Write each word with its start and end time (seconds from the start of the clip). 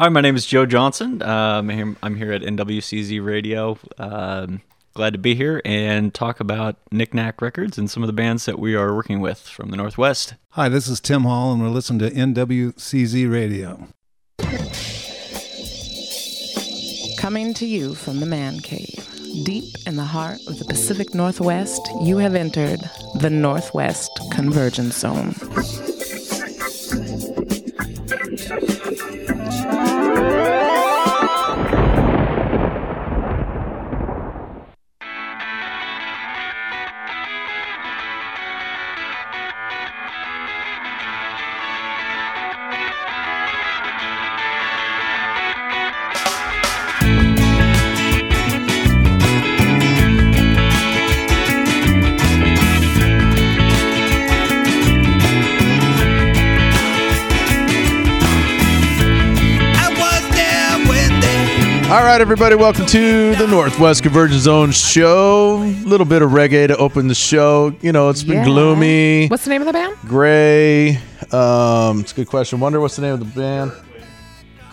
Hi, 0.00 0.08
my 0.08 0.22
name 0.22 0.34
is 0.34 0.46
Joe 0.46 0.64
Johnson. 0.64 1.20
Um, 1.20 1.68
I'm, 1.68 1.76
here, 1.76 1.96
I'm 2.02 2.16
here 2.16 2.32
at 2.32 2.40
NWCZ 2.40 3.22
Radio. 3.22 3.78
Um, 3.98 4.62
glad 4.94 5.12
to 5.12 5.18
be 5.18 5.34
here 5.34 5.60
and 5.62 6.14
talk 6.14 6.40
about 6.40 6.76
Knick 6.90 7.12
Knack 7.12 7.42
Records 7.42 7.76
and 7.76 7.90
some 7.90 8.02
of 8.02 8.06
the 8.06 8.14
bands 8.14 8.46
that 8.46 8.58
we 8.58 8.74
are 8.74 8.94
working 8.94 9.20
with 9.20 9.40
from 9.40 9.68
the 9.68 9.76
Northwest. 9.76 10.36
Hi, 10.52 10.70
this 10.70 10.88
is 10.88 11.00
Tim 11.00 11.24
Hall, 11.24 11.52
and 11.52 11.60
we're 11.60 11.68
listening 11.68 11.98
to 11.98 12.10
NWCZ 12.16 13.30
Radio. 13.30 13.88
Coming 17.18 17.52
to 17.52 17.66
you 17.66 17.94
from 17.94 18.20
the 18.20 18.26
man 18.26 18.60
cave, 18.60 19.06
deep 19.44 19.66
in 19.86 19.96
the 19.96 20.04
heart 20.04 20.38
of 20.46 20.58
the 20.58 20.64
Pacific 20.64 21.12
Northwest, 21.12 21.86
you 22.00 22.16
have 22.16 22.34
entered 22.34 22.80
the 23.20 23.28
Northwest 23.28 24.18
Convergence 24.32 24.96
Zone. 24.96 25.34
Right, 62.10 62.20
everybody, 62.20 62.56
welcome 62.56 62.84
to 62.86 63.36
the 63.36 63.46
Northwest 63.46 64.02
Convergence 64.02 64.42
Zone 64.42 64.72
show. 64.72 65.62
A 65.62 65.70
little 65.84 66.04
bit 66.06 66.22
of 66.22 66.30
reggae 66.32 66.66
to 66.66 66.76
open 66.76 67.06
the 67.06 67.14
show. 67.14 67.72
You 67.82 67.92
know, 67.92 68.08
it's 68.08 68.24
been 68.24 68.38
Yeah. 68.38 68.44
gloomy, 68.44 69.28
What's 69.28 69.44
the 69.44 69.50
name 69.50 69.62
of 69.62 69.66
the 69.66 69.72
band? 69.72 69.94
gray. 70.08 70.96
Um, 71.30 72.00
it's 72.00 72.10
a 72.10 72.16
good 72.16 72.26
question. 72.26 72.58
Wonder 72.58 72.80
what's 72.80 72.96
the 72.96 73.02
name 73.02 73.12
of 73.12 73.20
the 73.20 73.26
band? 73.40 73.70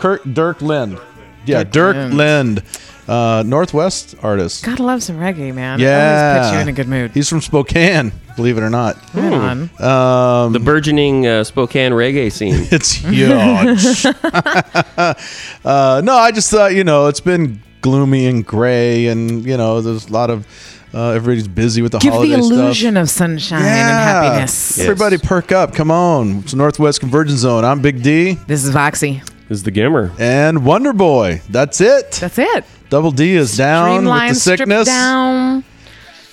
Kurt 0.00 0.34
Dirk 0.34 0.60
Lind. 0.62 0.98
Yeah, 1.46 1.62
Dirk 1.62 1.94
Dirk, 1.94 2.12
Lind. 2.12 2.62
Lind. 3.08 3.18
Uh, 3.18 3.42
Northwest 3.42 4.14
artist. 4.22 4.64
Gotta 4.64 4.82
love 4.82 5.02
some 5.02 5.16
reggae, 5.18 5.54
man. 5.54 5.80
It 5.80 5.84
yeah, 5.84 6.34
always 6.34 6.46
puts 6.46 6.54
you 6.54 6.60
in 6.60 6.68
a 6.68 6.72
good 6.72 6.88
mood. 6.88 7.10
He's 7.12 7.28
from 7.28 7.40
Spokane, 7.40 8.12
believe 8.36 8.58
it 8.58 8.62
or 8.62 8.70
not. 8.70 8.96
Right 9.14 9.32
on. 9.32 9.70
Um, 9.80 10.52
The 10.52 10.60
burgeoning 10.60 11.26
uh, 11.26 11.44
Spokane 11.44 11.92
reggae 11.92 12.30
scene. 12.30 12.66
It's 12.70 12.92
huge. 12.92 14.06
uh, 15.64 16.00
no, 16.04 16.14
I 16.16 16.30
just 16.32 16.50
thought, 16.50 16.74
you 16.74 16.84
know, 16.84 17.06
it's 17.06 17.20
been 17.20 17.62
gloomy 17.80 18.26
and 18.26 18.44
gray, 18.46 19.06
and, 19.06 19.44
you 19.44 19.56
know, 19.56 19.80
there's 19.80 20.08
a 20.08 20.12
lot 20.12 20.30
of, 20.30 20.46
uh, 20.92 21.10
everybody's 21.10 21.48
busy 21.48 21.82
with 21.82 21.92
the 21.92 21.98
Give 21.98 22.12
holiday 22.12 22.32
the 22.34 22.38
illusion 22.38 22.94
stuff. 22.94 23.02
of 23.02 23.10
sunshine 23.10 23.58
and 23.62 23.66
Yeah. 23.66 24.22
happiness. 24.22 24.78
Everybody 24.78 25.18
perk 25.18 25.52
up. 25.52 25.74
Come 25.74 25.90
on. 25.90 26.38
It's 26.38 26.54
Northwest 26.54 27.00
Convergence 27.00 27.40
Zone. 27.40 27.64
I'm 27.64 27.80
Big 27.80 28.02
D 28.02 28.34
This 28.46 28.64
is 28.64 28.74
Voxy. 28.74 29.22
This 29.48 29.58
is 29.58 29.62
the 29.62 29.70
Gimmer. 29.72 30.12
and 30.18 30.64
Wonder 30.64 30.92
Boy. 30.92 31.40
That's 31.50 31.80
it. 31.80 32.12
That's 32.12 32.38
it. 32.38 32.64
Double 32.90 33.10
D 33.10 33.34
is 33.36 33.56
down 33.56 34.04
with 34.06 34.28
the 34.28 34.34
sickness. 34.34 34.86
down. 34.86 35.64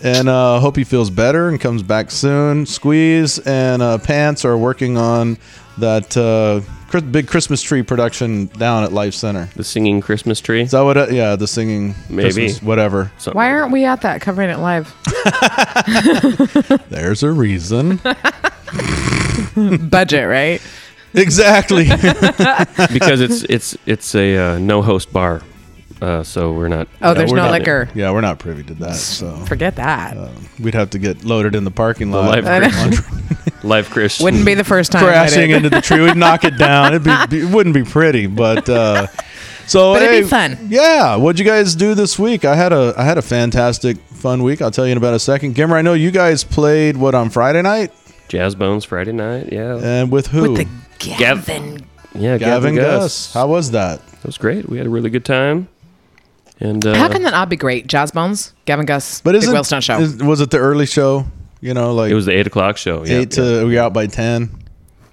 And 0.03 0.27
uh, 0.29 0.59
hope 0.59 0.75
he 0.75 0.83
feels 0.83 1.09
better 1.09 1.47
and 1.49 1.59
comes 1.59 1.81
back 1.81 2.11
soon. 2.11 2.65
Squeeze 2.65 3.39
and 3.39 3.81
uh, 3.81 3.97
Pants 3.97 4.45
are 4.45 4.57
working 4.57 4.97
on 4.97 5.37
that 5.77 6.15
uh, 6.15 6.61
Chris- 6.89 7.03
big 7.03 7.27
Christmas 7.27 7.61
tree 7.61 7.81
production 7.81 8.45
down 8.47 8.83
at 8.83 8.91
Life 8.93 9.13
Center. 9.13 9.49
The 9.55 9.63
singing 9.63 10.01
Christmas 10.01 10.39
tree. 10.41 10.61
Is 10.61 10.71
that 10.71 10.81
what? 10.81 10.95
It, 10.97 11.11
yeah, 11.13 11.35
the 11.35 11.47
singing, 11.47 11.95
Maybe. 12.09 12.31
Christmas, 12.31 12.61
whatever. 12.61 13.11
Something 13.17 13.37
Why 13.37 13.51
aren't 13.51 13.71
we 13.71 13.83
at 13.85 14.01
that 14.01 14.21
covering 14.21 14.49
it 14.49 14.59
live? 14.59 14.93
There's 16.89 17.23
a 17.23 17.31
reason. 17.31 17.99
Budget, 19.89 20.27
right? 20.27 20.61
exactly. 21.13 21.85
because 22.93 23.21
it's 23.21 23.43
it's 23.43 23.77
it's 23.85 24.13
a 24.15 24.37
uh, 24.37 24.59
no 24.59 24.81
host 24.81 25.11
bar, 25.13 25.41
uh, 26.01 26.23
so 26.23 26.51
we're 26.53 26.67
not. 26.67 26.87
Oh, 27.01 27.13
there's 27.13 27.31
no 27.31 27.43
not- 27.43 27.51
liquor. 27.51 27.89
yeah, 27.95 28.11
we're 28.11 28.21
not 28.21 28.39
privy 28.39 28.63
to 28.63 28.73
that, 28.75 28.95
so 28.95 29.35
Forget 29.45 29.75
that. 29.77 30.17
we'd 30.59 30.73
have 30.73 30.89
to 30.91 30.99
get 30.99 31.23
loaded 31.23 31.55
in 31.55 31.63
the 31.63 31.71
parking 31.71 32.11
The 32.11 32.17
lot, 32.17 32.43
live, 32.43 32.45
I 32.45 32.59
know. 32.59 32.91
Live 33.63 33.89
Chris. 33.89 34.19
Wouldn't 34.19 34.45
be 34.45 34.53
the 34.53 34.63
first 34.63 34.91
time. 34.91 35.03
crashing 35.03 35.49
into 35.49 35.69
the 35.71 35.81
tree. 35.81 35.99
We'd 36.01 36.17
knock 36.17 36.43
it 36.43 36.55
down. 36.57 36.93
It'd 36.93 37.03
be, 37.03 37.15
be- 37.41 37.47
it 37.47 37.51
wouldn't 37.53 37.73
be 37.73 37.83
pretty, 37.83 38.27
but. 38.27 38.69
Uh, 38.69 39.07
so, 39.67 39.93
But 39.93 40.03
it'd 40.03 40.23
be 40.25 40.29
fun. 40.29 40.67
Yeah, 40.69 41.15
what'd 41.15 41.39
you 41.39 41.45
guys 41.45 41.73
do 41.73 41.95
this 41.95 42.19
week? 42.19 42.45
I 42.45 42.55
had 42.55 42.71
a 42.71 42.93
I 42.95 43.03
had 43.03 43.17
a 43.17 43.23
fantastic, 43.23 43.97
fun 43.97 44.43
week. 44.43 44.61
I'll 44.61 44.69
tell 44.69 44.85
you 44.85 44.91
in 44.91 44.97
about 44.99 45.15
a 45.15 45.19
second. 45.19 45.55
Gimmer, 45.55 45.73
I 45.75 45.81
know 45.81 45.93
you 45.93 46.11
guys 46.11 46.43
played 46.43 46.95
what 46.97 47.15
on 47.15 47.31
Friday 47.31 47.63
night, 47.63 47.91
Jazz 48.27 48.53
Bones 48.53 48.85
Friday 48.85 49.11
night. 49.13 49.51
Yeah, 49.51 49.77
and 49.81 50.11
with 50.11 50.27
who? 50.27 50.51
With 50.51 50.57
the 50.57 50.67
Gavin. 50.99 51.83
yeah. 52.13 52.37
Gavin 52.37 52.75
Gus. 52.75 53.01
Gus. 53.01 53.33
How 53.33 53.47
was 53.47 53.71
that? 53.71 54.01
It 54.19 54.25
was 54.25 54.37
great. 54.37 54.69
We 54.69 54.77
had 54.77 54.85
a 54.85 54.89
really 54.91 55.09
good 55.09 55.25
time. 55.25 55.67
And 56.59 56.85
uh, 56.85 56.93
How 56.95 57.09
can 57.09 57.23
that 57.23 57.31
not 57.31 57.49
be 57.49 57.55
great? 57.57 57.87
Jazzbones, 57.87 58.53
Gavin 58.65 58.85
Gus, 58.85 59.21
But 59.21 59.33
Big 59.33 59.43
isn't 59.43 59.53
Wellstone 59.53 59.81
Show. 59.83 59.99
is- 59.99 60.17
was 60.17 60.39
it 60.41 60.51
the 60.51 60.57
early 60.59 60.85
show? 60.85 61.25
You 61.61 61.73
know, 61.73 61.93
like 61.93 62.11
it 62.11 62.15
was 62.15 62.25
the 62.27 62.33
eight 62.37 62.47
o'clock 62.47 62.77
show. 62.77 63.03
Yeah, 63.05 63.15
eight 63.19 63.37
yeah. 63.37 63.43
to 63.43 63.65
we 63.65 63.75
were 63.75 63.81
out 63.81 63.93
by 63.93 64.07
ten. 64.07 64.49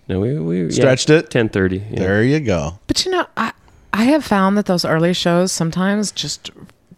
No, 0.08 0.20
we 0.20 0.38
we 0.38 0.70
Stretched 0.70 1.08
it? 1.10 1.30
ten 1.30 1.48
thirty. 1.48 1.78
Yeah. 1.90 2.00
There 2.00 2.22
you 2.24 2.40
go. 2.40 2.78
but 2.86 3.04
you 3.04 3.10
know, 3.12 3.26
I 3.36 3.52
I 3.92 4.04
have 4.04 4.24
found 4.24 4.58
that 4.58 4.66
those 4.66 4.84
early 4.84 5.14
shows 5.14 5.50
sometimes 5.52 6.12
just 6.12 6.50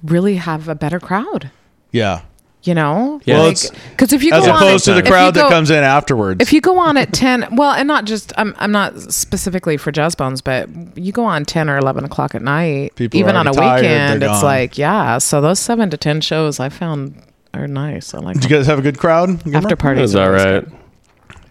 really 0.02 0.36
have 0.36 0.68
a 0.68 0.74
better 0.74 0.98
crowd. 0.98 1.50
Yeah, 1.92 2.22
You 2.64 2.74
know, 2.74 3.20
Yeah. 3.26 3.40
Well, 3.40 3.50
because 3.50 3.70
it's- 3.70 4.12
if 4.14 4.22
you 4.24 4.32
as 4.32 4.46
go 4.46 4.54
opposed 4.56 4.88
at, 4.88 4.92
to 4.92 4.94
the 4.94 4.98
if 5.00 5.04
you 5.04 5.10
crowd 5.12 5.34
that 5.34 5.50
comes 5.50 5.70
in 5.70 5.84
afterwards. 5.84 6.40
If 6.40 6.50
you 6.52 6.60
go 6.62 6.78
on 6.78 6.96
at 6.96 7.12
ten, 7.12 7.46
well, 7.56 7.72
and 7.72 7.86
not 7.86 8.06
just 8.06 8.32
I'm 8.38 8.54
I'm 8.58 8.72
not 8.72 8.98
specifically 9.12 9.76
for 9.76 9.92
Jazzbones, 9.92 10.42
but 10.42 10.68
you 10.96 11.12
go 11.12 11.24
on 11.26 11.44
ten 11.44 11.68
or 11.68 11.76
eleven 11.76 12.04
o'clock 12.04 12.34
at 12.34 12.40
night, 12.42 12.94
People 12.96 13.20
even 13.20 13.36
on 13.36 13.46
a 13.46 13.52
tired, 13.52 13.82
weekend, 13.82 14.22
they're 14.22 14.30
it's 14.30 14.38
gone. 14.40 14.44
like 14.44 14.78
yeah. 14.78 15.18
So 15.18 15.40
those 15.42 15.58
seven 15.58 15.90
to 15.90 15.98
ten 15.98 16.22
shows 16.22 16.58
I 16.58 16.70
found 16.70 17.14
are 17.52 17.68
nice. 17.68 18.14
I 18.14 18.18
like 18.18 18.34
Did 18.34 18.44
them. 18.44 18.50
you 18.50 18.56
guys 18.56 18.66
have 18.66 18.78
a 18.78 18.82
good 18.82 18.98
crowd? 18.98 19.44
Gimmer? 19.44 19.56
after 19.58 19.74
It 19.74 19.78
parties. 19.78 20.00
was 20.00 20.16
are 20.16 20.20
all 20.22 20.26
always 20.28 20.44
right. 20.44 20.64
good. 20.64 20.72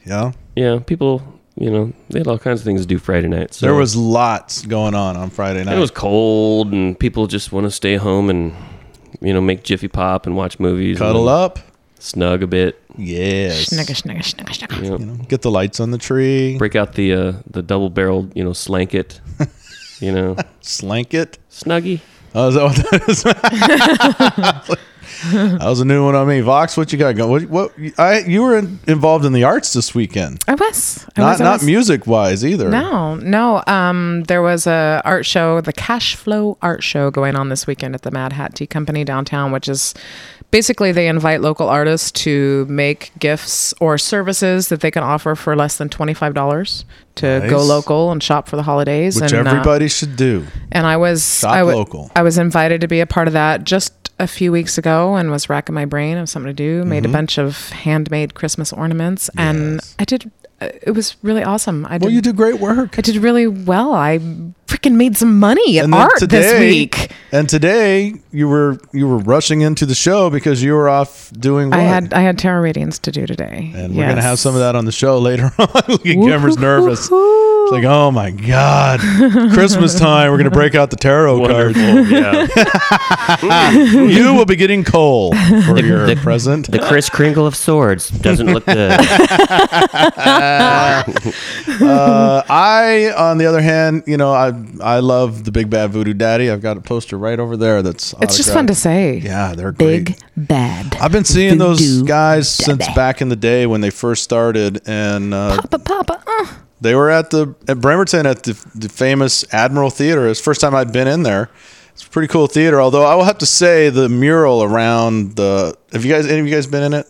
Yeah, 0.06 0.32
Yeah, 0.56 0.80
people. 0.80 1.22
You 1.56 1.70
know, 1.70 1.94
they 2.10 2.18
had 2.18 2.28
all 2.28 2.40
kinds 2.40 2.62
of 2.62 2.66
things 2.66 2.82
to 2.82 2.88
do 2.88 2.98
Friday 2.98 3.28
night. 3.28 3.54
So 3.54 3.68
there 3.68 3.76
was 3.76 3.96
lots 3.96 4.66
going 4.66 4.96
on 4.96 5.16
on 5.16 5.30
Friday 5.30 5.64
night. 5.64 5.78
It 5.78 5.80
was 5.80 5.92
cold, 5.92 6.72
and 6.74 6.98
people 6.98 7.28
just 7.28 7.52
want 7.52 7.66
to 7.68 7.72
stay 7.72 7.96
home 7.98 8.32
and 8.32 8.54
you 9.24 9.34
know 9.34 9.42
make 9.42 9.64
Jiffy 9.64 9.88
Pop 9.88 10.28
and 10.28 10.36
watch 10.36 10.60
movies. 10.60 10.98
cuddle 11.00 11.28
and 11.30 11.44
up. 11.46 11.60
snug 12.00 12.44
a 12.44 12.48
bit. 12.48 12.80
Yes. 12.98 13.70
Snugga, 13.70 13.96
snugga, 13.96 14.22
snugga, 14.22 14.54
snugga. 14.54 14.84
You 14.84 14.90
know, 14.92 14.98
You 14.98 15.06
know, 15.08 15.16
get 15.28 15.42
the 15.42 15.50
lights 15.50 15.80
on 15.80 15.90
the 15.92 15.98
tree. 15.98 16.58
break 16.58 16.76
out 16.76 16.94
the 16.94 17.14
uh, 17.14 17.34
the 17.50 17.62
double 17.64 17.90
barreled 17.90 18.36
you 18.36 18.44
know 18.44 18.54
slanket. 18.54 19.20
you 20.00 20.12
know, 20.12 20.36
Slank 20.62 21.14
it. 21.14 21.40
Snuggie. 21.50 22.02
Oh, 22.36 22.50
is 22.50 22.56
that 22.56 22.64
what 22.64 22.76
that 22.92 24.68
is? 24.68 24.78
that 25.32 25.60
was 25.66 25.80
a 25.80 25.86
new 25.86 26.04
one 26.04 26.16
on 26.16 26.28
me. 26.28 26.42
Vox, 26.42 26.76
what 26.76 26.92
you 26.92 27.00
got 27.00 27.16
going? 27.16 27.48
What, 27.50 27.74
what 27.76 28.00
I 28.00 28.20
you 28.20 28.42
were 28.44 28.58
in, 28.58 28.80
involved 28.88 29.26
in 29.26 29.34
the 29.34 29.44
arts 29.44 29.74
this 29.74 29.94
weekend. 29.96 30.44
I 30.48 30.56
was. 30.56 31.06
I 31.16 31.22
Not 31.22 31.30
was, 31.32 31.40
not 31.40 31.54
was. 31.60 31.66
music 31.66 32.08
wise 32.08 32.46
either. 32.46 32.70
No, 32.70 33.16
no. 33.16 33.64
Um, 33.68 34.24
there 34.24 34.42
was 34.42 34.68
a 34.68 35.02
art 35.06 35.26
show, 35.26 35.62
the 35.62 35.74
Cash 35.74 36.16
Flow 36.16 36.58
Art 36.62 36.84
Show, 36.84 37.12
going 37.12 37.36
on 37.36 37.50
this 37.50 37.68
weekend 37.68 37.96
at 37.96 38.02
the 38.02 38.12
Mad 38.12 38.34
Hat 38.34 38.56
Tea 38.56 38.68
Company 38.68 39.04
downtown, 39.04 39.52
which 39.52 39.68
is 39.70 39.94
basically 40.52 40.92
they 40.92 41.08
invite 41.08 41.42
local 41.42 41.68
artists 41.70 42.12
to 42.12 42.66
make 42.70 43.12
gifts 43.20 43.74
or 43.80 43.98
services 43.98 44.70
that 44.70 44.82
they 44.82 44.92
can 44.92 45.04
offer 45.04 45.36
for 45.36 45.56
less 45.56 45.78
than 45.78 45.90
twenty 45.90 46.14
five 46.14 46.34
dollars 46.34 46.86
to 47.16 47.46
go 47.50 47.62
local 47.64 48.12
and 48.12 48.22
shop 48.24 48.48
for 48.48 48.56
the 48.56 48.64
holidays. 48.64 49.20
Which 49.22 49.32
and, 49.34 49.48
uh, 49.48 49.52
everybody 49.52 49.88
should 49.88 50.16
do. 50.16 50.46
and 50.72 50.86
I 50.88 50.98
was 50.98 51.40
Shop 51.40 51.52
I 51.52 51.60
w- 51.60 51.78
local. 51.78 52.12
I 52.16 52.24
was 52.24 52.38
invited 52.38 52.82
to 52.82 52.88
be 52.88 53.00
a 53.00 53.06
part 53.06 53.28
of 53.28 53.34
that 53.34 53.64
just 53.64 53.94
a 54.20 54.28
few 54.28 54.52
weeks 54.52 54.78
ago 54.78 55.16
and 55.16 55.32
was 55.32 55.50
racking 55.50 55.76
my 55.76 55.86
brain 55.86 56.18
of 56.18 56.30
something 56.30 56.50
to 56.50 56.54
do. 56.54 56.84
Made 56.86 57.06
a 57.06 57.10
bunch 57.10 57.38
of 57.38 57.70
handmade 57.70 58.34
Christmas 58.34 58.72
ornaments, 58.74 59.30
and 59.38 59.80
Mm-hmm. 59.80 59.96
I 60.02 60.06
did. 60.06 60.32
uh, 60.62 60.70
It 60.84 60.92
was 60.92 61.16
really 61.24 61.44
awesome. 61.44 61.86
I 61.88 61.98
did. 61.98 62.04
Well, 62.06 62.12
you 62.14 62.22
do 62.22 62.34
great 62.34 62.60
work. 62.60 62.98
I 62.98 63.02
did 63.02 63.16
really 63.18 63.48
well. 63.48 63.94
I 63.94 64.20
freaking 64.68 64.96
made 64.96 65.16
some 65.18 65.40
money 65.40 65.78
at 65.80 65.86
And 65.86 65.94
art 65.94 66.18
today, 66.18 66.42
this 66.42 66.60
week. 66.60 67.12
And 67.32 67.48
today 67.50 68.16
you 68.32 68.48
were 68.48 68.78
you 68.92 69.08
were 69.08 69.18
rushing 69.18 69.62
into 69.62 69.86
the 69.86 69.96
show 69.96 70.30
because 70.30 70.62
you 70.64 70.74
were 70.74 70.90
off 70.90 71.32
doing 71.38 71.70
what? 71.70 71.80
I 71.80 71.84
had 71.84 72.14
I 72.14 72.22
had 72.22 72.38
tarot 72.38 72.62
readings 72.62 73.00
to 73.00 73.12
do 73.12 73.26
today, 73.28 73.72
and 73.76 73.96
we're 73.96 74.08
gonna 74.08 74.22
have 74.22 74.40
some 74.40 74.54
of 74.56 74.62
that 74.62 74.76
on 74.76 74.86
the 74.86 74.92
show 74.92 75.18
later 75.20 75.46
on. 75.58 75.68
Look 75.88 76.06
at 76.06 76.16
Gimmer's 76.16 76.58
nervous. 76.58 77.10
Woo-hoo-hoo. 77.10 77.53
Like, 77.74 77.86
oh 77.86 78.12
my 78.12 78.30
God, 78.32 79.00
Christmas 79.54 79.98
time. 80.00 80.30
We're 80.32 80.38
going 80.38 80.50
to 80.50 80.52
break 80.52 80.76
out 80.76 80.90
the 80.92 80.96
tarot 80.96 81.46
cards. 81.48 81.78
Yeah. 81.78 82.48
You 83.94 84.34
will 84.36 84.46
be 84.46 84.56
getting 84.56 84.84
coal 84.84 85.34
for 85.66 85.80
your 85.80 86.06
the- 86.06 86.16
present. 86.18 86.70
The 86.72 86.80
Kris 86.80 87.10
Kringle 87.10 87.48
of 87.48 87.56
swords 87.56 88.10
doesn't 88.10 88.48
look 88.48 88.66
good. 88.66 89.00
Uh, 91.84 92.44
I, 92.50 93.12
on 93.18 93.38
the 93.38 93.46
other 93.46 93.62
hand, 93.62 94.04
you 94.06 94.18
know, 94.18 94.32
I 94.32 94.54
I 94.82 95.00
love 95.00 95.44
the 95.44 95.52
Big 95.52 95.70
Bad 95.70 95.92
Voodoo 95.92 96.14
Daddy. 96.14 96.50
I've 96.50 96.62
got 96.62 96.78
a 96.78 96.82
poster 96.82 97.18
right 97.18 97.40
over 97.40 97.58
there. 97.58 97.82
That's 97.82 98.14
It's 98.22 98.38
just 98.38 98.54
fun 98.54 98.68
to 98.68 98.76
say. 98.76 99.18
Yeah, 99.18 99.54
they're 99.56 99.72
great. 99.72 100.06
Big 100.06 100.18
bad. 100.38 100.96
I've 100.98 101.12
been 101.12 101.26
seeing 101.26 101.58
those 101.58 101.80
Voodoo 101.80 102.06
guys 102.08 102.50
since 102.50 102.88
back 102.94 103.22
in 103.22 103.30
the 103.30 103.36
day 103.36 103.66
when 103.66 103.82
they 103.82 103.90
first 103.90 104.24
started, 104.24 104.82
and 104.88 105.34
uh, 105.34 105.58
Papa, 105.62 105.80
Papa. 105.80 106.24
Uh. 106.28 106.48
They 106.84 106.96
were 106.96 107.10
at 107.10 107.30
the 107.30 107.56
at 107.68 107.80
Bremerton 107.80 108.26
at 108.26 108.44
the, 108.44 108.54
the 108.76 108.90
famous 108.90 109.46
Admiral 109.54 109.90
Theater. 109.90 110.28
It's 110.28 110.40
the 110.40 110.44
first 110.44 110.62
time 110.62 110.76
I'd 110.76 110.94
been 110.94 111.08
in 111.08 111.24
there. 111.24 111.50
It's 111.94 112.06
a 112.06 112.10
pretty 112.10 112.28
cool 112.28 112.48
theater. 112.48 112.82
Although 112.82 113.06
I 113.06 113.16
will 113.16 113.24
have 113.24 113.38
to 113.40 113.46
say 113.46 113.90
the 113.90 114.10
mural 114.10 114.64
around 114.64 115.36
the 115.36 115.78
have 115.92 116.04
you 116.04 116.12
guys 116.12 116.28
any 116.28 116.40
of 116.40 116.48
you 116.48 116.54
guys 116.54 116.68
been 116.68 116.84
in 116.84 116.94
it? 116.94 117.06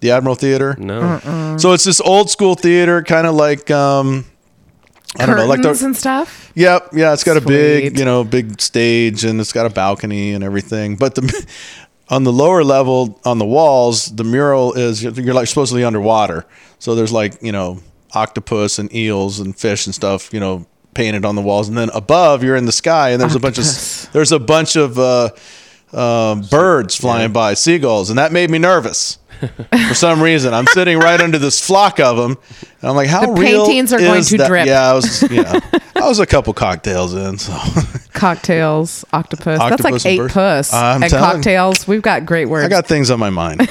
The 0.00 0.10
Admiral 0.10 0.34
Theater. 0.34 0.74
No. 0.78 1.56
So 1.58 1.72
it's 1.72 1.84
this 1.84 2.00
old 2.00 2.28
school 2.28 2.56
theater, 2.56 3.02
kind 3.02 3.26
of 3.26 3.34
like 3.34 3.70
um, 3.70 4.24
I 5.18 5.26
don't 5.26 5.36
know, 5.36 5.46
like 5.46 5.60
Curtains 5.60 5.80
the 5.80 5.86
and 5.86 5.96
stuff. 5.96 6.52
Yep, 6.56 6.90
yeah, 6.94 7.12
it's 7.12 7.22
got 7.22 7.36
a 7.36 7.40
big, 7.40 7.98
you 7.98 8.04
know, 8.04 8.24
big 8.24 8.60
stage 8.60 9.24
and 9.24 9.40
it's 9.40 9.52
got 9.52 9.66
a 9.66 9.70
balcony 9.70 10.32
and 10.32 10.42
everything. 10.42 10.96
But 10.96 11.14
the 11.14 11.46
on 12.08 12.24
the 12.24 12.32
lower 12.32 12.64
level 12.64 13.20
on 13.24 13.38
the 13.38 13.46
walls, 13.46 14.06
the 14.06 14.24
mural 14.24 14.72
is 14.72 15.02
you're 15.02 15.34
like 15.34 15.46
supposedly 15.46 15.84
underwater. 15.84 16.46
So 16.80 16.94
there's 16.94 17.12
like, 17.12 17.40
you 17.42 17.52
know, 17.52 17.80
octopus 18.14 18.78
and 18.78 18.94
eels 18.94 19.40
and 19.40 19.56
fish 19.56 19.86
and 19.86 19.94
stuff, 19.94 20.32
you 20.32 20.40
know, 20.40 20.66
painted 20.94 21.24
on 21.24 21.34
the 21.34 21.42
walls. 21.42 21.68
And 21.68 21.76
then 21.76 21.90
above 21.92 22.42
you're 22.44 22.56
in 22.56 22.66
the 22.66 22.72
sky 22.72 23.10
and 23.10 23.20
there's 23.20 23.34
a 23.34 23.40
bunch 23.40 23.58
of 23.58 24.12
there's 24.12 24.32
a 24.32 24.38
bunch 24.38 24.76
of 24.76 24.98
uh 24.98 25.30
um, 25.92 26.42
birds 26.50 26.96
flying 26.96 27.32
by, 27.32 27.54
seagulls, 27.54 28.10
and 28.10 28.18
that 28.18 28.32
made 28.32 28.50
me 28.50 28.58
nervous 28.58 29.18
for 29.88 29.94
some 29.94 30.22
reason. 30.22 30.52
I'm 30.54 30.66
sitting 30.68 30.98
right 30.98 31.20
under 31.20 31.38
this 31.38 31.64
flock 31.64 32.00
of 32.00 32.16
them, 32.16 32.36
and 32.80 32.90
I'm 32.90 32.96
like, 32.96 33.08
"How 33.08 33.26
The 33.26 33.32
real 33.40 33.64
paintings 33.66 33.92
are 33.92 33.98
going 33.98 34.22
to 34.24 34.36
that? 34.38 34.46
drip. 34.48 34.66
Yeah, 34.66 34.90
I 34.90 34.94
was. 34.94 35.22
Yeah, 35.30 35.60
I 35.96 36.08
was 36.08 36.18
a 36.18 36.26
couple 36.26 36.52
cocktails 36.54 37.14
in, 37.14 37.38
so 37.38 37.52
Cocktails, 38.12 39.04
octopus. 39.12 39.58
That's 39.58 39.82
like 39.84 40.04
eight 40.06 40.18
bird. 40.18 40.30
puss. 40.30 40.72
I'm 40.72 41.02
and 41.02 41.10
telling- 41.10 41.32
cocktails. 41.34 41.86
We've 41.88 42.02
got 42.02 42.24
great 42.26 42.46
words. 42.48 42.64
I 42.64 42.68
got 42.68 42.86
things 42.86 43.10
on 43.10 43.18
my 43.18 43.30
mind. 43.30 43.60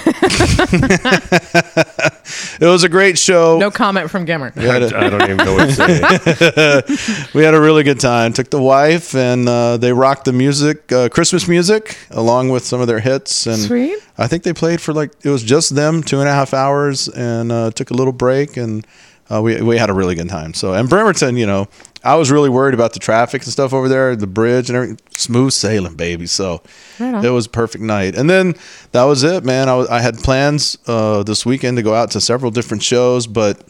it 2.60 2.66
was 2.68 2.84
a 2.84 2.90
great 2.90 3.18
show. 3.18 3.58
no 3.58 3.72
comment 3.72 4.10
from 4.10 4.26
Gimmer. 4.26 4.54
We 4.56 4.64
had, 4.66 4.84
a, 4.84 4.98
I 4.98 5.10
don't 5.10 5.22
even 5.24 5.38
know 5.38 5.56
what 5.56 5.70
to 5.70 5.74
say. 5.74 7.30
we 7.34 7.44
had 7.44 7.54
a 7.54 7.62
really 7.62 7.84
good 7.84 8.00
time. 8.00 8.34
Took 8.34 8.50
the 8.50 8.62
wife, 8.62 9.16
and 9.16 9.48
uh, 9.48 9.78
they 9.78 9.94
rocked 9.94 10.26
the 10.26 10.34
music, 10.34 10.92
uh, 10.92 11.10
Christmas 11.10 11.48
music, 11.48 11.98
along 12.12 12.50
with 12.50 12.66
some 12.66 12.82
of 12.82 12.88
their 12.88 13.00
hits. 13.00 13.48
And 13.48 13.58
Sweet. 13.60 13.98
I 14.18 14.28
think 14.28 14.44
they 14.44 14.54
played 14.54 14.82
for 14.82 14.94
like 14.94 15.12
it 15.24 15.30
was 15.30 15.44
just 15.44 15.76
them, 15.76 16.04
two 16.04 16.20
and 16.20 16.30
a 16.30 16.32
half 16.32 16.54
hours, 16.54 17.08
and 17.08 17.52
uh, 17.52 17.72
took 17.72 17.92
a 17.92 17.94
little 17.94 18.14
break, 18.14 18.58
and 18.58 18.86
uh, 19.32 19.42
we 19.42 19.62
we 19.62 19.78
had 19.78 19.90
a 19.90 19.94
really 19.94 20.16
good 20.16 20.30
time. 20.30 20.54
So, 20.54 20.74
and 20.74 20.88
Bremerton, 20.90 21.38
you 21.38 21.46
know, 21.46 21.68
I 22.04 22.16
was 22.16 22.30
really 22.32 22.50
worried 22.50 22.74
about 22.74 22.94
the 22.94 23.00
traffic 23.00 23.44
and 23.44 23.52
stuff 23.52 23.74
over 23.74 23.88
there, 23.88 24.16
the 24.16 24.28
bridge 24.28 24.70
and 24.70 24.76
everything. 24.76 25.00
Smooth 25.16 25.54
sailing, 25.54 25.96
baby. 25.96 26.28
So 26.28 26.62
Right 27.00 27.24
it 27.24 27.30
was 27.30 27.46
a 27.46 27.50
perfect 27.50 27.84
night. 27.84 28.16
And 28.16 28.30
then 28.30 28.56
that 28.92 29.04
was 29.04 29.24
it, 29.24 29.44
man. 29.46 29.70
I, 29.70 29.76
was, 29.76 29.88
I 29.90 30.02
had 30.02 30.18
plans 30.18 30.78
uh, 30.86 31.24
this 31.24 31.46
weekend 31.46 31.78
to 31.78 31.84
go 31.84 31.96
out 31.96 32.12
to 32.12 32.22
several 32.22 32.52
different 32.52 32.84
shows, 32.84 33.26
but 33.26 33.66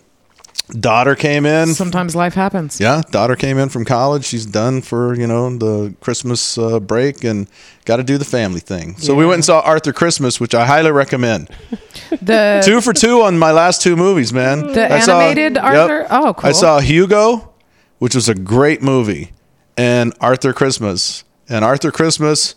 daughter 0.70 1.16
came 1.16 1.46
in. 1.46 1.68
Sometimes 1.74 2.16
life 2.16 2.34
happens. 2.34 2.80
Yeah, 2.80 3.02
daughter 3.12 3.36
came 3.36 3.58
in 3.58 3.70
from 3.70 3.86
college. 3.86 4.26
She's 4.26 4.46
done 4.46 4.82
for 4.82 5.16
you 5.16 5.28
know 5.28 5.56
the 5.58 5.94
Christmas 6.02 6.58
uh, 6.58 6.80
break 6.80 7.24
and 7.24 7.48
got 7.86 7.98
to 7.98 8.04
do 8.04 8.18
the 8.18 8.26
family 8.26 8.60
thing. 8.60 8.96
So 8.98 9.16
we 9.16 9.26
went 9.26 9.36
and 9.36 9.46
saw 9.46 9.60
Arthur 9.62 9.94
Christmas, 9.94 10.40
which 10.40 10.56
I 10.56 10.66
highly 10.66 10.92
recommend. 10.92 11.50
The 12.22 12.62
two 12.64 12.80
for 12.80 12.94
two 12.94 13.22
on 13.24 13.40
my 13.40 13.52
last 13.52 13.82
two 13.82 13.96
movies, 13.96 14.32
man. 14.32 14.72
The 14.74 14.94
I 14.94 15.00
saw- 15.00 15.20
animated 15.20 15.58
Arthur? 15.58 16.06
Oh, 16.12 16.34
cool. 16.36 16.48
I 16.50 16.52
saw 16.54 16.80
Hugo, 16.80 17.52
which 17.98 18.14
was 18.14 18.30
a 18.30 18.36
great 18.36 18.84
movie, 18.84 19.32
and 19.76 20.14
Arthur 20.22 20.54
Christmas. 20.54 21.24
And 21.50 21.66
Arthur 21.66 21.92
Christmas, 21.92 22.54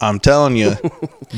I'm 0.00 0.18
telling 0.18 0.56
you, 0.56 0.74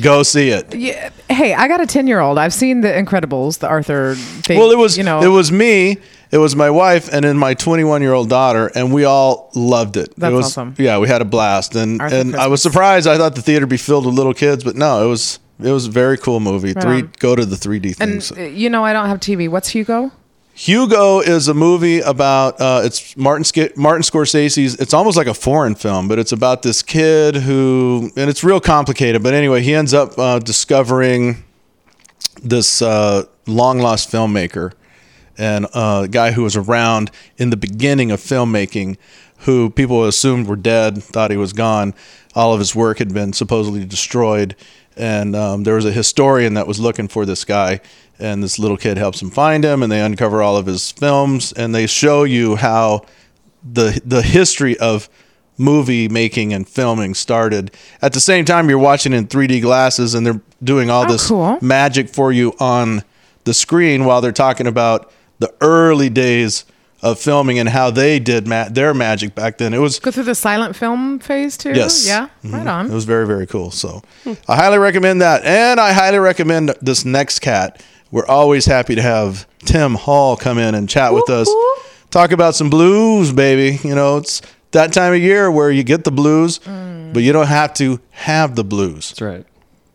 go 0.01 0.23
see 0.23 0.49
it. 0.51 0.75
yeah, 0.75 1.11
hey, 1.29 1.55
I 1.55 1.69
got 1.69 1.81
a 1.81 1.87
ten 1.87 2.07
year 2.07 2.21
old. 2.21 2.39
I've 2.39 2.55
seen 2.55 2.81
the 2.81 2.89
Incredibles, 2.89 3.59
the 3.59 3.69
Arthur 3.69 4.15
thing. 4.15 4.59
Well, 4.59 4.71
it 4.71 4.79
was 4.79 4.97
you 4.97 5.05
know 5.05 5.23
it 5.23 5.29
was 5.29 5.53
me, 5.53 5.99
it 6.31 6.39
was 6.39 6.57
my 6.57 6.71
wife, 6.71 7.13
and 7.13 7.25
then 7.25 7.37
my 7.39 7.55
21 7.55 8.03
year 8.03 8.13
old 8.13 8.29
daughter, 8.29 8.71
and 8.75 8.93
we 8.93 9.05
all 9.05 9.51
loved 9.55 9.97
it. 9.97 10.15
That's 10.17 10.33
it 10.33 10.35
was, 10.35 10.47
awesome. 10.47 10.75
Yeah, 10.79 10.99
we 10.99 11.09
had 11.09 11.23
a 11.23 11.25
blast, 11.25 11.77
and 11.77 12.01
Arthur 12.01 12.17
and 12.17 12.37
I 12.37 12.49
was 12.49 12.63
surprised. 12.63 13.07
I 13.07 13.17
thought 13.17 13.35
the 13.35 13.43
theater 13.43 13.65
would 13.65 13.71
be 13.71 13.77
filled 13.77 14.07
with 14.07 14.15
little 14.15 14.35
kids, 14.35 14.65
but 14.65 14.75
no, 14.75 15.05
it 15.05 15.09
was 15.09 15.39
it 15.63 15.71
was 15.71 15.87
a 15.87 15.91
very 15.91 16.19
cool 16.19 16.41
movie. 16.41 16.73
Right 16.73 16.83
Three 16.83 17.03
on. 17.03 17.13
go 17.19 17.37
to 17.37 17.45
the 17.45 17.57
3D 17.57 17.97
things. 17.97 18.33
uh, 18.33 18.41
you 18.41 18.69
know 18.71 18.85
I 18.85 18.93
don't 18.93 19.09
have 19.09 19.21
TV. 19.21 19.49
What's 19.49 19.69
Hugo? 19.69 20.13
Hugo 20.59 21.21
is 21.21 21.49
a 21.49 21.55
movie 21.55 22.01
about 22.01 22.59
uh, 22.59 22.81
it's 22.83 23.15
Martin 23.15 23.45
Sk- 23.45 23.77
Martin 23.77 24.01
Scorsese's. 24.01 24.75
It's 24.77 24.95
almost 24.95 25.15
like 25.15 25.27
a 25.27 25.35
foreign 25.35 25.75
film, 25.75 26.09
but 26.09 26.19
it's 26.19 26.33
about 26.33 26.63
this 26.63 26.83
kid 26.83 27.37
who, 27.37 28.11
and 28.17 28.31
it's 28.31 28.43
real 28.43 28.59
complicated. 28.59 29.23
But 29.23 29.35
anyway, 29.35 29.61
he 29.61 29.75
ends 29.75 29.93
up 29.93 30.19
uh, 30.19 30.39
discovering 30.39 31.45
this 32.43 32.81
uh, 32.81 33.25
long 33.47 33.81
lost 33.81 34.11
filmmaker 34.11 34.73
and 35.37 35.67
uh, 35.75 36.03
a 36.05 36.09
guy 36.09 36.33
who 36.33 36.43
was 36.43 36.57
around 36.57 37.11
in 37.37 37.51
the 37.51 37.57
beginning 37.59 38.11
of 38.11 38.19
filmmaking, 38.21 38.97
who 39.41 39.69
people 39.69 40.05
assumed 40.05 40.47
were 40.47 40.57
dead, 40.57 41.03
thought 41.03 41.31
he 41.31 41.37
was 41.37 41.53
gone. 41.53 41.93
All 42.35 42.55
of 42.55 42.61
his 42.61 42.75
work 42.75 42.99
had 42.99 43.13
been 43.13 43.35
supposedly 43.35 43.85
destroyed, 43.85 44.57
and 44.97 45.37
um, 45.37 45.65
there 45.65 45.75
was 45.75 45.85
a 45.85 45.93
historian 45.93 46.55
that 46.55 46.67
was 46.67 46.81
looking 46.81 47.09
for 47.09 47.27
this 47.27 47.45
guy, 47.45 47.81
and 48.19 48.43
this 48.43 48.59
little 48.59 48.77
kid 48.77 48.97
helps 48.99 49.21
him 49.23 49.31
find 49.31 49.65
him, 49.65 49.83
and 49.83 49.91
they 49.93 50.01
uncover 50.01 50.43
all 50.43 50.57
of 50.57 50.67
his 50.67 50.91
films, 50.91 51.53
and 51.53 51.75
they 51.75 51.87
show 51.87 52.25
you 52.25 52.57
how 52.57 53.03
the 53.63 54.01
the 54.05 54.23
history 54.23 54.79
of 54.79 55.09
movie 55.59 56.09
making 56.09 56.53
and 56.53 56.69
filming 56.69 57.15
started. 57.15 57.71
At 58.03 58.13
the 58.13 58.21
same 58.21 58.45
time, 58.45 58.69
you're 58.69 58.79
watching 58.79 59.13
in 59.13 59.27
3D 59.27 59.61
glasses, 59.63 60.15
and 60.15 60.27
they're 60.27 60.41
doing 60.63 60.91
all 60.91 61.05
Oh, 61.05 61.13
this 61.13 61.29
cool. 61.29 61.59
magic 61.63 62.09
for 62.11 62.31
you 62.31 62.53
on 62.61 63.03
the 63.45 63.55
screen 63.55 64.05
while 64.05 64.21
they're 64.21 64.33
talking 64.33 64.67
about 64.67 65.11
the 65.39 65.53
early 65.61 66.11
days 66.11 66.65
of 67.03 67.19
filming 67.19 67.59
and 67.59 67.69
how 67.69 67.91
they 67.91 68.19
did 68.19 68.47
ma- 68.49 68.69
their 68.71 68.93
magic 68.95 69.35
back 69.35 69.59
then. 69.59 69.73
It 69.75 69.79
was 69.79 69.99
Go 69.99 70.11
through 70.11 70.25
the 70.25 70.35
silent 70.35 70.75
film 70.77 71.19
phase 71.21 71.57
too. 71.57 71.73
Yes. 71.73 72.07
Yeah. 72.07 72.29
Mhm. 72.45 72.53
Right 72.53 72.67
on. 72.67 72.87
It 72.91 72.95
was 72.95 73.05
very, 73.05 73.27
very 73.27 73.47
cool. 73.47 73.71
So 73.71 74.03
I 74.49 74.57
highly 74.57 74.79
recommend 74.79 75.21
that. 75.23 75.45
And 75.45 75.79
I 75.79 75.93
highly 75.93 76.19
recommend 76.19 76.75
this 76.83 77.05
next 77.05 77.41
cat. 77.41 77.83
We're 78.17 78.25
always 78.27 78.65
happy 78.65 78.95
to 78.95 79.03
have 79.03 79.47
Tim 79.67 79.93
Hall 79.95 80.39
come 80.39 80.57
in 80.57 80.75
and 80.75 80.89
chat 80.89 81.13
with 81.13 81.29
us. 81.29 81.51
Talk 82.11 82.33
about 82.33 82.55
some 82.55 82.71
blues, 82.71 83.31
baby. 83.31 83.79
You 83.87 83.95
know, 83.95 84.17
it's 84.17 84.41
that 84.71 84.95
time 84.95 85.13
of 85.13 85.21
year 85.21 85.51
where 85.51 85.71
you 85.71 85.83
get 85.85 86.05
the 86.05 86.11
blues, 86.11 86.59
Mm. 86.61 87.13
but 87.13 87.23
you 87.23 87.35
don't 87.35 87.47
have 87.47 87.75
to 87.75 88.01
have 88.13 88.55
the 88.55 88.65
blues. 88.65 89.11
That's 89.11 89.21
right. 89.21 89.45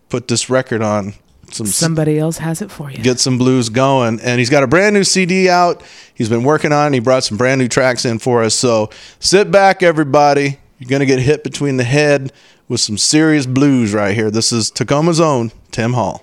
Put 0.09 0.27
this 0.27 0.51
record 0.51 0.83
on. 0.83 1.15
Some 1.51 1.65
Somebody 1.65 2.19
else 2.19 2.37
has 2.37 2.61
it 2.61 2.69
for 2.69 2.91
you. 2.91 2.99
get 2.99 3.19
some 3.19 3.39
blues 3.39 3.69
going. 3.69 4.19
And 4.21 4.37
he's 4.37 4.51
got 4.51 4.61
a 4.61 4.67
brand 4.67 4.93
new 4.93 5.03
CD 5.03 5.49
out. 5.49 5.81
He's 6.13 6.29
been 6.29 6.43
working 6.43 6.71
on. 6.71 6.93
it. 6.93 6.97
He 6.97 6.99
brought 6.99 7.23
some 7.23 7.37
brand 7.39 7.59
new 7.59 7.67
tracks 7.67 8.05
in 8.05 8.19
for 8.19 8.43
us. 8.43 8.53
So 8.53 8.91
sit 9.19 9.49
back, 9.49 9.81
everybody. 9.81 10.59
You're 10.77 10.89
gonna 10.91 11.07
get 11.07 11.17
hit 11.17 11.43
between 11.43 11.77
the 11.77 11.85
head 11.85 12.31
with 12.69 12.81
some 12.81 12.99
serious 12.99 13.47
blues 13.47 13.95
right 13.95 14.13
here. 14.13 14.29
This 14.29 14.51
is 14.51 14.69
Tacoma's 14.69 15.19
own 15.19 15.51
Tim 15.71 15.93
Hall. 15.93 16.21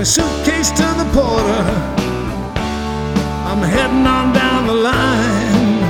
My 0.00 0.04
suitcase 0.04 0.70
to 0.70 0.88
the 1.00 1.04
porter. 1.12 1.64
I'm 3.50 3.62
heading 3.74 4.06
on 4.06 4.32
down 4.32 4.66
the 4.66 4.72
line. 4.72 5.82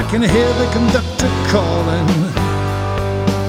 I 0.00 0.02
can 0.10 0.20
hear 0.20 0.50
the 0.62 0.68
conductor 0.76 1.30
calling. 1.48 2.08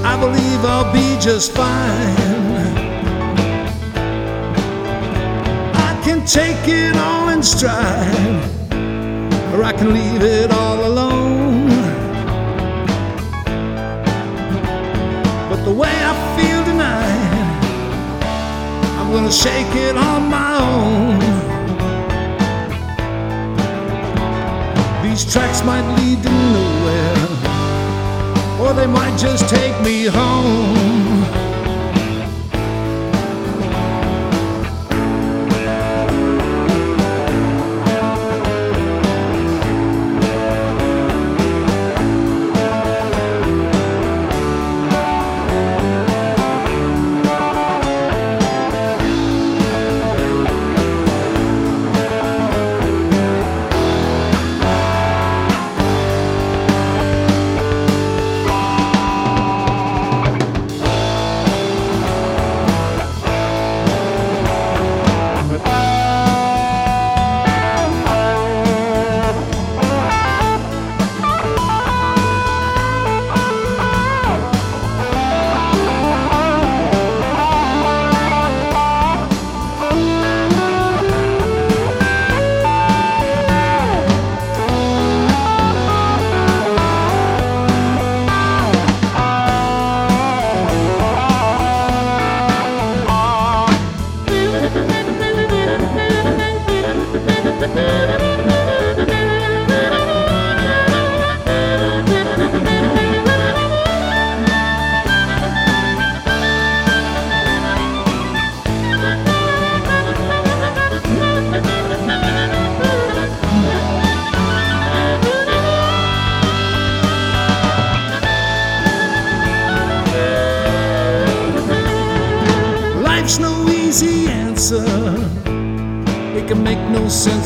I 0.05 0.15
believe 0.21 0.63
I'll 0.63 0.93
be 0.93 1.19
just 1.19 1.51
fine. 1.51 2.77
I 5.89 6.01
can 6.05 6.25
take 6.25 6.65
it 6.65 6.95
all 6.95 7.27
in 7.27 7.43
stride, 7.43 8.39
or 9.53 9.65
I 9.65 9.73
can 9.73 9.93
leave 9.93 10.21
it 10.21 10.49
all 10.49 10.85
alone. 10.85 11.67
But 15.49 15.65
the 15.65 15.73
way 15.73 16.00
I'm 19.11 19.17
gonna 19.17 19.29
shake 19.29 19.75
it 19.75 19.97
on 19.97 20.29
my 20.29 20.57
own. 20.57 21.19
These 25.03 25.33
tracks 25.33 25.61
might 25.65 25.85
lead 25.97 26.23
to 26.23 26.29
nowhere, 26.29 27.27
or 28.61 28.73
they 28.73 28.87
might 28.87 29.19
just 29.19 29.49
take 29.49 29.77
me 29.81 30.05
home. 30.05 31.40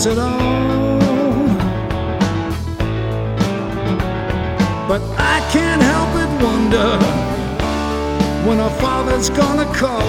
Sense 0.06 0.20
at. 0.20 0.46
But 4.88 5.02
I 5.18 5.40
can't 5.52 5.82
help 5.82 6.10
but 6.14 6.30
wonder 6.44 6.98
when 8.48 8.60
our 8.60 8.76
father's 8.82 9.30
gonna 9.30 9.66
call. 9.74 10.04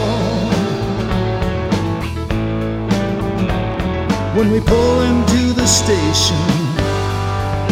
When 4.36 4.52
we 4.52 4.60
pull 4.60 5.00
into 5.00 5.54
the 5.54 5.66
station, 5.66 6.36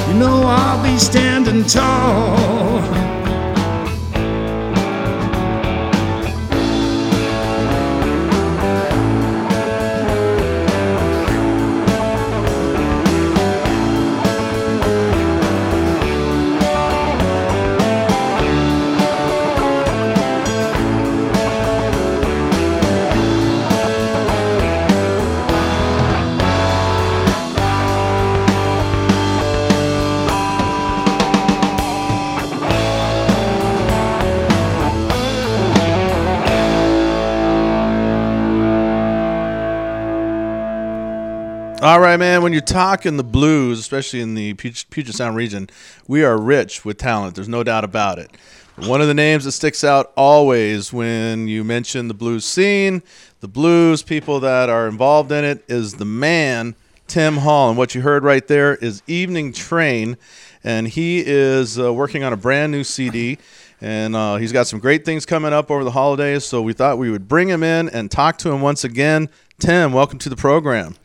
you 0.08 0.14
know 0.18 0.44
I'll 0.46 0.82
be 0.82 0.98
standing 0.98 1.64
tall. 1.64 3.13
All 41.84 42.00
right, 42.00 42.16
man. 42.18 42.42
When 42.42 42.54
you're 42.54 42.62
talking 42.62 43.18
the 43.18 43.22
blues, 43.22 43.78
especially 43.78 44.22
in 44.22 44.32
the 44.32 44.54
Puget 44.54 45.14
Sound 45.14 45.36
region, 45.36 45.68
we 46.08 46.24
are 46.24 46.40
rich 46.40 46.82
with 46.82 46.96
talent. 46.96 47.34
There's 47.34 47.46
no 47.46 47.62
doubt 47.62 47.84
about 47.84 48.18
it. 48.18 48.30
One 48.76 49.02
of 49.02 49.06
the 49.06 49.12
names 49.12 49.44
that 49.44 49.52
sticks 49.52 49.84
out 49.84 50.10
always 50.16 50.94
when 50.94 51.46
you 51.46 51.62
mention 51.62 52.08
the 52.08 52.14
blues 52.14 52.46
scene, 52.46 53.02
the 53.40 53.48
blues 53.48 54.02
people 54.02 54.40
that 54.40 54.70
are 54.70 54.88
involved 54.88 55.30
in 55.30 55.44
it, 55.44 55.62
is 55.68 55.92
the 55.92 56.06
man 56.06 56.74
Tim 57.06 57.36
Hall. 57.36 57.68
And 57.68 57.76
what 57.76 57.94
you 57.94 58.00
heard 58.00 58.24
right 58.24 58.48
there 58.48 58.76
is 58.76 59.02
Evening 59.06 59.52
Train, 59.52 60.16
and 60.64 60.88
he 60.88 61.22
is 61.26 61.78
uh, 61.78 61.92
working 61.92 62.24
on 62.24 62.32
a 62.32 62.38
brand 62.38 62.72
new 62.72 62.82
CD. 62.82 63.36
And 63.82 64.16
uh, 64.16 64.36
he's 64.36 64.52
got 64.52 64.66
some 64.66 64.78
great 64.78 65.04
things 65.04 65.26
coming 65.26 65.52
up 65.52 65.70
over 65.70 65.84
the 65.84 65.90
holidays. 65.90 66.46
So 66.46 66.62
we 66.62 66.72
thought 66.72 66.96
we 66.96 67.10
would 67.10 67.28
bring 67.28 67.48
him 67.48 67.62
in 67.62 67.90
and 67.90 68.10
talk 68.10 68.38
to 68.38 68.50
him 68.52 68.62
once 68.62 68.84
again. 68.84 69.28
Tim, 69.58 69.92
welcome 69.92 70.18
to 70.20 70.30
the 70.30 70.36
program. 70.36 70.96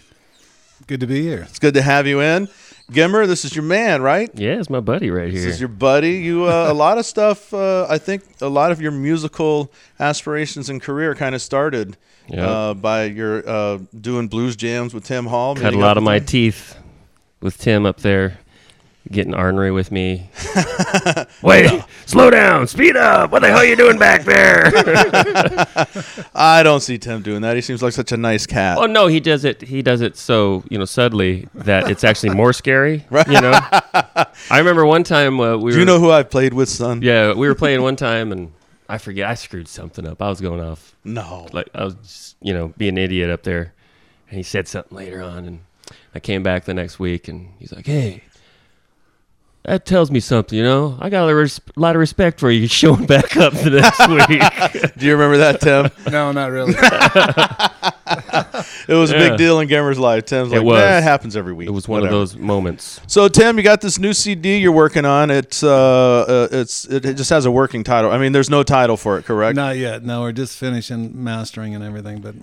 Good 0.88 1.00
to 1.02 1.08
be 1.08 1.22
here. 1.22 1.46
It's 1.50 1.60
good 1.60 1.74
to 1.76 1.82
have 1.82 2.08
you 2.08 2.22
in. 2.22 2.48
Gimmer, 2.92 3.28
this 3.28 3.46
is 3.46 3.56
your 3.56 3.64
man, 3.64 4.02
right? 4.02 4.32
Yeah, 4.34 4.54
it's 4.60 4.70
my 4.70 4.80
buddy 4.80 5.12
right 5.12 5.26
here. 5.26 5.34
This 5.34 5.44
here. 5.44 5.52
is 5.52 5.60
your 5.60 5.70
buddy. 5.70 6.14
You 6.14 6.46
uh, 6.46 6.68
a 6.70 6.74
lot 6.74 6.98
of 6.98 7.06
stuff. 7.06 7.54
Uh, 7.54 7.86
I 7.88 8.00
think 8.00 8.24
a 8.42 8.48
lot 8.48 8.72
of 8.72 8.82
your 8.82 8.92
musical 8.92 9.72
aspirations 10.00 10.70
and 10.70 10.82
career 10.82 11.14
kind 11.14 11.36
of 11.36 11.42
started 11.44 11.98
Yeah. 12.28 12.48
uh, 12.50 12.74
by 12.74 13.04
your 13.06 13.48
uh, 13.48 13.78
doing 14.00 14.28
blues 14.28 14.56
jams 14.56 14.94
with 14.96 15.04
Tim 15.04 15.28
Hall. 15.28 15.56
Cut 15.56 15.76
a 15.76 15.78
lot 15.78 15.98
of 15.98 16.04
my 16.04 16.18
teeth 16.18 16.76
with 17.42 17.60
Tim 17.60 17.86
up 17.86 17.98
there, 17.98 18.40
getting 19.12 19.34
ornery 19.34 19.72
with 19.72 19.92
me. 19.92 20.30
Wait, 21.42 21.84
slow 22.06 22.30
down, 22.30 22.68
speed 22.68 22.96
up. 22.98 23.32
What 23.32 23.42
the 23.42 23.48
hell 23.48 23.58
are 23.60 23.66
you 23.66 23.76
doing 23.76 23.98
back 23.98 24.24
there? 24.24 24.66
I 26.36 26.62
don't 26.64 26.82
see 26.82 26.98
Tim 26.98 27.22
doing 27.22 27.42
that. 27.42 27.56
He 27.56 27.62
seems 27.62 27.82
like 27.82 27.94
such 27.94 28.12
a 28.12 28.18
nice 28.18 28.46
cat. 28.46 28.78
oh 28.78 28.86
no, 28.86 29.08
he 29.08 29.20
does 29.20 29.46
it. 29.46 29.62
He 29.62 29.82
does 29.82 30.02
it 30.02 30.18
so 30.18 30.64
you 30.70 30.78
know 30.78 30.86
subtly 30.86 31.48
that 31.54 31.90
it's 31.90 32.04
actually 32.04 32.36
more 32.36 32.54
scary. 32.54 33.06
Right. 33.10 33.28
You 33.28 33.42
know. 33.42 33.52
I 33.54 34.58
remember 34.60 34.86
one 34.86 35.04
time 35.04 35.40
uh, 35.40 35.58
we 35.58 35.72
Do 35.72 35.78
were. 35.78 35.80
you 35.80 35.86
know 35.86 36.00
who 36.00 36.12
I've 36.12 36.30
played 36.30 36.54
with, 36.54 36.70
son? 36.70 37.02
Yeah, 37.02 37.34
we 37.34 37.48
were 37.48 37.56
playing 37.56 37.82
one 37.82 37.96
time 37.96 38.32
and 38.32 38.52
I 38.88 38.98
forget. 38.98 39.28
I 39.30 39.34
screwed 39.34 39.68
something 39.68 40.06
up. 40.08 40.22
I 40.22 40.30
was 40.30 40.40
going 40.42 40.62
off 40.62 40.96
No. 41.04 41.48
like 41.54 41.70
I 41.74 41.84
was, 41.86 41.96
just, 41.96 42.36
you 42.42 42.54
know, 42.54 42.70
being 42.78 42.94
an 42.94 42.98
idiot 43.00 43.30
up 43.30 43.44
there. 43.44 43.74
And 44.30 44.38
he 44.38 44.44
said 44.44 44.68
something 44.68 44.96
later 44.96 45.22
on, 45.24 45.46
and 45.46 45.60
I 46.14 46.20
came 46.20 46.44
back 46.44 46.66
the 46.66 46.74
next 46.76 47.00
week, 47.00 47.28
and 47.28 47.50
he's 47.58 47.72
like, 47.74 47.88
"Hey, 47.88 48.22
that 49.64 49.86
tells 49.86 50.10
me 50.10 50.20
something, 50.20 50.58
you 50.58 50.64
know. 50.64 50.98
I 51.00 51.10
got 51.10 51.28
a 51.30 51.36
res- 51.36 51.62
lot 51.76 51.96
of 51.96 52.00
respect 52.00 52.40
for 52.40 52.50
you 52.50 52.68
showing 52.68 53.06
back 53.06 53.36
up 53.38 53.54
the 53.54 53.70
next 53.82 54.08
week." 54.84 54.98
Do 54.98 55.06
you 55.06 55.12
remember 55.14 55.38
that, 55.38 55.62
Tim? 55.62 55.90
No, 56.12 56.32
not 56.32 56.52
really. 56.52 56.74
It 58.88 58.96
was 58.96 59.12
a 59.12 59.18
Yeah. 59.18 59.30
big 59.30 59.38
deal 59.38 59.60
in 59.60 59.68
Gimmer's 59.68 60.00
life. 60.00 60.26
Tim's 60.26 60.52
It 60.52 60.58
like, 60.58 60.66
was. 60.66 60.80
nah, 60.82 60.98
it 60.98 61.04
happens 61.04 61.36
every 61.38 61.54
week. 61.54 61.68
it 61.68 61.72
was 61.72 61.88
one 61.88 62.02
Whatever. 62.02 62.16
of 62.16 62.22
those 62.22 62.36
moments. 62.36 63.00
So 63.06 63.28
Tim, 63.28 63.58
you 63.58 63.64
got 63.64 63.82
this 63.82 64.00
new 64.00 64.14
CD 64.14 64.58
you're 64.58 64.72
working 64.72 65.06
on. 65.06 65.30
It's 65.30 65.62
uh, 65.64 65.70
uh 66.28 66.48
it's 66.52 66.86
it, 66.86 67.06
it 67.06 67.14
just 67.16 67.30
has 67.30 67.46
a 67.46 67.52
working 67.52 67.84
title. 67.84 68.12
I 68.12 68.18
mean, 68.18 68.32
there's 68.32 68.50
no 68.50 68.64
title 68.64 68.98
for 68.98 69.20
it, 69.20 69.26
correct? 69.26 69.56
not 69.56 69.78
yet. 69.78 70.04
No, 70.04 70.22
we're 70.22 70.32
just 70.32 70.58
finishing 70.58 71.24
mastering 71.24 71.76
and 71.76 71.84
everything, 71.84 72.20
but 72.20 72.34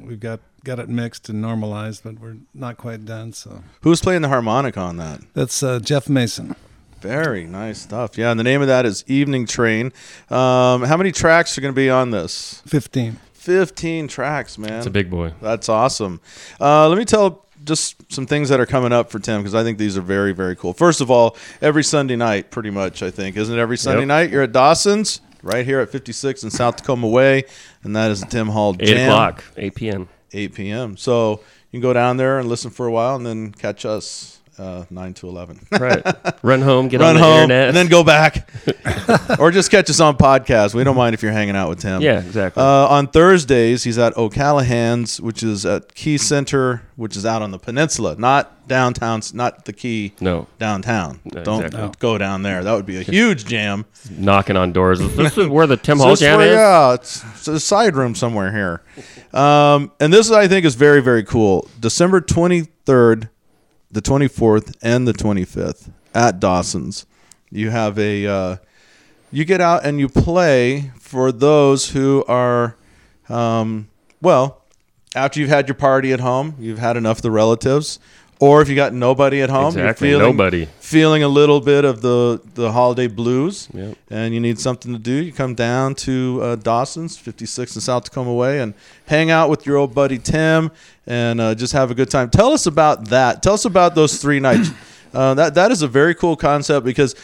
we've 0.00 0.18
got 0.20 0.40
got 0.66 0.78
it 0.80 0.88
mixed 0.88 1.28
and 1.28 1.40
normalized, 1.40 2.02
but 2.04 2.18
we're 2.18 2.36
not 2.52 2.76
quite 2.76 3.04
done. 3.04 3.32
So 3.32 3.62
Who's 3.82 4.00
playing 4.02 4.22
the 4.22 4.28
harmonica 4.28 4.80
on 4.80 4.96
that? 4.98 5.20
that's 5.32 5.62
uh, 5.62 5.78
Jeff 5.78 6.08
Mason. 6.08 6.56
Very 7.00 7.44
nice 7.46 7.78
stuff. 7.82 8.18
Yeah, 8.18 8.30
and 8.32 8.40
the 8.40 8.44
name 8.44 8.62
of 8.62 8.66
that 8.68 8.84
is 8.84 9.04
Evening 9.06 9.46
Train. 9.46 9.92
Um, 10.28 10.82
how 10.82 10.96
many 10.96 11.12
tracks 11.12 11.56
are 11.56 11.60
going 11.60 11.72
to 11.72 11.76
be 11.76 11.88
on 11.88 12.10
this? 12.10 12.62
Fifteen. 12.66 13.18
15 13.34 14.08
tracks, 14.08 14.58
man. 14.58 14.72
It's 14.72 14.86
a 14.86 14.90
big 14.90 15.08
boy. 15.08 15.32
That's 15.40 15.68
awesome. 15.68 16.20
Uh, 16.60 16.88
let 16.88 16.98
me 16.98 17.04
tell 17.04 17.44
just 17.64 17.94
some 18.12 18.26
things 18.26 18.48
that 18.48 18.58
are 18.58 18.66
coming 18.66 18.92
up 18.92 19.08
for 19.08 19.20
Tim 19.20 19.40
because 19.40 19.54
I 19.54 19.62
think 19.62 19.78
these 19.78 19.96
are 19.96 20.00
very, 20.00 20.32
very 20.32 20.56
cool. 20.56 20.72
First 20.72 21.00
of 21.00 21.12
all, 21.12 21.36
every 21.62 21.84
Sunday 21.84 22.16
night, 22.16 22.50
pretty 22.50 22.70
much, 22.70 23.04
I 23.04 23.12
think, 23.12 23.36
isn't 23.36 23.56
it? 23.56 23.60
Every 23.60 23.76
Sunday 23.78 24.00
Yep. 24.00 24.08
night, 24.08 24.30
you're 24.30 24.42
at 24.42 24.50
Dawson's 24.50 25.20
right 25.44 25.64
here 25.64 25.78
at 25.78 25.90
56 25.90 26.42
in 26.42 26.50
South 26.50 26.74
Tacoma 26.76 27.06
Way, 27.06 27.44
and 27.84 27.94
that 27.94 28.10
is 28.10 28.18
the 28.20 28.26
Tim 28.26 28.48
Hall 28.48 28.72
Jam. 28.72 28.88
Eight 28.88 29.04
o'clock, 29.04 29.44
eight 29.56 29.74
p.m. 29.76 30.08
8 30.32 30.54
p.m. 30.54 30.96
So 30.96 31.40
you 31.70 31.80
can 31.80 31.80
go 31.80 31.92
down 31.92 32.16
there 32.16 32.38
and 32.38 32.48
listen 32.48 32.70
for 32.70 32.86
a 32.86 32.92
while, 32.92 33.16
and 33.16 33.26
then 33.26 33.52
catch 33.52 33.84
us 33.84 34.35
uh, 34.58 34.84
9 34.90 35.14
to 35.14 35.28
11. 35.28 35.60
Right. 35.78 36.02
Run 36.42 36.62
home, 36.62 36.88
get 36.88 37.00
Run 37.00 37.10
on 37.10 37.14
the 37.16 37.22
home 37.22 37.42
internet, 37.42 37.68
and 37.68 37.76
then 37.76 37.88
go 37.88 38.02
back, 38.02 38.48
or 39.38 39.50
just 39.50 39.70
catch 39.70 39.90
us 39.90 40.00
on 40.00 40.16
podcast. 40.16 40.74
We 40.74 40.84
don't 40.84 40.96
mind 40.96 41.14
if 41.14 41.22
you're 41.22 41.32
hanging 41.32 41.54
out 41.56 41.68
with 41.68 41.80
Tim. 41.80 42.00
Yeah, 42.00 42.20
exactly. 42.20 42.62
Uh, 42.62 42.86
on 42.88 43.08
Thursdays, 43.08 43.84
he's 43.84 43.98
at 43.98 44.16
O'Callahan's, 44.16 45.20
which 45.20 45.42
is 45.42 45.66
at 45.66 45.94
Key 45.94 46.18
Center, 46.18 46.82
which 46.96 47.16
is 47.16 47.26
out 47.26 47.42
on 47.42 47.50
the 47.50 47.58
peninsula, 47.58 48.16
not 48.18 48.66
downtown, 48.68 49.20
not 49.34 49.64
the 49.66 49.72
Key 49.72 50.12
no, 50.20 50.46
downtown. 50.58 51.20
No, 51.24 51.44
Don't 51.44 51.64
exactly. 51.66 51.94
go 51.98 52.16
down 52.18 52.42
there. 52.42 52.64
That 52.64 52.72
would 52.74 52.86
be 52.86 52.96
a 52.98 53.02
huge 53.02 53.44
jam. 53.44 53.84
knocking 54.10 54.56
on 54.56 54.72
doors. 54.72 54.98
This 54.98 55.36
is 55.36 55.46
where 55.48 55.66
the 55.66 55.76
Tim 55.76 55.98
Hall 55.98 56.16
Jam 56.16 56.38
where- 56.38 56.48
is. 56.48 56.54
Yeah, 56.54 56.94
it's, 56.94 57.24
it's 57.34 57.48
a 57.48 57.60
side 57.60 57.94
room 57.96 58.14
somewhere 58.14 58.50
here. 58.50 58.82
Um, 59.38 59.92
and 60.00 60.12
this, 60.12 60.30
I 60.30 60.48
think, 60.48 60.64
is 60.64 60.74
very, 60.74 61.02
very 61.02 61.22
cool. 61.22 61.68
December 61.78 62.20
23rd, 62.20 63.28
the 63.96 64.02
24th, 64.02 64.76
and 64.82 65.08
the 65.08 65.14
25th 65.14 65.88
at 66.14 66.38
Dawson's. 66.38 67.06
You 67.50 67.70
have 67.70 67.98
a, 67.98 68.26
uh, 68.26 68.56
you 69.32 69.46
get 69.46 69.62
out 69.62 69.86
and 69.86 69.98
you 69.98 70.06
play 70.06 70.92
for 71.00 71.32
those 71.32 71.92
who 71.92 72.22
are, 72.28 72.76
um, 73.30 73.88
well, 74.20 74.64
after 75.14 75.40
you've 75.40 75.48
had 75.48 75.66
your 75.66 75.76
party 75.76 76.12
at 76.12 76.20
home, 76.20 76.56
you've 76.58 76.78
had 76.78 76.98
enough 76.98 77.18
of 77.18 77.22
the 77.22 77.30
relatives, 77.30 77.98
or 78.38 78.60
if 78.62 78.68
you 78.68 78.76
got 78.76 78.92
nobody 78.92 79.40
at 79.42 79.48
home, 79.50 79.68
Exactly, 79.68 80.10
you're 80.10 80.18
feeling 80.18 80.36
nobody. 80.36 80.66
feeling 80.80 81.22
a 81.22 81.28
little 81.28 81.60
bit 81.60 81.84
of 81.84 82.02
the 82.02 82.40
the 82.54 82.70
holiday 82.72 83.06
blues, 83.06 83.68
Yep. 83.72 83.96
and 84.10 84.34
you 84.34 84.40
need 84.40 84.58
something 84.58 84.92
to 84.92 84.98
do. 84.98 85.12
You 85.12 85.32
come 85.32 85.54
down 85.54 85.94
to 85.96 86.40
uh, 86.42 86.56
Dawson's, 86.56 87.16
56 87.16 87.74
in 87.76 87.80
South 87.80 88.04
Tacoma 88.04 88.34
Way, 88.34 88.60
and 88.60 88.74
hang 89.06 89.30
out 89.30 89.48
with 89.48 89.64
your 89.66 89.76
old 89.76 89.94
buddy 89.94 90.18
Tim, 90.18 90.70
and 91.06 91.40
uh, 91.40 91.54
just 91.54 91.72
have 91.72 91.90
a 91.90 91.94
good 91.94 92.10
time. 92.10 92.28
Tell 92.30 92.52
us 92.52 92.66
about 92.66 93.08
that. 93.08 93.42
Tell 93.42 93.54
us 93.54 93.64
about 93.64 93.94
those 93.94 94.18
three 94.18 94.40
nights. 94.40 94.70
Uh, 95.14 95.32
that 95.32 95.54
that 95.54 95.70
is 95.70 95.80
a 95.80 95.88
very 95.88 96.14
cool 96.14 96.36
concept 96.36 96.84
because 96.84 97.14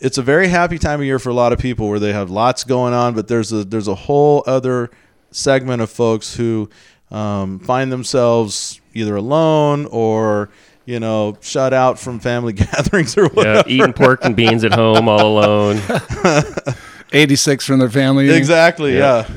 it's 0.00 0.18
a 0.18 0.22
very 0.22 0.48
happy 0.48 0.76
time 0.76 1.00
of 1.00 1.06
year 1.06 1.18
for 1.18 1.30
a 1.30 1.34
lot 1.34 1.50
of 1.50 1.58
people 1.58 1.88
where 1.88 1.98
they 2.00 2.12
have 2.12 2.28
lots 2.28 2.62
going 2.62 2.92
on, 2.92 3.14
but 3.14 3.26
there's 3.26 3.52
a 3.52 3.64
there's 3.64 3.88
a 3.88 3.94
whole 3.94 4.42
other 4.46 4.90
segment 5.30 5.80
of 5.80 5.88
folks 5.88 6.34
who 6.36 6.68
um, 7.10 7.58
find 7.60 7.90
themselves 7.90 8.77
either 8.94 9.16
alone 9.16 9.86
or 9.86 10.48
you 10.86 10.98
know 11.00 11.36
shut 11.40 11.72
out 11.72 11.98
from 11.98 12.18
family 12.20 12.52
gatherings 12.64 13.16
or 13.16 13.24
Yeah, 13.24 13.28
whatever. 13.34 13.68
eating 13.68 13.92
pork 13.92 14.24
and 14.24 14.34
beans 14.36 14.64
at 14.64 14.72
home 14.74 15.08
all 15.08 15.38
alone. 15.38 15.80
86 17.12 17.64
from 17.64 17.78
their 17.78 17.88
family. 17.90 18.28
Exactly. 18.30 18.94
Yeah. 18.96 19.26
Yeah. 19.28 19.34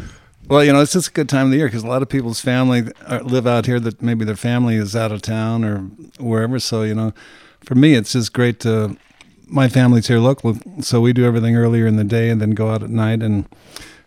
Well, 0.48 0.63
you 0.65 0.74
know, 0.74 0.81
it's 0.81 0.91
just 0.91 1.08
a 1.08 1.12
good 1.12 1.29
time 1.29 1.46
of 1.46 1.51
the 1.51 1.58
year 1.58 1.67
because 1.67 1.84
a 1.84 1.88
lot 1.88 2.01
of 2.01 2.10
people's 2.10 2.41
family 2.41 2.84
are, 3.08 3.24
live 3.24 3.48
out 3.48 3.65
here 3.65 3.79
that 3.79 4.01
maybe 4.01 4.25
their 4.25 4.36
family 4.36 4.75
is 4.75 4.96
out 4.96 5.12
of 5.13 5.22
town 5.22 5.63
or 5.63 5.77
wherever. 6.20 6.60
So, 6.60 6.84
you 6.84 6.93
know, 6.93 7.13
for 7.63 7.75
me, 7.75 7.93
it's 7.93 8.12
just 8.13 8.34
great 8.34 8.60
to. 8.62 8.98
My 9.48 9.67
family's 9.67 10.08
here 10.08 10.20
local, 10.20 10.58
so 10.81 11.01
we 11.01 11.12
do 11.12 11.25
everything 11.25 11.58
earlier 11.58 11.86
in 11.86 11.98
the 11.98 12.05
day 12.05 12.29
and 12.29 12.41
then 12.41 12.51
go 12.51 12.70
out 12.70 12.84
at 12.84 12.89
night. 12.89 13.22
And 13.22 13.46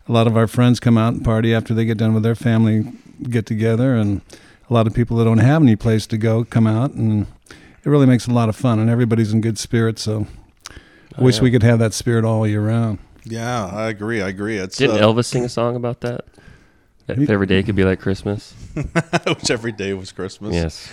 a 0.09 0.13
lot 0.13 0.27
of 0.27 0.37
our 0.39 0.47
friends 0.47 0.81
come 0.81 0.97
out 0.99 1.13
and 1.15 1.23
party 1.25 1.55
after 1.55 1.75
they 1.75 1.85
get 1.85 1.99
done 1.99 2.15
with 2.15 2.23
their 2.23 2.35
family 2.35 2.85
get 3.23 3.45
together. 3.47 3.95
And 3.95 4.23
a 4.69 4.75
lot 4.75 4.87
of 4.87 4.95
people 4.95 5.17
that 5.19 5.25
don't 5.25 5.39
have 5.39 5.63
any 5.63 5.77
place 5.77 6.07
to 6.09 6.19
go 6.19 6.45
come 6.45 6.67
out, 6.67 6.93
and 6.93 7.27
it 7.49 7.89
really 7.89 8.07
makes 8.07 8.27
it 8.27 8.31
a 8.31 8.35
lot 8.35 8.49
of 8.49 8.57
fun. 8.57 8.79
And 8.79 8.89
everybody's 8.89 9.33
in 9.33 9.41
good 9.41 9.59
spirits. 9.59 10.03
So, 10.03 10.27
I 11.17 11.23
wish 11.23 11.37
yeah. 11.37 11.43
we 11.43 11.51
could 11.51 11.63
have 11.63 11.79
that 11.79 11.93
spirit 11.93 12.25
all 12.25 12.47
year 12.47 12.63
round. 12.63 12.99
Yeah, 13.25 13.67
I 13.67 13.89
agree. 13.89 14.21
I 14.23 14.29
agree. 14.29 14.59
It's 14.59 14.77
Didn't 14.77 15.03
uh, 15.03 15.07
Elvis 15.07 15.27
sing 15.27 15.45
a 15.45 15.49
song 15.49 15.77
about 15.77 16.01
that? 16.03 16.25
That 17.07 17.19
If 17.19 17.29
every 17.29 17.47
day 17.47 17.63
could 17.63 17.77
be 17.77 17.85
like 17.85 18.01
Christmas. 18.01 18.55
which 19.27 19.51
every 19.51 19.73
day 19.73 19.93
was 19.93 20.11
Christmas. 20.11 20.55
Yes. 20.55 20.89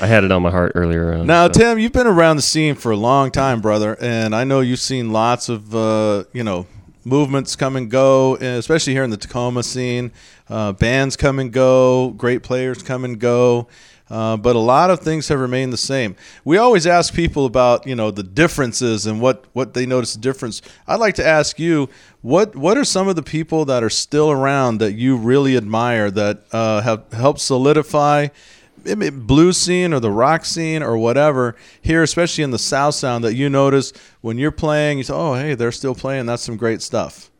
I 0.00 0.06
had 0.06 0.24
it 0.24 0.32
on 0.32 0.42
my 0.42 0.50
heart 0.50 0.72
earlier. 0.74 1.12
On, 1.12 1.26
Now, 1.26 1.46
so- 1.48 1.60
Tim, 1.60 1.78
you've 1.78 1.92
been 1.92 2.06
around 2.06 2.36
the 2.36 2.42
scene 2.42 2.74
for 2.74 2.92
a 2.92 2.96
long 2.96 3.30
time, 3.30 3.60
brother, 3.60 3.96
and 4.00 4.34
I 4.34 4.44
know 4.44 4.60
you've 4.60 4.80
seen 4.80 5.12
lots 5.12 5.48
of 5.48 5.74
uh, 5.74 6.24
you 6.32 6.42
know 6.42 6.66
movements 7.04 7.56
come 7.56 7.76
and 7.76 7.90
go, 7.90 8.36
especially 8.36 8.92
here 8.92 9.04
in 9.04 9.10
the 9.10 9.16
Tacoma 9.16 9.62
scene. 9.62 10.12
Uh, 10.48 10.72
bands 10.72 11.16
come 11.16 11.38
and 11.38 11.52
go, 11.52 12.10
great 12.10 12.42
players 12.42 12.82
come 12.82 13.04
and 13.04 13.18
go, 13.18 13.68
uh, 14.10 14.36
but 14.36 14.56
a 14.56 14.58
lot 14.58 14.90
of 14.90 15.00
things 15.00 15.28
have 15.28 15.40
remained 15.40 15.72
the 15.72 15.78
same. 15.78 16.14
We 16.44 16.58
always 16.58 16.86
ask 16.86 17.14
people 17.14 17.46
about 17.46 17.86
you 17.86 17.94
know 17.94 18.10
the 18.10 18.22
differences 18.22 19.06
and 19.06 19.20
what 19.20 19.46
what 19.54 19.72
they 19.72 19.86
notice 19.86 20.14
the 20.14 20.20
difference. 20.20 20.60
I'd 20.86 21.00
like 21.00 21.14
to 21.14 21.26
ask 21.26 21.58
you 21.58 21.88
what 22.20 22.54
what 22.54 22.76
are 22.76 22.84
some 22.84 23.08
of 23.08 23.16
the 23.16 23.22
people 23.22 23.64
that 23.64 23.82
are 23.82 23.90
still 23.90 24.30
around 24.30 24.78
that 24.78 24.92
you 24.92 25.16
really 25.16 25.56
admire 25.56 26.10
that 26.10 26.42
uh, 26.52 26.82
have 26.82 27.10
helped 27.12 27.40
solidify 27.40 28.28
blues 28.82 29.56
scene 29.56 29.92
or 29.92 30.00
the 30.00 30.10
rock 30.10 30.44
scene 30.44 30.82
or 30.82 30.96
whatever 30.96 31.56
here, 31.80 32.02
especially 32.02 32.44
in 32.44 32.50
the 32.50 32.58
South 32.58 32.94
Sound, 32.94 33.24
that 33.24 33.34
you 33.34 33.48
notice 33.48 33.92
when 34.20 34.38
you're 34.38 34.50
playing, 34.50 34.98
you 34.98 35.04
say, 35.04 35.14
"Oh, 35.14 35.34
hey, 35.34 35.54
they're 35.54 35.72
still 35.72 35.94
playing. 35.94 36.26
That's 36.26 36.42
some 36.42 36.56
great 36.56 36.82
stuff." 36.82 37.30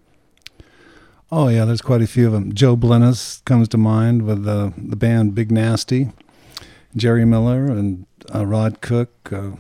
Oh 1.30 1.48
yeah, 1.48 1.64
there's 1.64 1.80
quite 1.80 2.02
a 2.02 2.06
few 2.06 2.26
of 2.26 2.32
them. 2.32 2.52
Joe 2.52 2.76
Blennis 2.76 3.42
comes 3.46 3.66
to 3.68 3.78
mind 3.78 4.22
with 4.22 4.44
the 4.44 4.72
the 4.76 4.96
band 4.96 5.34
Big 5.34 5.50
Nasty, 5.50 6.12
Jerry 6.94 7.24
Miller 7.24 7.66
and 7.66 8.06
uh, 8.34 8.44
Rod 8.44 8.80
Cook. 8.80 9.32
Uh, 9.32 9.52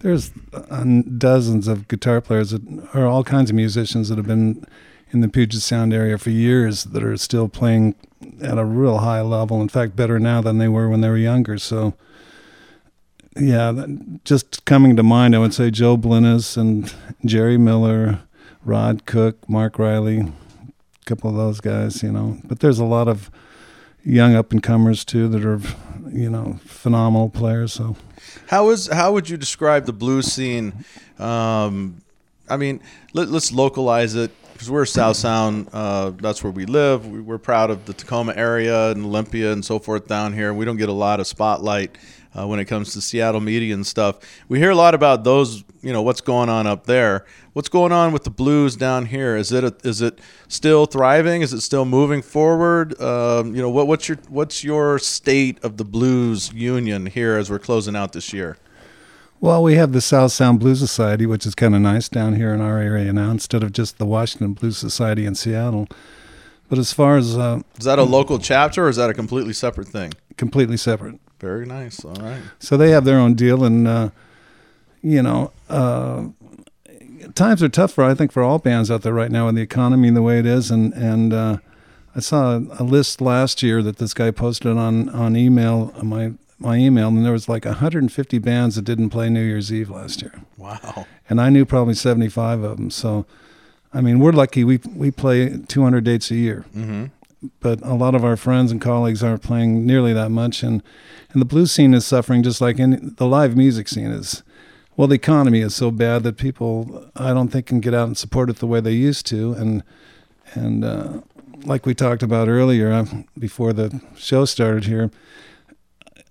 there's 0.00 0.30
uh, 0.54 0.84
dozens 1.18 1.68
of 1.68 1.88
guitar 1.88 2.20
players 2.20 2.50
that 2.50 2.62
are 2.94 3.06
all 3.06 3.24
kinds 3.24 3.50
of 3.50 3.56
musicians 3.56 4.08
that 4.08 4.18
have 4.18 4.26
been 4.26 4.64
in 5.10 5.20
the 5.20 5.28
Puget 5.28 5.60
Sound 5.62 5.92
area 5.92 6.18
for 6.18 6.30
years 6.30 6.84
that 6.84 7.02
are 7.02 7.16
still 7.16 7.48
playing 7.48 7.94
at 8.42 8.58
a 8.58 8.64
real 8.64 8.98
high 8.98 9.20
level. 9.22 9.60
In 9.60 9.68
fact, 9.68 9.96
better 9.96 10.18
now 10.18 10.40
than 10.40 10.58
they 10.58 10.68
were 10.68 10.88
when 10.88 11.00
they 11.00 11.08
were 11.08 11.16
younger. 11.16 11.58
So. 11.58 11.94
Yeah, 13.36 13.70
that, 13.70 14.24
just 14.24 14.64
coming 14.64 14.96
to 14.96 15.04
mind, 15.04 15.36
I 15.36 15.38
would 15.38 15.54
say 15.54 15.70
Joe 15.70 15.96
Blennis 15.96 16.56
and 16.56 16.92
Jerry 17.24 17.56
Miller, 17.56 18.22
Rod 18.64 19.06
Cook, 19.06 19.48
Mark 19.48 19.78
Riley, 19.78 20.18
a 20.18 21.04
couple 21.06 21.30
of 21.30 21.36
those 21.36 21.60
guys, 21.60 22.02
you 22.02 22.10
know. 22.10 22.38
But 22.44 22.58
there's 22.58 22.80
a 22.80 22.84
lot 22.84 23.06
of 23.06 23.30
young 24.04 24.34
up 24.34 24.50
and 24.50 24.62
comers 24.62 25.04
too 25.04 25.28
that 25.28 25.44
are, 25.44 25.60
you 26.10 26.28
know, 26.28 26.58
phenomenal 26.64 27.30
players. 27.30 27.72
So 27.72 27.96
How 28.48 28.70
is 28.70 28.88
how 28.88 29.12
would 29.12 29.28
you 29.28 29.36
describe 29.36 29.86
the 29.86 29.92
blues 29.92 30.26
scene? 30.32 30.84
Um, 31.18 32.02
I 32.48 32.56
mean, 32.56 32.80
let, 33.12 33.28
us 33.28 33.52
localize 33.52 34.16
it 34.16 34.32
because 34.60 34.70
we're 34.70 34.84
South 34.84 35.16
Sound. 35.16 35.70
Uh, 35.72 36.10
that's 36.10 36.44
where 36.44 36.52
we 36.52 36.66
live. 36.66 37.06
We, 37.06 37.22
we're 37.22 37.38
proud 37.38 37.70
of 37.70 37.86
the 37.86 37.94
Tacoma 37.94 38.34
area 38.36 38.90
and 38.90 39.06
Olympia 39.06 39.52
and 39.52 39.64
so 39.64 39.78
forth 39.78 40.06
down 40.06 40.34
here. 40.34 40.52
We 40.52 40.66
don't 40.66 40.76
get 40.76 40.90
a 40.90 40.92
lot 40.92 41.18
of 41.18 41.26
spotlight 41.26 41.96
uh, 42.34 42.46
when 42.46 42.60
it 42.60 42.66
comes 42.66 42.92
to 42.92 43.00
Seattle 43.00 43.40
media 43.40 43.72
and 43.72 43.86
stuff. 43.86 44.18
We 44.50 44.58
hear 44.58 44.68
a 44.68 44.74
lot 44.74 44.94
about 44.94 45.24
those. 45.24 45.64
You 45.80 45.94
know 45.94 46.02
what's 46.02 46.20
going 46.20 46.50
on 46.50 46.66
up 46.66 46.84
there. 46.84 47.24
What's 47.54 47.70
going 47.70 47.90
on 47.90 48.12
with 48.12 48.24
the 48.24 48.30
blues 48.30 48.76
down 48.76 49.06
here? 49.06 49.34
Is 49.34 49.50
it 49.50 49.64
a, 49.64 49.74
is 49.82 50.02
it 50.02 50.18
still 50.46 50.84
thriving? 50.84 51.40
Is 51.40 51.54
it 51.54 51.62
still 51.62 51.86
moving 51.86 52.20
forward? 52.20 53.00
Um, 53.00 53.54
you 53.54 53.62
know 53.62 53.70
what 53.70 53.86
what's 53.86 54.10
your 54.10 54.18
what's 54.28 54.62
your 54.62 54.98
state 54.98 55.58
of 55.64 55.78
the 55.78 55.86
blues 55.86 56.52
union 56.52 57.06
here 57.06 57.38
as 57.38 57.48
we're 57.48 57.60
closing 57.60 57.96
out 57.96 58.12
this 58.12 58.34
year? 58.34 58.58
Well, 59.42 59.62
we 59.62 59.74
have 59.76 59.92
the 59.92 60.02
South 60.02 60.32
Sound 60.32 60.60
Blues 60.60 60.80
Society, 60.80 61.24
which 61.24 61.46
is 61.46 61.54
kind 61.54 61.74
of 61.74 61.80
nice 61.80 62.08
down 62.10 62.36
here 62.36 62.52
in 62.52 62.60
our 62.60 62.78
area 62.78 63.10
now, 63.12 63.30
instead 63.30 63.62
of 63.62 63.72
just 63.72 63.96
the 63.96 64.04
Washington 64.04 64.52
Blues 64.52 64.76
Society 64.76 65.24
in 65.24 65.34
Seattle. 65.34 65.88
But 66.68 66.78
as 66.78 66.92
far 66.92 67.16
as 67.16 67.36
uh, 67.38 67.62
Is 67.78 67.84
that 67.86 67.98
a 67.98 68.02
local 68.04 68.38
chapter 68.38 68.84
or 68.84 68.88
is 68.90 68.96
that 68.96 69.08
a 69.10 69.14
completely 69.14 69.52
separate 69.54 69.88
thing? 69.88 70.12
completely 70.36 70.76
separate, 70.78 71.16
Very 71.38 71.66
nice. 71.66 72.02
All 72.02 72.14
right. 72.14 72.40
so 72.58 72.76
they 72.78 72.90
have 72.90 73.04
their 73.04 73.18
own 73.18 73.34
deal, 73.34 73.62
and 73.64 73.86
uh, 73.88 74.10
you 75.02 75.22
know, 75.22 75.52
uh, 75.68 76.28
times 77.34 77.62
are 77.62 77.68
tough 77.68 77.92
for 77.92 78.04
I 78.04 78.14
think 78.14 78.32
for 78.32 78.42
all 78.42 78.58
bands 78.58 78.90
out 78.90 79.02
there 79.02 79.12
right 79.12 79.30
now, 79.30 79.46
with 79.46 79.54
the 79.56 79.62
economy 79.62 80.10
the 80.10 80.22
way 80.22 80.38
it 80.38 80.46
is, 80.46 80.70
and 80.70 80.94
and 80.94 81.32
uh, 81.34 81.56
I 82.14 82.20
saw 82.20 82.56
a 82.56 82.84
list 82.84 83.20
last 83.20 83.62
year 83.62 83.82
that 83.82 83.96
this 83.98 84.14
guy 84.14 84.30
posted 84.30 84.76
on 84.78 85.08
on 85.10 85.36
email 85.36 85.92
my 86.02 86.32
my 86.60 86.76
email, 86.76 87.08
and 87.08 87.24
there 87.24 87.32
was 87.32 87.48
like 87.48 87.64
150 87.64 88.38
bands 88.38 88.76
that 88.76 88.82
didn't 88.82 89.10
play 89.10 89.28
New 89.30 89.42
Year's 89.42 89.72
Eve 89.72 89.90
last 89.90 90.22
year, 90.22 90.34
Wow. 90.56 91.06
and 91.28 91.40
I 91.40 91.48
knew 91.50 91.64
probably 91.64 91.94
75 91.94 92.62
of 92.62 92.76
them. 92.76 92.90
So, 92.90 93.24
I 93.92 94.00
mean, 94.00 94.20
we're 94.20 94.32
lucky 94.32 94.62
we 94.64 94.78
we 94.94 95.10
play 95.10 95.58
200 95.66 96.04
dates 96.04 96.30
a 96.30 96.36
year 96.36 96.64
Mm-hmm. 96.76 97.04
but 97.60 97.80
a 97.82 97.94
lot 97.94 98.14
of 98.14 98.24
our 98.24 98.36
friends 98.36 98.70
and 98.70 98.80
colleagues 98.80 99.22
aren't 99.22 99.42
playing 99.42 99.86
nearly 99.86 100.12
that 100.12 100.30
much 100.30 100.62
and 100.62 100.82
and 101.32 101.40
the 101.40 101.46
blues 101.46 101.72
scene 101.72 101.94
is 101.94 102.04
suffering 102.06 102.42
just 102.42 102.60
like 102.60 102.78
any, 102.78 102.96
the 102.96 103.26
live 103.26 103.56
music 103.56 103.88
scene 103.88 104.10
is 104.10 104.42
well 104.96 105.08
the 105.08 105.14
economy 105.14 105.60
is 105.60 105.74
so 105.74 105.90
bad 105.90 106.22
that 106.22 106.36
people 106.36 107.06
I 107.16 107.32
don't 107.32 107.48
think 107.48 107.66
can 107.66 107.80
get 107.80 107.94
out 107.94 108.06
and 108.08 108.18
support 108.18 108.50
it 108.50 108.56
the 108.56 108.66
way 108.66 108.80
they 108.80 108.92
used 108.92 109.24
to 109.26 109.54
and 109.54 109.82
and 110.54 110.84
uh, 110.84 111.20
like 111.64 111.86
we 111.86 111.94
talked 111.94 112.22
about 112.22 112.48
earlier 112.48 112.92
uh, 112.92 113.06
before 113.38 113.72
the 113.72 114.00
show 114.16 114.44
started 114.44 114.84
here 114.84 115.10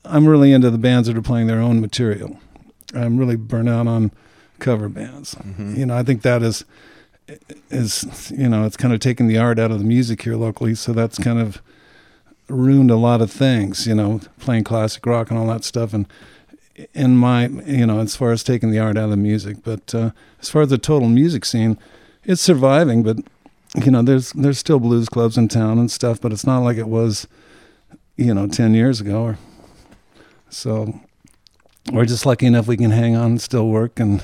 I'm 0.05 0.27
really 0.27 0.51
into 0.51 0.69
the 0.69 0.77
bands 0.77 1.07
that 1.07 1.17
are 1.17 1.21
playing 1.21 1.47
their 1.47 1.59
own 1.59 1.81
material 1.81 2.39
I'm 2.93 3.17
really 3.17 3.35
burnt 3.35 3.69
out 3.69 3.88
on 3.88 4.12
cover 4.59 4.89
bands 4.89 5.35
you 5.57 5.85
know 5.85 5.95
I 5.95 6.03
think 6.03 6.21
that 6.23 6.41
is 6.41 6.65
is 7.69 8.31
you 8.35 8.49
know 8.49 8.65
it's 8.65 8.77
kind 8.77 8.93
of 8.93 8.99
taken 8.99 9.27
the 9.27 9.38
art 9.38 9.59
out 9.59 9.71
of 9.71 9.79
the 9.79 9.85
music 9.85 10.21
here 10.23 10.35
locally. 10.35 10.75
So 10.75 10.93
that's 10.93 11.17
kind 11.17 11.39
of 11.39 11.62
ruined 12.47 12.91
a 12.91 12.95
lot 12.95 13.21
of 13.21 13.31
things. 13.31 13.88
You 13.88 13.95
know, 13.95 14.21
playing 14.39 14.63
classic 14.63 15.05
rock 15.05 15.29
and 15.29 15.39
all 15.39 15.47
that 15.47 15.63
stuff, 15.63 15.93
and 15.93 16.07
in 16.93 17.17
my 17.17 17.47
you 17.47 17.85
know 17.85 17.99
as 17.99 18.15
far 18.15 18.31
as 18.31 18.43
taking 18.43 18.71
the 18.71 18.79
art 18.79 18.97
out 18.97 19.05
of 19.05 19.09
the 19.12 19.17
music, 19.17 19.57
but 19.63 19.93
uh, 19.93 20.12
as 20.41 20.49
far 20.49 20.63
as 20.63 20.69
the 20.69 20.77
total 20.77 21.09
music 21.09 21.45
scene, 21.45 21.77
it's 22.23 22.41
surviving. 22.41 23.03
But 23.03 23.17
you 23.75 23.91
know, 23.91 24.01
there's 24.01 24.31
there's 24.33 24.59
still 24.59 24.79
blues 24.79 25.09
clubs 25.09 25.38
in 25.38 25.47
town 25.47 25.79
and 25.79 25.91
stuff, 25.91 26.19
but 26.21 26.31
it's 26.31 26.45
not 26.45 26.59
like 26.59 26.77
it 26.77 26.88
was 26.88 27.27
you 28.15 28.33
know 28.33 28.47
ten 28.47 28.73
years 28.73 29.01
ago. 29.01 29.23
Or 29.23 29.38
so 30.49 30.99
we're 31.91 32.05
just 32.05 32.25
lucky 32.25 32.45
enough 32.45 32.67
we 32.67 32.77
can 32.77 32.91
hang 32.91 33.15
on 33.15 33.25
and 33.31 33.41
still 33.41 33.67
work 33.67 33.99
and 33.99 34.21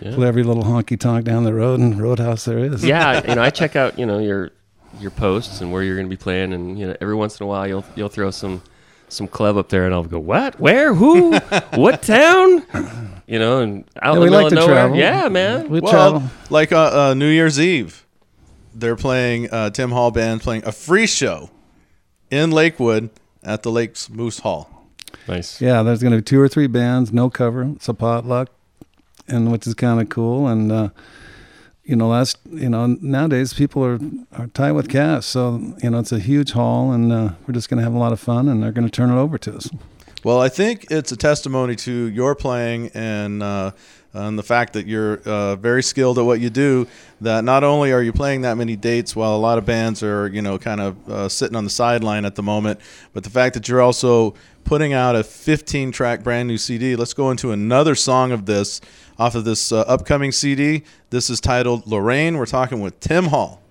Yeah. 0.00 0.14
play 0.14 0.28
every 0.28 0.42
little 0.44 0.62
honky 0.64 0.98
tonk 0.98 1.24
down 1.24 1.44
the 1.44 1.52
road 1.54 1.80
and 1.80 2.00
roadhouse 2.00 2.44
there 2.44 2.58
is. 2.58 2.84
yeah, 2.84 3.20
you 3.28 3.34
know, 3.34 3.42
I 3.42 3.50
check 3.50 3.74
out, 3.76 3.98
you 3.98 4.06
know, 4.06 4.18
your 4.18 4.50
your 5.00 5.10
posts 5.10 5.60
and 5.60 5.70
where 5.70 5.82
you're 5.82 5.96
going 5.96 6.06
to 6.06 6.10
be 6.10 6.16
playing, 6.16 6.52
and 6.52 6.78
you 6.78 6.86
know, 6.86 6.96
every 7.00 7.14
once 7.14 7.38
in 7.40 7.44
a 7.44 7.46
while 7.46 7.66
you'll 7.66 7.84
you'll 7.96 8.08
throw 8.08 8.30
some 8.30 8.62
some 9.08 9.26
club 9.26 9.56
up 9.56 9.68
there, 9.70 9.84
and 9.86 9.94
I'll 9.94 10.04
go, 10.04 10.18
what, 10.18 10.58
where, 10.60 10.94
who, 10.94 11.36
what 11.74 12.02
town, 12.02 12.62
you 13.26 13.38
know, 13.38 13.60
and 13.60 13.84
out 14.02 14.14
Yeah, 14.14 14.16
in 14.16 14.20
we 14.22 14.28
the 14.28 14.34
like 14.36 14.44
middle 14.44 14.50
to 14.50 14.56
of 14.56 14.68
nowhere. 14.68 14.74
travel. 14.74 14.96
Yeah, 14.98 15.28
man. 15.28 15.68
We 15.70 15.80
Well, 15.80 15.92
travel. 15.92 16.22
like 16.50 16.72
uh, 16.72 17.08
uh, 17.10 17.14
New 17.14 17.28
Year's 17.30 17.58
Eve, 17.58 18.06
they're 18.74 18.96
playing 18.96 19.50
uh, 19.50 19.70
Tim 19.70 19.90
Hall 19.92 20.10
Band 20.10 20.42
playing 20.42 20.64
a 20.66 20.72
free 20.72 21.06
show 21.06 21.50
in 22.30 22.50
Lakewood 22.50 23.10
at 23.42 23.62
the 23.62 23.70
Lakes 23.72 24.08
Moose 24.10 24.40
Hall. 24.40 24.77
Nice. 25.28 25.60
Yeah, 25.60 25.82
there's 25.82 26.00
going 26.00 26.12
to 26.12 26.18
be 26.18 26.22
two 26.22 26.40
or 26.40 26.48
three 26.48 26.66
bands, 26.66 27.12
no 27.12 27.28
cover. 27.28 27.62
It's 27.62 27.88
a 27.88 27.94
potluck, 27.94 28.48
and 29.26 29.52
which 29.52 29.66
is 29.66 29.74
kind 29.74 30.00
of 30.00 30.08
cool. 30.08 30.48
And 30.48 30.72
uh, 30.72 30.88
you 31.84 31.96
know, 31.96 32.08
last 32.08 32.38
you 32.50 32.68
know 32.68 32.86
nowadays 32.86 33.54
people 33.54 33.84
are 33.84 33.98
are 34.32 34.46
tight 34.48 34.72
with 34.72 34.88
cash, 34.88 35.26
so 35.26 35.74
you 35.82 35.90
know 35.90 35.98
it's 35.98 36.12
a 36.12 36.18
huge 36.18 36.52
hall, 36.52 36.92
and 36.92 37.12
uh, 37.12 37.30
we're 37.46 37.54
just 37.54 37.68
going 37.68 37.78
to 37.78 37.84
have 37.84 37.94
a 37.94 37.98
lot 37.98 38.12
of 38.12 38.20
fun, 38.20 38.48
and 38.48 38.62
they're 38.62 38.72
going 38.72 38.86
to 38.86 38.90
turn 38.90 39.10
it 39.10 39.20
over 39.20 39.38
to 39.38 39.56
us. 39.56 39.70
Well, 40.24 40.40
I 40.40 40.48
think 40.48 40.90
it's 40.90 41.12
a 41.12 41.16
testimony 41.16 41.76
to 41.76 41.92
your 41.92 42.34
playing 42.34 42.90
and 42.92 43.42
uh, 43.42 43.70
and 44.26 44.38
the 44.38 44.42
fact 44.42 44.72
that 44.72 44.86
you're 44.86 45.20
uh, 45.20 45.56
very 45.56 45.82
skilled 45.82 46.18
at 46.18 46.24
what 46.24 46.40
you 46.40 46.50
do. 46.50 46.86
That 47.20 47.44
not 47.44 47.64
only 47.64 47.92
are 47.92 48.02
you 48.02 48.12
playing 48.12 48.42
that 48.42 48.56
many 48.56 48.76
dates 48.76 49.16
while 49.16 49.34
a 49.34 49.38
lot 49.38 49.58
of 49.58 49.64
bands 49.64 50.02
are 50.02 50.28
you 50.28 50.42
know 50.42 50.58
kind 50.58 50.80
of 50.80 51.08
uh, 51.10 51.28
sitting 51.28 51.56
on 51.56 51.64
the 51.64 51.70
sideline 51.70 52.24
at 52.24 52.34
the 52.34 52.42
moment, 52.42 52.80
but 53.12 53.24
the 53.24 53.30
fact 53.30 53.54
that 53.54 53.68
you're 53.68 53.82
also 53.82 54.34
putting 54.64 54.92
out 54.92 55.16
a 55.16 55.24
15 55.24 55.92
track 55.92 56.22
brand 56.22 56.46
new 56.46 56.58
CD. 56.58 56.94
Let's 56.94 57.14
go 57.14 57.30
into 57.30 57.52
another 57.52 57.94
song 57.94 58.32
of 58.32 58.46
this 58.46 58.80
off 59.18 59.34
of 59.34 59.44
this 59.44 59.72
uh, 59.72 59.80
upcoming 59.80 60.30
CD. 60.30 60.84
This 61.10 61.30
is 61.30 61.40
titled 61.40 61.86
Lorraine. 61.86 62.36
We're 62.36 62.46
talking 62.46 62.80
with 62.80 63.00
Tim 63.00 63.26
Hall. 63.26 63.62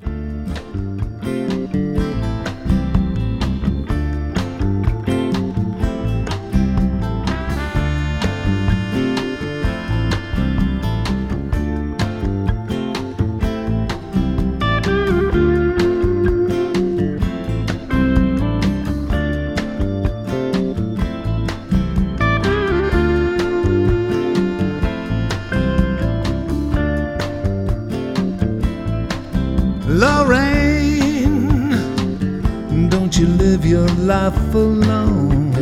Life 34.30 34.56
alone? 34.56 35.54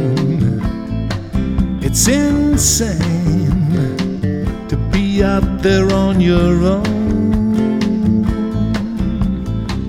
It's 1.81 2.07
insane 2.07 2.97
to 4.67 4.77
be 4.91 5.23
out 5.23 5.61
there 5.61 5.91
on 5.93 6.19
your 6.19 6.63
own. 6.63 8.21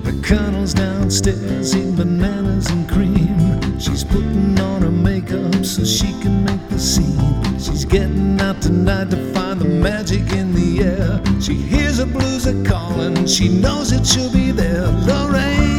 The 0.03 0.13
colonel's 0.23 0.73
downstairs 0.73 1.75
eating 1.75 1.95
bananas 1.95 2.69
and 2.69 2.87
cream. 2.87 3.79
She's 3.79 4.03
putting 4.03 4.59
on 4.59 4.83
her 4.83 4.91
makeup 4.91 5.65
so 5.65 5.83
she 5.83 6.11
can 6.21 6.45
make 6.45 6.69
the 6.69 6.79
scene. 6.79 7.43
She's 7.59 7.85
getting 7.85 8.39
out 8.39 8.61
tonight 8.61 9.09
to 9.09 9.33
find 9.33 9.59
the 9.59 9.69
magic 9.69 10.31
in 10.33 10.53
the 10.53 10.83
air. 10.83 11.21
She 11.41 11.55
hears 11.55 11.97
the 11.97 12.05
blues 12.05 12.45
are 12.45 12.63
calling, 12.63 13.25
she 13.25 13.49
knows 13.49 13.89
that 13.89 14.05
she'll 14.05 14.31
be 14.31 14.51
there. 14.51 14.87
Lorraine, 15.07 15.76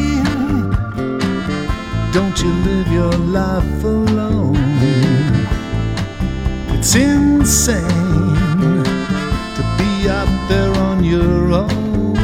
don't 2.19 2.43
you 2.43 2.53
live 2.69 2.89
your 2.91 3.13
life 3.13 3.85
alone? 3.85 4.57
It's 6.75 6.97
insane 6.97 7.85
to 9.57 9.63
be 9.79 10.11
out 10.11 10.49
there 10.49 10.75
on 10.89 11.05
your 11.05 11.53
own. 11.53 12.17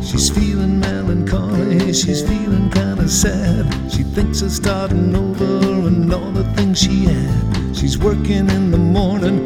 She's 0.00 0.30
feeling 0.30 0.78
melancholy, 0.78 1.92
she's 1.92 2.22
feeling 2.22 2.70
kinda 2.70 3.08
sad. 3.08 3.66
She 3.90 4.04
thinks 4.04 4.42
of 4.42 4.52
starting 4.52 5.16
over 5.16 5.88
and 5.88 6.14
all 6.14 6.30
the 6.30 6.44
things 6.54 6.78
she 6.78 7.06
had. 7.06 7.76
She's 7.76 7.98
working 7.98 8.48
in 8.48 8.70
the 8.70 8.82
morning, 8.98 9.36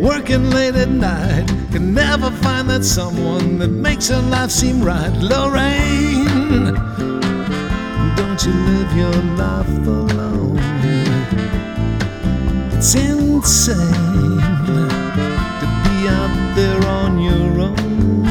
working 0.00 0.50
late 0.50 0.74
at 0.74 0.90
night. 0.90 1.46
Can 1.70 1.94
never 1.94 2.30
find 2.44 2.68
that 2.70 2.84
someone 2.84 3.58
that 3.60 3.70
makes 3.70 4.08
her 4.08 4.22
life 4.36 4.50
seem 4.50 4.82
right. 4.82 5.14
Lorraine, 5.30 6.74
don't 8.34 8.46
you 8.46 8.52
live 8.52 8.96
your 8.96 9.12
life 9.36 9.86
alone? 9.86 10.56
It's 12.72 12.94
insane 12.94 14.40
to 15.60 15.66
be 15.84 16.08
out 16.08 16.54
there 16.56 16.82
on 16.86 17.20
your 17.20 17.60
own. 17.60 18.24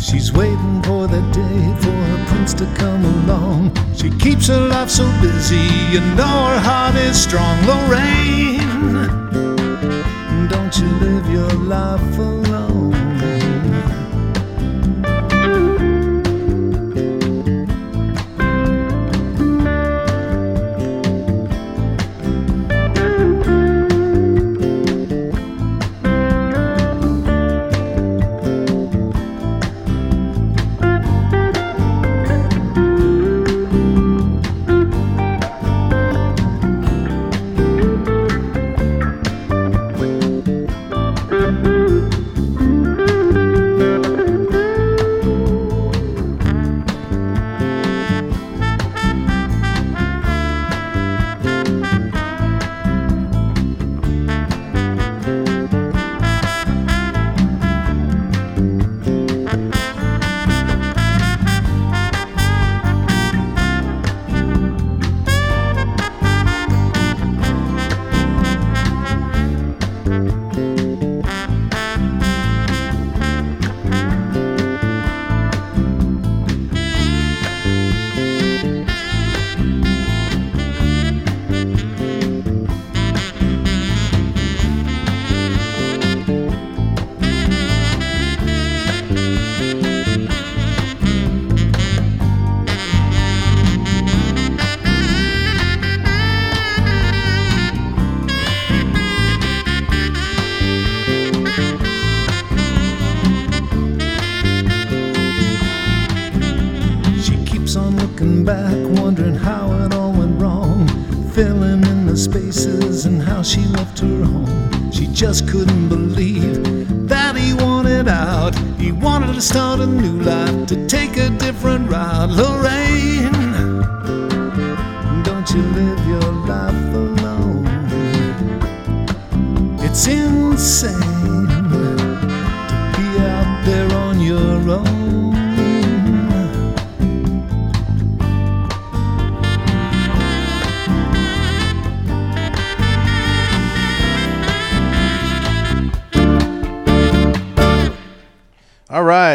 She's 0.00 0.32
waiting 0.32 0.82
for 0.82 1.06
the 1.06 1.20
day 1.30 1.74
for 1.80 1.92
her 1.92 2.24
prince 2.26 2.54
to 2.54 2.66
come 2.74 3.04
along. 3.04 3.72
She 3.94 4.10
keeps 4.10 4.48
her 4.48 4.66
life 4.68 4.90
so 4.90 5.04
busy, 5.22 5.68
you 5.92 6.00
know 6.16 6.36
her 6.50 6.58
heart 6.58 6.96
is 6.96 7.22
strong. 7.22 7.56
Lorraine, 7.68 8.58
don't 10.48 10.76
you 10.76 10.88
live 10.98 11.30
your 11.30 11.52
life 11.52 12.18
alone? 12.18 12.33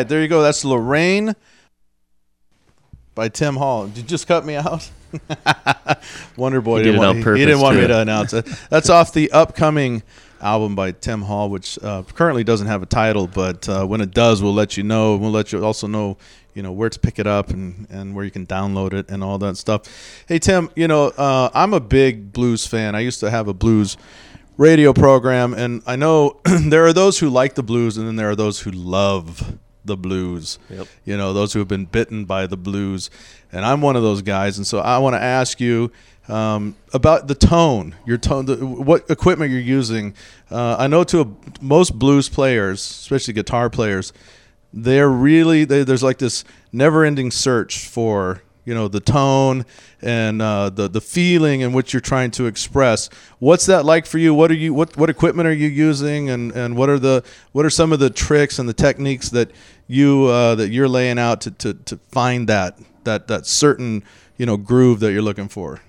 There 0.09 0.21
you 0.21 0.27
go. 0.27 0.41
That's 0.41 0.65
Lorraine 0.65 1.35
by 3.13 3.29
Tim 3.29 3.55
Hall. 3.55 3.87
Did 3.87 3.97
you 3.97 4.03
just 4.03 4.27
cut 4.27 4.43
me 4.45 4.55
out? 4.55 4.89
Wonder 6.35 6.61
Boy 6.61 6.79
He 6.79 6.85
didn't 6.85 6.99
want, 6.99 7.17
he 7.17 7.45
didn't 7.45 7.61
want 7.61 7.77
me 7.77 7.87
to 7.87 7.99
announce 7.99 8.33
it. 8.33 8.45
That's 8.69 8.89
off 8.89 9.13
the 9.13 9.31
upcoming 9.31 10.03
album 10.41 10.75
by 10.75 10.91
Tim 10.91 11.21
Hall, 11.21 11.49
which 11.49 11.77
uh, 11.83 12.03
currently 12.15 12.43
doesn't 12.43 12.67
have 12.67 12.81
a 12.81 12.87
title, 12.87 13.27
but 13.27 13.69
uh, 13.69 13.85
when 13.85 14.01
it 14.01 14.11
does, 14.11 14.41
we'll 14.41 14.53
let 14.53 14.77
you 14.77 14.83
know. 14.83 15.15
We'll 15.15 15.31
let 15.31 15.51
you 15.51 15.63
also 15.63 15.85
know, 15.85 16.17
you 16.55 16.63
know, 16.63 16.71
where 16.71 16.89
to 16.89 16.99
pick 16.99 17.19
it 17.19 17.27
up 17.27 17.49
and, 17.49 17.87
and 17.89 18.15
where 18.15 18.25
you 18.25 18.31
can 18.31 18.47
download 18.47 18.93
it 18.93 19.09
and 19.09 19.23
all 19.23 19.37
that 19.39 19.57
stuff. 19.57 20.23
Hey 20.27 20.39
Tim, 20.39 20.71
you 20.75 20.87
know, 20.87 21.07
uh, 21.09 21.49
I'm 21.53 21.73
a 21.73 21.79
big 21.79 22.33
blues 22.33 22.65
fan. 22.65 22.95
I 22.95 23.01
used 23.01 23.19
to 23.19 23.29
have 23.29 23.47
a 23.47 23.53
blues 23.53 23.95
radio 24.57 24.91
program, 24.91 25.53
and 25.53 25.83
I 25.85 25.95
know 25.97 26.39
there 26.45 26.85
are 26.85 26.93
those 26.93 27.19
who 27.19 27.29
like 27.29 27.55
the 27.55 27.63
blues, 27.63 27.97
and 27.97 28.07
then 28.07 28.15
there 28.15 28.29
are 28.29 28.35
those 28.35 28.61
who 28.61 28.71
love 28.71 29.57
the 29.89 29.97
blues. 29.97 30.57
Yep. 30.69 30.87
You 31.03 31.17
know, 31.17 31.33
those 31.33 31.51
who 31.51 31.59
have 31.59 31.67
been 31.67 31.85
bitten 31.85 32.23
by 32.23 32.47
the 32.47 32.55
blues, 32.55 33.09
and 33.51 33.65
I'm 33.65 33.81
one 33.81 33.97
of 33.97 34.03
those 34.03 34.21
guys. 34.21 34.57
And 34.57 34.65
so 34.65 34.79
I 34.79 34.97
want 34.99 35.15
to 35.15 35.21
ask 35.21 35.59
you 35.59 35.91
um, 36.29 36.75
about 36.93 37.27
the 37.27 37.35
tone, 37.35 37.95
your 38.05 38.17
tone, 38.17 38.45
the, 38.45 38.65
what 38.65 39.09
equipment 39.09 39.51
you're 39.51 39.59
using. 39.59 40.13
Uh, 40.49 40.77
I 40.79 40.87
know 40.87 41.03
to 41.05 41.21
a, 41.21 41.27
most 41.59 41.99
blues 41.99 42.29
players, 42.29 42.79
especially 42.79 43.33
guitar 43.33 43.69
players, 43.69 44.13
they're 44.71 45.09
really 45.09 45.65
they, 45.65 45.83
there's 45.83 46.03
like 46.03 46.19
this 46.19 46.45
never-ending 46.71 47.31
search 47.31 47.87
for 47.87 48.43
you 48.65 48.75
know 48.75 48.87
the 48.87 48.99
tone 48.99 49.65
and 50.01 50.41
uh, 50.43 50.69
the 50.69 50.87
the 50.87 51.01
feeling 51.01 51.61
in 51.61 51.73
which 51.73 51.91
you're 51.91 51.99
trying 52.01 52.29
to 52.29 52.45
express. 52.45 53.09
What's 53.39 53.65
that 53.65 53.83
like 53.83 54.05
for 54.05 54.19
you? 54.19 54.35
What 54.35 54.51
are 54.51 54.55
you 54.55 54.75
what 54.75 54.95
what 54.95 55.09
equipment 55.09 55.47
are 55.47 55.53
you 55.53 55.67
using, 55.67 56.29
and, 56.29 56.51
and 56.51 56.77
what 56.77 56.89
are 56.89 56.99
the 56.99 57.23
what 57.51 57.65
are 57.65 57.71
some 57.71 57.91
of 57.91 57.99
the 57.99 58.11
tricks 58.11 58.59
and 58.59 58.69
the 58.69 58.73
techniques 58.73 59.29
that 59.29 59.49
you 59.89 60.25
uh, 60.25 60.55
that 60.55 60.69
you're 60.69 60.87
laying 60.87 61.19
out 61.19 61.41
to, 61.41 61.51
to, 61.51 61.73
to 61.73 61.97
find 62.11 62.47
that 62.47 62.77
that 63.03 63.27
that 63.27 63.45
certain 63.45 64.03
you 64.37 64.45
know 64.45 64.55
groove 64.55 65.01
that 65.01 65.11
you're 65.11 65.21
looking 65.21 65.49
for? 65.49 65.81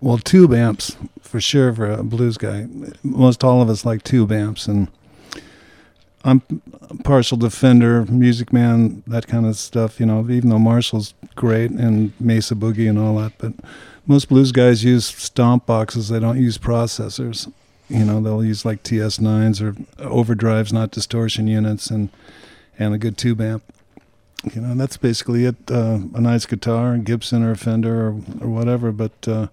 Well, 0.00 0.18
tube 0.18 0.52
amps 0.52 0.96
for 1.20 1.40
sure 1.40 1.72
for 1.72 1.90
a 1.90 2.02
blues 2.02 2.36
guy. 2.36 2.66
Most 3.02 3.44
all 3.44 3.62
of 3.62 3.68
us 3.68 3.84
like 3.84 4.02
tube 4.02 4.32
amps, 4.32 4.66
and 4.66 4.88
I'm 6.24 6.42
a 6.90 6.96
partial 7.02 7.38
to 7.38 7.50
Fender, 7.50 8.04
Music 8.06 8.52
Man, 8.52 9.02
that 9.06 9.26
kind 9.26 9.46
of 9.46 9.56
stuff. 9.56 10.00
You 10.00 10.06
know, 10.06 10.28
even 10.30 10.48
though 10.48 10.58
Marshall's 10.58 11.14
great 11.34 11.70
and 11.70 12.12
Mesa 12.18 12.54
Boogie 12.54 12.88
and 12.88 12.98
all 12.98 13.16
that, 13.16 13.32
but 13.38 13.52
most 14.06 14.28
blues 14.28 14.50
guys 14.50 14.82
use 14.82 15.04
stomp 15.04 15.66
boxes. 15.66 16.08
They 16.08 16.20
don't 16.20 16.40
use 16.40 16.56
processors. 16.56 17.52
You 17.88 18.04
know, 18.04 18.20
they'll 18.20 18.44
use 18.44 18.64
like 18.64 18.82
TS9s 18.82 19.60
or 19.60 19.72
overdrives, 20.02 20.72
not 20.72 20.90
distortion 20.90 21.46
units, 21.46 21.90
and 21.90 22.08
and 22.78 22.94
a 22.94 22.98
good 22.98 23.16
tube 23.16 23.40
amp. 23.40 23.62
You 24.54 24.60
know, 24.60 24.74
that's 24.74 24.96
basically 24.96 25.44
it. 25.44 25.56
Uh, 25.70 26.00
a 26.14 26.20
nice 26.20 26.46
guitar, 26.46 26.94
a 26.94 26.98
Gibson 26.98 27.42
or 27.42 27.54
Fender 27.56 28.08
or, 28.08 28.20
or 28.40 28.48
whatever, 28.48 28.92
but. 28.92 29.26
Uh, 29.26 29.48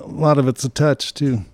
a 0.00 0.06
lot 0.06 0.38
of 0.38 0.48
it's 0.48 0.64
a 0.64 0.68
touch 0.68 1.14
too. 1.14 1.44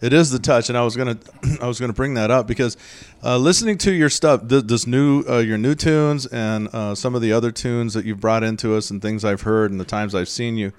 It 0.00 0.12
is 0.12 0.30
the 0.30 0.40
touch, 0.40 0.68
and 0.68 0.76
I 0.76 0.82
was 0.82 0.96
gonna, 0.96 1.18
I 1.60 1.66
was 1.66 1.78
gonna 1.78 1.92
bring 1.92 2.14
that 2.14 2.30
up 2.30 2.46
because 2.46 2.76
uh, 3.22 3.38
listening 3.38 3.78
to 3.78 3.92
your 3.92 4.10
stuff, 4.10 4.48
th- 4.48 4.64
this 4.64 4.86
new, 4.86 5.22
uh, 5.28 5.38
your 5.38 5.58
new 5.58 5.74
tunes, 5.74 6.26
and 6.26 6.68
uh, 6.72 6.94
some 6.94 7.14
of 7.14 7.22
the 7.22 7.32
other 7.32 7.52
tunes 7.52 7.94
that 7.94 8.04
you've 8.04 8.20
brought 8.20 8.42
into 8.42 8.74
us, 8.74 8.90
and 8.90 9.00
things 9.00 9.24
I've 9.24 9.42
heard, 9.42 9.70
and 9.70 9.78
the 9.78 9.84
times 9.84 10.14
I've 10.14 10.28
seen 10.28 10.56
you. 10.56 10.72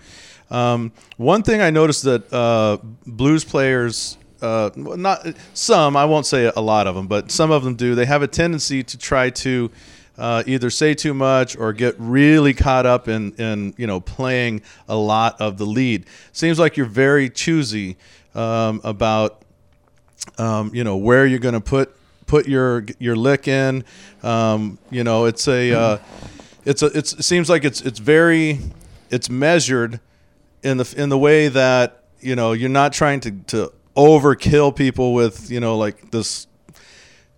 Um, 0.51 0.91
one 1.15 1.41
thing 1.41 1.61
I 1.61 1.69
noticed 1.69 2.03
that 2.03 2.31
uh, 2.33 2.77
blues 3.05 3.45
players, 3.45 4.17
uh, 4.43 4.69
not 4.75 5.25
some, 5.53 5.95
I 5.95 6.05
won't 6.05 6.25
say 6.25 6.51
a 6.53 6.61
lot 6.61 6.85
of 6.85 6.95
them, 6.95 7.07
but 7.07 7.31
some 7.31 7.49
of 7.49 7.63
them 7.63 7.75
do. 7.75 7.95
They 7.95 8.05
have 8.05 8.21
a 8.21 8.27
tendency 8.27 8.83
to 8.83 8.97
try 8.97 9.29
to 9.29 9.71
uh, 10.17 10.43
either 10.45 10.69
say 10.69 10.93
too 10.93 11.13
much 11.13 11.57
or 11.57 11.73
get 11.73 11.95
really 11.97 12.53
caught 12.53 12.85
up 12.85 13.07
in, 13.07 13.31
in 13.35 13.73
you 13.77 13.87
know 13.87 13.99
playing 13.99 14.61
a 14.87 14.95
lot 14.95 15.39
of 15.39 15.57
the 15.57 15.65
lead. 15.65 16.05
Seems 16.33 16.59
like 16.59 16.77
you're 16.77 16.85
very 16.85 17.29
choosy 17.29 17.97
um, 18.35 18.81
about 18.83 19.41
um, 20.37 20.71
you 20.73 20.83
know 20.83 20.97
where 20.97 21.25
you're 21.25 21.39
going 21.39 21.55
to 21.55 21.61
put 21.61 21.95
put 22.27 22.47
your 22.47 22.85
your 22.99 23.15
lick 23.15 23.47
in. 23.47 23.85
Um, 24.23 24.77
you 24.91 25.03
know, 25.03 25.25
it's 25.25 25.47
a 25.47 25.71
uh, 25.71 25.97
it's 26.65 26.83
a 26.83 26.87
it's, 26.87 27.13
it 27.13 27.23
seems 27.23 27.49
like 27.49 27.63
it's 27.63 27.81
it's 27.81 27.99
very 27.99 28.59
it's 29.09 29.29
measured 29.29 29.99
in 30.63 30.77
the 30.77 30.93
in 30.97 31.09
the 31.09 31.17
way 31.17 31.47
that 31.47 32.03
you 32.19 32.35
know 32.35 32.51
you're 32.51 32.69
not 32.69 32.93
trying 32.93 33.21
to 33.21 33.31
to 33.47 33.71
overkill 33.95 34.75
people 34.75 35.13
with 35.13 35.51
you 35.51 35.59
know 35.59 35.77
like 35.77 36.11
this 36.11 36.47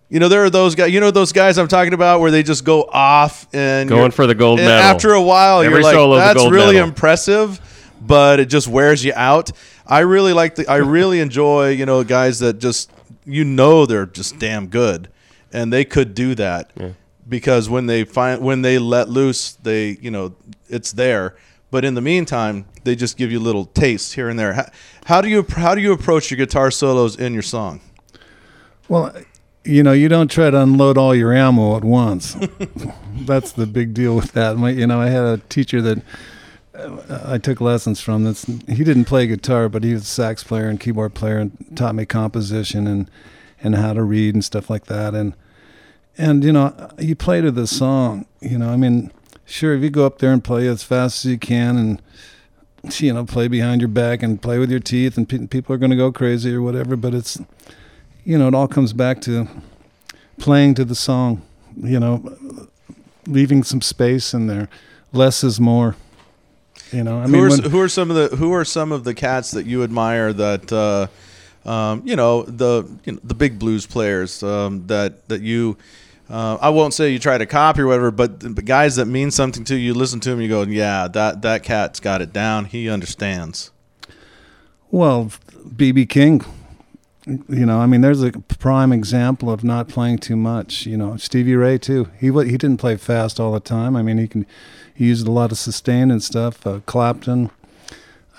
you 0.08 0.20
know, 0.20 0.28
there 0.28 0.44
are 0.44 0.50
those 0.50 0.74
guys. 0.76 0.92
You 0.92 1.00
know 1.00 1.10
those 1.10 1.32
guys 1.32 1.58
I'm 1.58 1.66
talking 1.66 1.92
about, 1.92 2.20
where 2.20 2.30
they 2.30 2.42
just 2.42 2.64
go 2.64 2.84
off 2.84 3.48
and 3.52 3.88
Going 3.88 4.12
for 4.12 4.26
the 4.26 4.36
gold 4.36 4.60
medal. 4.60 4.72
After 4.72 5.12
a 5.12 5.22
while, 5.22 5.62
Every 5.62 5.82
you're 5.82 6.08
like, 6.08 6.20
"That's 6.20 6.48
really 6.48 6.74
medal." 6.74 6.88
impressive," 6.88 7.60
but 8.00 8.38
it 8.38 8.46
just 8.46 8.68
wears 8.68 9.04
you 9.04 9.12
out. 9.16 9.50
I 9.84 10.00
really 10.00 10.32
like 10.32 10.54
the. 10.54 10.68
I 10.68 10.76
really 10.76 11.18
enjoy 11.18 11.70
you 11.70 11.86
know 11.86 12.04
guys 12.04 12.38
that 12.38 12.60
just 12.60 12.92
you 13.24 13.44
know 13.44 13.84
they're 13.84 14.06
just 14.06 14.38
damn 14.38 14.68
good, 14.68 15.08
and 15.52 15.72
they 15.72 15.84
could 15.84 16.14
do 16.14 16.36
that 16.36 16.70
because 17.28 17.68
when 17.68 17.86
they 17.86 18.04
find 18.04 18.40
when 18.40 18.62
they 18.62 18.78
let 18.78 19.08
loose, 19.08 19.54
they 19.54 19.98
you 20.00 20.12
know 20.12 20.34
it's 20.68 20.92
there. 20.92 21.34
But 21.76 21.84
in 21.84 21.92
the 21.92 22.00
meantime, 22.00 22.64
they 22.84 22.96
just 22.96 23.18
give 23.18 23.30
you 23.30 23.38
little 23.38 23.66
tastes 23.66 24.14
here 24.14 24.30
and 24.30 24.38
there. 24.38 24.54
How, 24.54 24.70
how 25.04 25.20
do 25.20 25.28
you 25.28 25.44
how 25.46 25.74
do 25.74 25.82
you 25.82 25.92
approach 25.92 26.30
your 26.30 26.38
guitar 26.38 26.70
solos 26.70 27.16
in 27.16 27.34
your 27.34 27.42
song? 27.42 27.82
Well, 28.88 29.14
you 29.62 29.82
know, 29.82 29.92
you 29.92 30.08
don't 30.08 30.30
try 30.30 30.48
to 30.48 30.58
unload 30.58 30.96
all 30.96 31.14
your 31.14 31.34
ammo 31.34 31.76
at 31.76 31.84
once. 31.84 32.34
That's 33.12 33.52
the 33.52 33.66
big 33.66 33.92
deal 33.92 34.16
with 34.16 34.32
that. 34.32 34.56
My, 34.56 34.70
you 34.70 34.86
know, 34.86 35.02
I 35.02 35.08
had 35.08 35.22
a 35.22 35.36
teacher 35.50 35.82
that 35.82 35.98
uh, 36.74 37.24
I 37.26 37.36
took 37.36 37.60
lessons 37.60 38.00
from. 38.00 38.24
That's 38.24 38.46
he 38.46 38.82
didn't 38.82 39.04
play 39.04 39.26
guitar, 39.26 39.68
but 39.68 39.84
he 39.84 39.92
was 39.92 40.04
a 40.04 40.06
sax 40.06 40.42
player 40.42 40.70
and 40.70 40.80
keyboard 40.80 41.12
player, 41.12 41.36
and 41.36 41.76
taught 41.76 41.94
me 41.94 42.06
composition 42.06 42.86
and 42.86 43.10
and 43.62 43.74
how 43.74 43.92
to 43.92 44.02
read 44.02 44.32
and 44.32 44.42
stuff 44.42 44.70
like 44.70 44.86
that. 44.86 45.14
And 45.14 45.34
and 46.16 46.42
you 46.42 46.52
know, 46.52 46.90
you 46.98 47.14
play 47.14 47.42
to 47.42 47.50
the 47.50 47.66
song. 47.66 48.24
You 48.40 48.56
know, 48.56 48.70
I 48.70 48.78
mean, 48.78 49.12
sure, 49.46 49.74
if 49.74 49.82
you 49.82 49.90
go 49.90 50.04
up 50.06 50.18
there 50.18 50.32
and 50.32 50.42
play 50.44 50.66
as 50.68 50.82
fast 50.82 51.24
as 51.24 51.30
you 51.30 51.38
can 51.38 51.76
and 51.78 52.02
you 53.00 53.12
know 53.12 53.24
play 53.24 53.48
behind 53.48 53.80
your 53.80 53.88
back 53.88 54.22
and 54.22 54.40
play 54.40 54.58
with 54.58 54.70
your 54.70 54.80
teeth, 54.80 55.16
and 55.16 55.28
pe- 55.28 55.46
people 55.46 55.74
are 55.74 55.78
going 55.78 55.90
to 55.90 55.96
go 55.96 56.12
crazy 56.12 56.54
or 56.54 56.60
whatever. 56.62 56.96
But 56.96 57.14
it's 57.14 57.38
you 58.24 58.36
know, 58.38 58.48
it 58.48 58.54
all 58.54 58.68
comes 58.68 58.92
back 58.92 59.20
to 59.22 59.48
playing 60.38 60.74
to 60.74 60.84
the 60.84 60.94
song. 60.94 61.42
You 61.76 62.00
know, 62.00 62.36
leaving 63.26 63.62
some 63.62 63.82
space 63.82 64.32
in 64.34 64.46
there. 64.46 64.68
Less 65.12 65.42
is 65.44 65.58
more. 65.60 65.96
You 66.92 67.02
know, 67.04 67.18
I 67.18 67.22
who 67.22 67.28
mean, 67.32 67.42
are 67.44 67.48
when- 67.48 67.62
who 67.70 67.80
are 67.80 67.88
some 67.88 68.10
of 68.10 68.16
the 68.30 68.36
who 68.36 68.52
are 68.52 68.64
some 68.64 68.92
of 68.92 69.04
the 69.04 69.14
cats 69.14 69.50
that 69.52 69.66
you 69.66 69.82
admire 69.82 70.32
that 70.32 70.72
uh, 70.72 71.06
um, 71.68 72.02
you 72.04 72.14
know 72.16 72.42
the 72.44 72.84
you 73.04 73.12
know, 73.12 73.20
the 73.24 73.34
big 73.34 73.58
blues 73.58 73.86
players 73.86 74.42
um, 74.42 74.86
that 74.86 75.28
that 75.28 75.42
you 75.42 75.76
uh, 76.28 76.58
I 76.60 76.70
won't 76.70 76.92
say 76.92 77.10
you 77.10 77.18
try 77.18 77.38
to 77.38 77.46
copy 77.46 77.82
or 77.82 77.86
whatever, 77.86 78.10
but 78.10 78.40
the 78.40 78.62
guys 78.62 78.96
that 78.96 79.06
mean 79.06 79.30
something 79.30 79.64
to 79.64 79.76
you, 79.76 79.94
listen 79.94 80.20
to 80.20 80.32
him, 80.32 80.40
you 80.40 80.48
go, 80.48 80.62
yeah, 80.62 81.08
that 81.08 81.42
that 81.42 81.62
cat's 81.62 82.00
got 82.00 82.20
it 82.20 82.32
down. 82.32 82.64
He 82.64 82.90
understands. 82.90 83.70
Well, 84.90 85.30
BB 85.68 86.08
King, 86.08 86.44
you 87.26 87.66
know, 87.66 87.80
I 87.80 87.86
mean, 87.86 88.00
there's 88.00 88.22
a 88.22 88.32
prime 88.32 88.92
example 88.92 89.50
of 89.50 89.64
not 89.64 89.88
playing 89.88 90.18
too 90.18 90.36
much. 90.36 90.86
You 90.86 90.96
know, 90.96 91.16
Stevie 91.16 91.56
Ray 91.56 91.78
too. 91.78 92.08
He 92.18 92.28
he 92.28 92.56
didn't 92.56 92.78
play 92.78 92.96
fast 92.96 93.40
all 93.40 93.52
the 93.52 93.60
time. 93.60 93.96
I 93.96 94.02
mean, 94.02 94.18
he 94.18 94.28
can 94.28 94.46
he 94.94 95.06
used 95.06 95.26
a 95.26 95.32
lot 95.32 95.52
of 95.52 95.58
sustain 95.58 96.10
and 96.10 96.22
stuff. 96.22 96.66
Uh, 96.66 96.80
Clapton. 96.86 97.50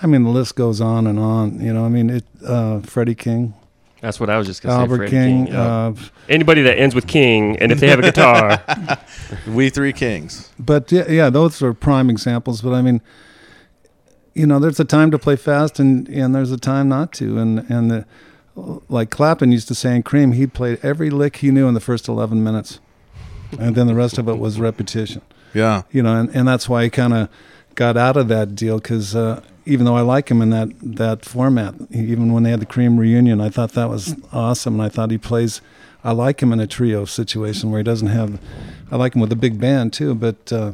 I 0.00 0.06
mean, 0.06 0.22
the 0.22 0.30
list 0.30 0.54
goes 0.56 0.80
on 0.80 1.06
and 1.06 1.18
on. 1.18 1.60
You 1.60 1.72
know, 1.72 1.84
I 1.84 1.88
mean, 1.88 2.10
it. 2.10 2.24
Uh, 2.44 2.80
Freddie 2.80 3.14
King, 3.14 3.54
That's 4.00 4.20
what 4.20 4.30
I 4.30 4.38
was 4.38 4.46
just 4.46 4.62
going 4.62 4.70
to 4.72 4.76
say. 4.76 4.80
Albert 4.82 4.96
Freddie 4.96 5.10
King. 5.10 5.46
yeah. 5.48 5.86
Uh, 5.88 5.94
Anybody 6.28 6.62
that 6.62 6.78
ends 6.78 6.94
with 6.94 7.06
King, 7.06 7.56
and 7.58 7.72
if 7.72 7.80
they 7.80 7.88
have 7.88 7.98
a 7.98 8.02
guitar, 8.02 8.62
We 9.48 9.70
three 9.70 9.92
kings. 9.92 10.50
but 10.58 10.90
yeah, 10.92 11.08
yeah, 11.10 11.30
those 11.30 11.60
are 11.62 11.74
prime 11.74 12.08
examples. 12.10 12.62
But 12.62 12.74
I 12.74 12.82
mean, 12.82 13.00
you 14.34 14.46
know, 14.46 14.58
there's 14.58 14.78
a 14.78 14.84
time 14.84 15.10
to 15.10 15.18
play 15.18 15.36
fast 15.36 15.80
and 15.80 16.08
and 16.08 16.34
there's 16.34 16.52
a 16.52 16.58
time 16.58 16.88
not 16.88 17.12
to. 17.14 17.38
And 17.38 17.68
and 17.70 17.90
the, 17.90 18.06
like 18.88 19.10
Clapton 19.10 19.50
used 19.52 19.68
to 19.68 19.74
say 19.74 19.96
in 19.96 20.02
Cream, 20.02 20.32
he 20.32 20.46
played 20.46 20.78
every 20.82 21.10
lick 21.10 21.36
he 21.36 21.50
knew 21.50 21.66
in 21.68 21.74
the 21.74 21.80
first 21.80 22.08
11 22.08 22.42
minutes, 22.42 22.78
and 23.58 23.74
then 23.74 23.86
the 23.86 23.94
rest 23.94 24.18
of 24.18 24.28
it 24.28 24.38
was 24.38 24.60
repetition. 24.60 25.22
Yeah. 25.54 25.82
You 25.90 26.02
know, 26.02 26.14
and, 26.20 26.30
and 26.36 26.46
that's 26.46 26.68
why 26.68 26.84
he 26.84 26.90
kind 26.90 27.14
of 27.14 27.28
got 27.74 27.96
out 27.96 28.16
of 28.16 28.28
that 28.28 28.54
deal 28.54 28.78
because 28.78 29.16
uh, 29.16 29.42
even 29.68 29.84
though 29.86 29.96
I 29.96 30.00
like 30.00 30.30
him 30.30 30.40
in 30.42 30.50
that 30.50 30.70
that 30.82 31.24
format, 31.24 31.74
even 31.90 32.32
when 32.32 32.42
they 32.42 32.50
had 32.50 32.60
the 32.60 32.66
Cream 32.66 32.98
reunion, 32.98 33.40
I 33.40 33.50
thought 33.50 33.72
that 33.72 33.88
was 33.88 34.14
awesome, 34.32 34.74
and 34.74 34.82
I 34.82 34.88
thought 34.88 35.10
he 35.10 35.18
plays. 35.18 35.60
I 36.02 36.12
like 36.12 36.40
him 36.40 36.52
in 36.52 36.60
a 36.60 36.66
trio 36.66 37.04
situation 37.04 37.70
where 37.70 37.78
he 37.78 37.84
doesn't 37.84 38.08
have. 38.08 38.40
I 38.90 38.96
like 38.96 39.14
him 39.14 39.20
with 39.20 39.32
a 39.32 39.36
big 39.36 39.60
band 39.60 39.92
too, 39.92 40.14
but. 40.14 40.52
Uh, 40.52 40.72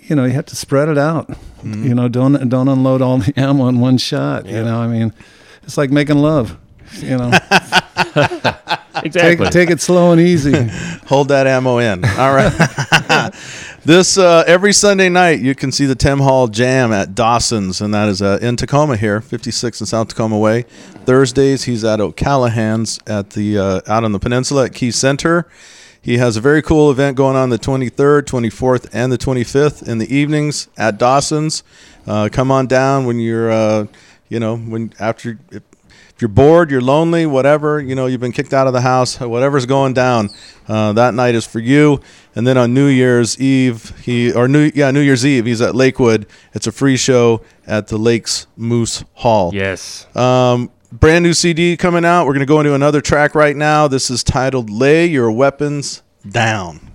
you 0.00 0.16
know, 0.16 0.24
you 0.24 0.32
have 0.32 0.46
to 0.46 0.56
spread 0.56 0.88
it 0.88 0.96
out. 0.96 1.28
You 1.62 1.94
know, 1.94 2.08
don't 2.08 2.48
don't 2.48 2.68
unload 2.68 3.02
all 3.02 3.18
the 3.18 3.30
ammo 3.38 3.68
in 3.68 3.78
one 3.78 3.98
shot. 3.98 4.46
You 4.46 4.62
know, 4.64 4.80
I 4.80 4.86
mean, 4.86 5.12
it's 5.64 5.76
like 5.76 5.90
making 5.90 6.16
love. 6.16 6.56
You 7.02 7.18
know, 7.18 7.30
Exactly. 9.04 9.46
take 9.46 9.50
take 9.50 9.70
it 9.70 9.80
slow 9.80 10.12
and 10.12 10.20
easy. 10.20 10.52
Hold 11.06 11.28
that 11.28 11.46
ammo 11.46 11.76
in. 11.78 12.04
All 12.04 12.34
right. 12.34 13.34
This 13.84 14.18
uh, 14.18 14.44
every 14.46 14.72
Sunday 14.72 15.08
night 15.08 15.40
you 15.40 15.54
can 15.54 15.72
see 15.72 15.86
the 15.86 15.94
Tim 15.94 16.18
Hall 16.18 16.48
Jam 16.48 16.92
at 16.92 17.14
Dawson's, 17.14 17.80
and 17.80 17.94
that 17.94 18.08
is 18.08 18.20
uh, 18.20 18.38
in 18.42 18.56
Tacoma 18.56 18.96
here, 18.96 19.20
56 19.20 19.80
in 19.80 19.86
South 19.86 20.08
Tacoma 20.08 20.38
Way. 20.38 20.62
Thursdays 21.04 21.64
he's 21.64 21.84
at 21.84 22.00
O'Callahan's 22.00 22.98
at 23.06 23.30
the 23.30 23.58
uh, 23.58 23.80
out 23.86 24.04
on 24.04 24.12
the 24.12 24.18
peninsula 24.18 24.66
at 24.66 24.74
Key 24.74 24.90
Center. 24.90 25.46
He 26.00 26.18
has 26.18 26.36
a 26.36 26.40
very 26.40 26.62
cool 26.62 26.90
event 26.90 27.16
going 27.16 27.36
on 27.36 27.50
the 27.50 27.58
23rd, 27.58 28.22
24th, 28.22 28.88
and 28.92 29.12
the 29.12 29.18
25th 29.18 29.86
in 29.86 29.98
the 29.98 30.14
evenings 30.14 30.68
at 30.76 30.96
Dawson's. 30.96 31.62
Uh, 32.06 32.28
come 32.32 32.50
on 32.50 32.66
down 32.66 33.04
when 33.04 33.18
you're, 33.18 33.50
uh, 33.50 33.86
you 34.28 34.40
know, 34.40 34.56
when 34.56 34.92
after 34.98 35.38
if, 36.18 36.22
you're 36.22 36.28
bored, 36.28 36.68
you're 36.68 36.80
lonely, 36.80 37.26
whatever, 37.26 37.80
you 37.80 37.94
know, 37.94 38.06
you've 38.06 38.20
been 38.20 38.32
kicked 38.32 38.52
out 38.52 38.66
of 38.66 38.72
the 38.72 38.80
house, 38.80 39.20
whatever's 39.20 39.66
going 39.66 39.94
down, 39.94 40.30
uh, 40.66 40.92
that 40.94 41.14
night 41.14 41.36
is 41.36 41.46
for 41.46 41.60
you. 41.60 42.00
And 42.34 42.44
then 42.44 42.58
on 42.58 42.74
New 42.74 42.88
Year's 42.88 43.40
Eve, 43.40 43.96
he 44.04 44.32
or 44.32 44.48
New 44.48 44.72
yeah 44.74 44.90
New 44.90 45.00
Year's 45.00 45.24
Eve, 45.24 45.46
he's 45.46 45.60
at 45.60 45.76
Lakewood. 45.76 46.26
It's 46.54 46.66
a 46.66 46.72
free 46.72 46.96
show 46.96 47.42
at 47.68 47.86
the 47.86 47.98
Lakes 47.98 48.48
Moose 48.56 49.04
Hall. 49.14 49.54
yes. 49.54 50.08
Um, 50.16 50.72
brand 50.90 51.22
new 51.22 51.34
CD 51.34 51.76
coming 51.76 52.04
out. 52.04 52.26
We're 52.26 52.32
gonna 52.32 52.46
go 52.46 52.58
into 52.58 52.74
another 52.74 53.00
track 53.00 53.36
right 53.36 53.56
now. 53.56 53.86
This 53.86 54.10
is 54.10 54.24
titled 54.24 54.70
"Lay 54.70 55.06
Your 55.06 55.30
Weapons 55.30 56.02
Down." 56.28 56.87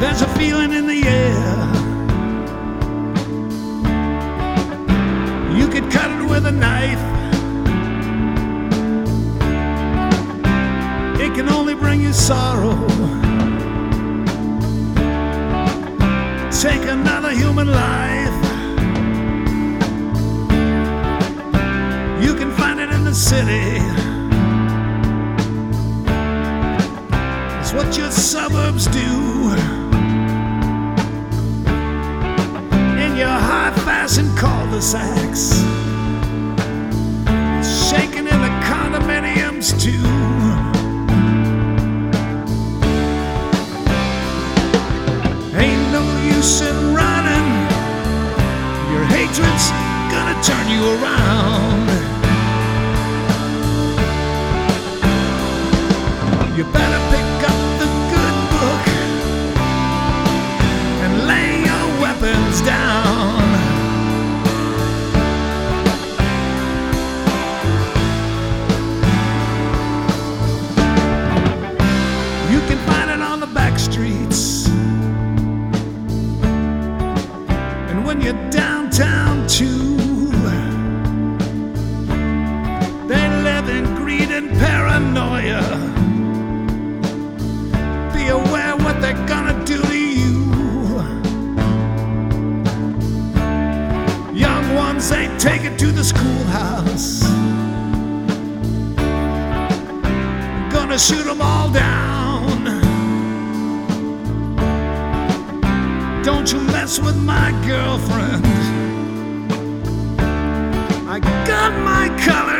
There's 0.00 0.20
a 0.20 0.28
feeling 0.36 0.72
in 0.72 0.86
the 0.86 1.02
air. 1.06 1.85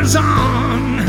Colors 0.07 0.17
on. 0.17 1.01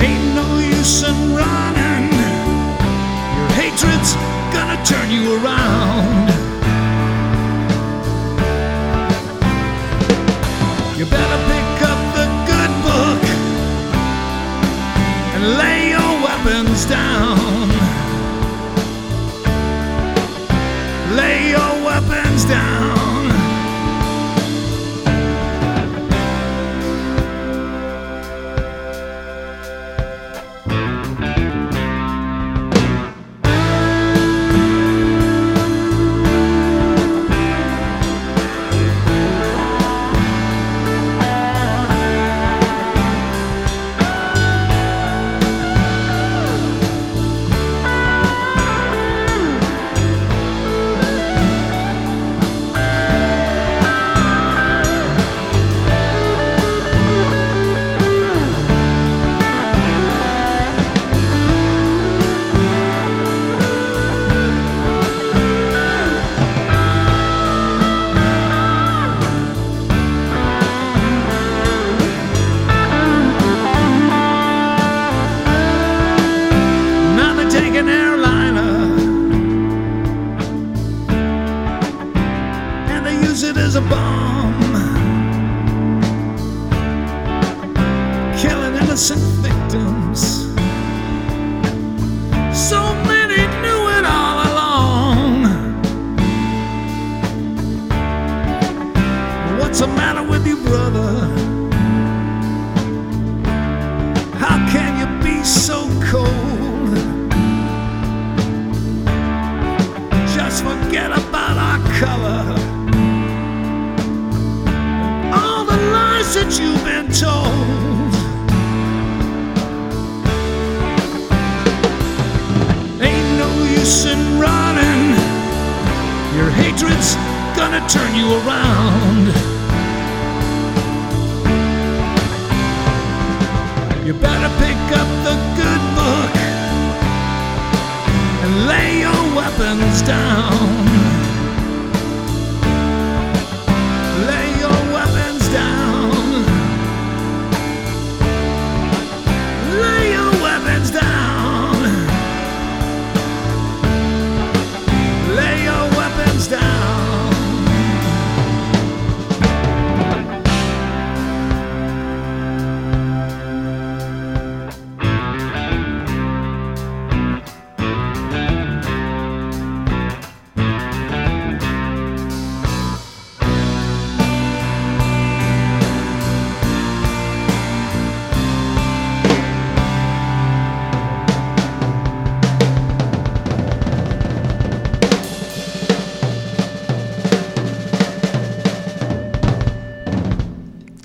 Ain't 0.00 0.34
no 0.34 0.58
use 0.58 1.02
in 1.02 1.34
running. 1.34 2.12
Your 3.36 3.48
hatred's 3.60 4.14
gonna 4.52 4.84
turn 4.84 5.10
you 5.10 5.36
around. 5.36 5.91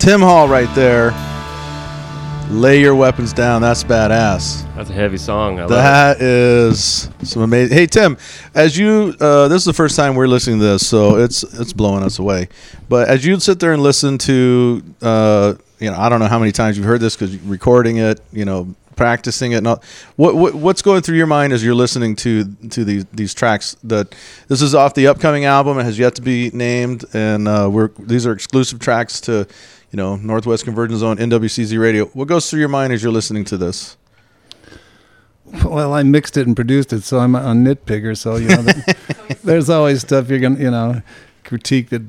Tim 0.07 0.21
Hall 0.21 0.47
right 0.47 0.73
there. 0.73 1.11
Lay 2.49 2.79
your 2.79 2.95
weapons 2.95 3.33
down. 3.33 3.61
That's 3.61 3.83
badass. 3.83 4.63
That's 4.73 4.89
a 4.89 4.93
heavy 4.93 5.17
song. 5.17 5.59
I 5.59 5.63
love 5.63 5.71
That 5.71 6.21
is 6.21 7.09
some 7.23 7.41
amazing. 7.41 7.77
Hey 7.77 7.87
Tim, 7.87 8.17
as 8.55 8.77
you, 8.77 9.13
uh, 9.19 9.49
this 9.49 9.57
is 9.57 9.65
the 9.65 9.73
first 9.73 9.97
time 9.97 10.15
we're 10.15 10.27
listening 10.27 10.59
to 10.59 10.63
this, 10.65 10.87
so 10.87 11.17
it's 11.17 11.43
it's 11.43 11.73
blowing 11.73 12.05
us 12.05 12.19
away. 12.19 12.47
But 12.87 13.09
as 13.09 13.25
you 13.25 13.37
sit 13.41 13.59
there 13.59 13.73
and 13.73 13.83
listen 13.83 14.17
to, 14.19 14.81
uh, 15.01 15.55
you 15.79 15.91
know, 15.91 15.97
I 15.97 16.07
don't 16.07 16.21
know 16.21 16.27
how 16.27 16.39
many 16.39 16.53
times 16.53 16.77
you've 16.77 16.87
heard 16.87 17.01
this 17.01 17.17
because 17.17 17.35
recording 17.39 17.97
it, 17.97 18.21
you 18.31 18.45
know, 18.45 18.73
practicing 18.97 19.53
it. 19.53 19.63
Not 19.63 19.83
what, 20.17 20.35
what 20.35 20.55
what's 20.55 20.81
going 20.81 21.01
through 21.01 21.15
your 21.15 21.27
mind 21.27 21.53
as 21.53 21.63
you're 21.63 21.75
listening 21.75 22.17
to 22.17 22.43
to 22.69 22.83
these 22.83 23.05
these 23.13 23.33
tracks. 23.33 23.77
That 23.83 24.13
this 24.49 24.61
is 24.61 24.75
off 24.75 24.93
the 24.95 25.07
upcoming 25.07 25.45
album. 25.45 25.79
It 25.79 25.83
has 25.83 25.97
yet 25.97 26.15
to 26.15 26.21
be 26.21 26.49
named, 26.53 27.05
and 27.13 27.47
uh, 27.47 27.69
we're 27.71 27.89
these 27.99 28.27
are 28.27 28.33
exclusive 28.33 28.79
tracks 28.79 29.21
to, 29.21 29.47
you 29.91 29.97
know, 29.97 30.17
Northwest 30.17 30.65
Convergence 30.65 30.99
Zone 30.99 31.17
NWCZ 31.17 31.79
Radio. 31.79 32.05
What 32.07 32.27
goes 32.27 32.49
through 32.49 32.59
your 32.59 32.69
mind 32.69 32.91
as 32.91 33.01
you're 33.01 33.13
listening 33.13 33.45
to 33.45 33.57
this? 33.57 33.95
Well, 35.63 35.93
I 35.93 36.03
mixed 36.03 36.35
it 36.35 36.45
and 36.45 36.57
produced 36.57 36.91
it, 36.91 37.03
so 37.03 37.19
I'm 37.19 37.33
a 37.33 37.39
nitpicker. 37.39 38.17
So 38.17 38.35
you 38.35 38.49
know, 38.49 38.61
there's 39.45 39.69
always 39.69 40.01
stuff 40.01 40.29
you're 40.29 40.39
gonna, 40.39 40.59
you 40.59 40.71
know, 40.71 41.01
critique 41.45 41.89
that, 41.89 42.01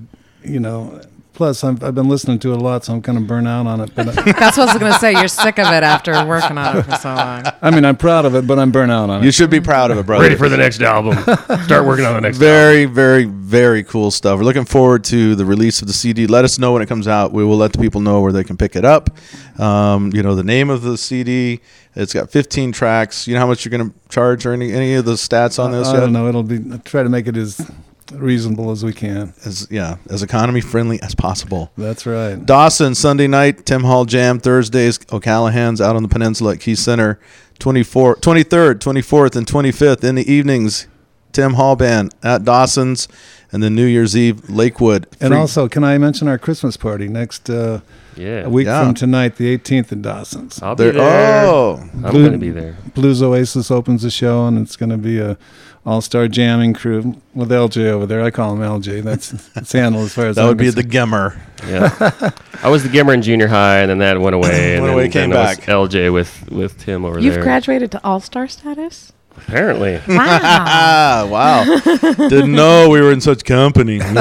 you 0.42 0.58
know. 0.58 1.00
Plus, 1.38 1.62
I'm, 1.62 1.78
I've 1.82 1.94
been 1.94 2.08
listening 2.08 2.40
to 2.40 2.52
it 2.52 2.56
a 2.56 2.60
lot, 2.60 2.84
so 2.84 2.94
I'm 2.94 3.00
kind 3.00 3.16
of 3.16 3.28
burnt 3.28 3.46
out 3.46 3.64
on 3.64 3.80
it. 3.80 3.94
But 3.94 4.08
uh, 4.08 4.10
That's 4.40 4.56
what 4.56 4.70
I 4.70 4.72
was 4.72 4.82
gonna 4.82 4.98
say. 4.98 5.12
You're 5.12 5.28
sick 5.28 5.60
of 5.60 5.72
it 5.72 5.84
after 5.84 6.10
working 6.26 6.58
on 6.58 6.78
it 6.78 6.82
for 6.82 6.96
so 6.96 7.14
long. 7.14 7.44
I 7.62 7.70
mean, 7.70 7.84
I'm 7.84 7.96
proud 7.96 8.24
of 8.24 8.34
it, 8.34 8.44
but 8.44 8.58
I'm 8.58 8.72
burnt 8.72 8.90
out 8.90 9.08
on 9.08 9.20
it. 9.20 9.22
You 9.22 9.28
it. 9.28 9.34
should 9.36 9.48
be 9.48 9.60
proud 9.60 9.92
of 9.92 9.98
it, 9.98 10.04
brother. 10.04 10.24
Ready 10.24 10.34
for 10.34 10.48
the 10.48 10.56
next 10.56 10.82
album. 10.82 11.16
Start 11.62 11.86
working 11.86 12.06
on 12.06 12.14
the 12.14 12.22
next 12.22 12.38
album. 12.38 12.40
Very, 12.40 12.84
very, 12.86 13.24
very 13.26 13.84
cool 13.84 14.10
stuff. 14.10 14.40
We're 14.40 14.46
looking 14.46 14.64
forward 14.64 15.04
to 15.04 15.36
the 15.36 15.44
release 15.44 15.80
of 15.80 15.86
the 15.86 15.94
CD. 15.94 16.26
Let 16.26 16.44
us 16.44 16.58
know 16.58 16.72
when 16.72 16.82
it 16.82 16.86
comes 16.88 17.06
out. 17.06 17.30
We 17.32 17.44
will 17.44 17.56
let 17.56 17.72
the 17.72 17.78
people 17.78 18.00
know 18.00 18.20
where 18.20 18.32
they 18.32 18.42
can 18.42 18.56
pick 18.56 18.74
it 18.74 18.84
up. 18.84 19.08
Um, 19.60 20.10
you 20.12 20.24
know, 20.24 20.34
the 20.34 20.42
name 20.42 20.70
of 20.70 20.82
the 20.82 20.98
CD. 20.98 21.60
It's 21.94 22.14
got 22.14 22.32
15 22.32 22.72
tracks. 22.72 23.28
You 23.28 23.34
know 23.34 23.40
how 23.40 23.46
much 23.46 23.64
you're 23.64 23.70
going 23.70 23.90
to 23.90 23.96
charge 24.08 24.44
or 24.44 24.52
any 24.52 24.72
any 24.72 24.94
of 24.94 25.04
the 25.04 25.12
stats 25.12 25.62
on 25.62 25.70
this 25.70 25.86
I 25.86 25.94
yet? 25.94 26.00
don't 26.00 26.12
know. 26.12 26.26
It'll 26.26 26.42
be 26.42 26.58
I'll 26.72 26.80
try 26.80 27.04
to 27.04 27.08
make 27.08 27.28
it 27.28 27.36
as 27.36 27.70
reasonable 28.12 28.70
as 28.70 28.84
we 28.84 28.92
can. 28.92 29.32
As 29.44 29.66
yeah, 29.70 29.96
as 30.10 30.22
economy 30.22 30.60
friendly 30.60 31.00
as 31.02 31.14
possible. 31.14 31.70
That's 31.76 32.06
right. 32.06 32.34
Dawson 32.44 32.94
Sunday 32.94 33.26
night, 33.26 33.66
Tim 33.66 33.82
Hall 33.84 34.04
Jam 34.04 34.38
Thursdays, 34.40 34.98
O'Callahan's 35.12 35.80
out 35.80 35.96
on 35.96 36.02
the 36.02 36.08
peninsula 36.08 36.52
at 36.52 36.60
Key 36.60 36.74
Center, 36.74 37.18
24, 37.58 38.16
23rd, 38.16 38.74
24th, 38.78 39.36
and 39.36 39.46
25th 39.46 40.04
in 40.04 40.14
the 40.14 40.30
evenings. 40.32 40.86
Tim 41.32 41.54
Hall 41.54 41.76
Band 41.76 42.14
at 42.22 42.42
Dawson's, 42.44 43.06
and 43.52 43.62
then 43.62 43.74
New 43.74 43.84
Year's 43.84 44.16
Eve, 44.16 44.48
Lakewood. 44.48 45.06
And 45.20 45.34
also, 45.34 45.68
can 45.68 45.84
I 45.84 45.98
mention 45.98 46.26
our 46.26 46.38
Christmas 46.38 46.76
party 46.78 47.06
next 47.06 47.50
uh, 47.50 47.80
Yeah. 48.16 48.44
a 48.44 48.48
week 48.48 48.66
Yeah. 48.66 48.82
from 48.82 48.94
tonight, 48.94 49.36
the 49.36 49.46
18th 49.56 49.92
in 49.92 50.00
Dawson's? 50.02 50.60
I'll 50.62 50.74
be 50.74 50.84
there, 50.84 50.92
there. 50.94 51.44
oh, 51.46 51.80
I'm 51.92 52.00
Blue- 52.10 52.12
going 52.28 52.32
to 52.32 52.38
be 52.38 52.50
there. 52.50 52.76
Blues 52.94 53.22
Oasis 53.22 53.70
opens 53.70 54.02
the 54.02 54.10
show, 54.10 54.46
and 54.46 54.58
it's 54.58 54.74
going 54.74 54.90
to 54.90 54.96
be 54.96 55.18
a 55.20 55.36
all-star 55.88 56.28
jamming 56.28 56.74
crew 56.74 57.16
with 57.34 57.50
LJ 57.50 57.86
over 57.86 58.04
there. 58.04 58.22
I 58.22 58.30
call 58.30 58.54
him 58.54 58.60
LJ. 58.60 59.02
That's 59.02 59.32
it's 59.56 59.72
handled 59.72 60.04
as 60.04 60.12
far 60.12 60.26
as 60.26 60.36
that 60.36 60.42
I'm 60.42 60.48
would 60.48 60.58
be 60.58 60.68
the 60.68 60.82
concerned. 60.82 61.10
Gemmer. 61.12 61.40
Yeah. 61.66 62.30
I 62.62 62.68
was 62.68 62.82
the 62.82 62.90
Gimmer 62.90 63.14
in 63.14 63.22
junior 63.22 63.46
high, 63.48 63.78
and 63.78 63.90
then 63.90 63.98
that 63.98 64.20
went 64.20 64.34
away. 64.34 64.74
and 64.74 64.82
Went 64.82 64.90
then, 64.90 64.94
away, 64.94 65.08
came 65.08 65.30
then 65.30 65.38
I 65.38 65.48
was 65.48 65.56
back. 65.58 65.66
LJ 65.66 66.12
with, 66.12 66.50
with 66.52 66.78
Tim 66.78 67.04
over 67.06 67.20
there. 67.20 67.24
You've 67.32 67.42
graduated 67.42 67.90
to 67.92 68.00
all 68.04 68.20
star 68.20 68.48
status. 68.48 69.12
Apparently. 69.46 70.00
Wow. 70.18 71.28
Wow. 71.30 71.64
Didn't 72.28 72.52
know 72.52 72.88
we 72.88 73.00
were 73.00 73.12
in 73.12 73.20
such 73.20 73.44
company. 73.44 73.98
God. 73.98 74.18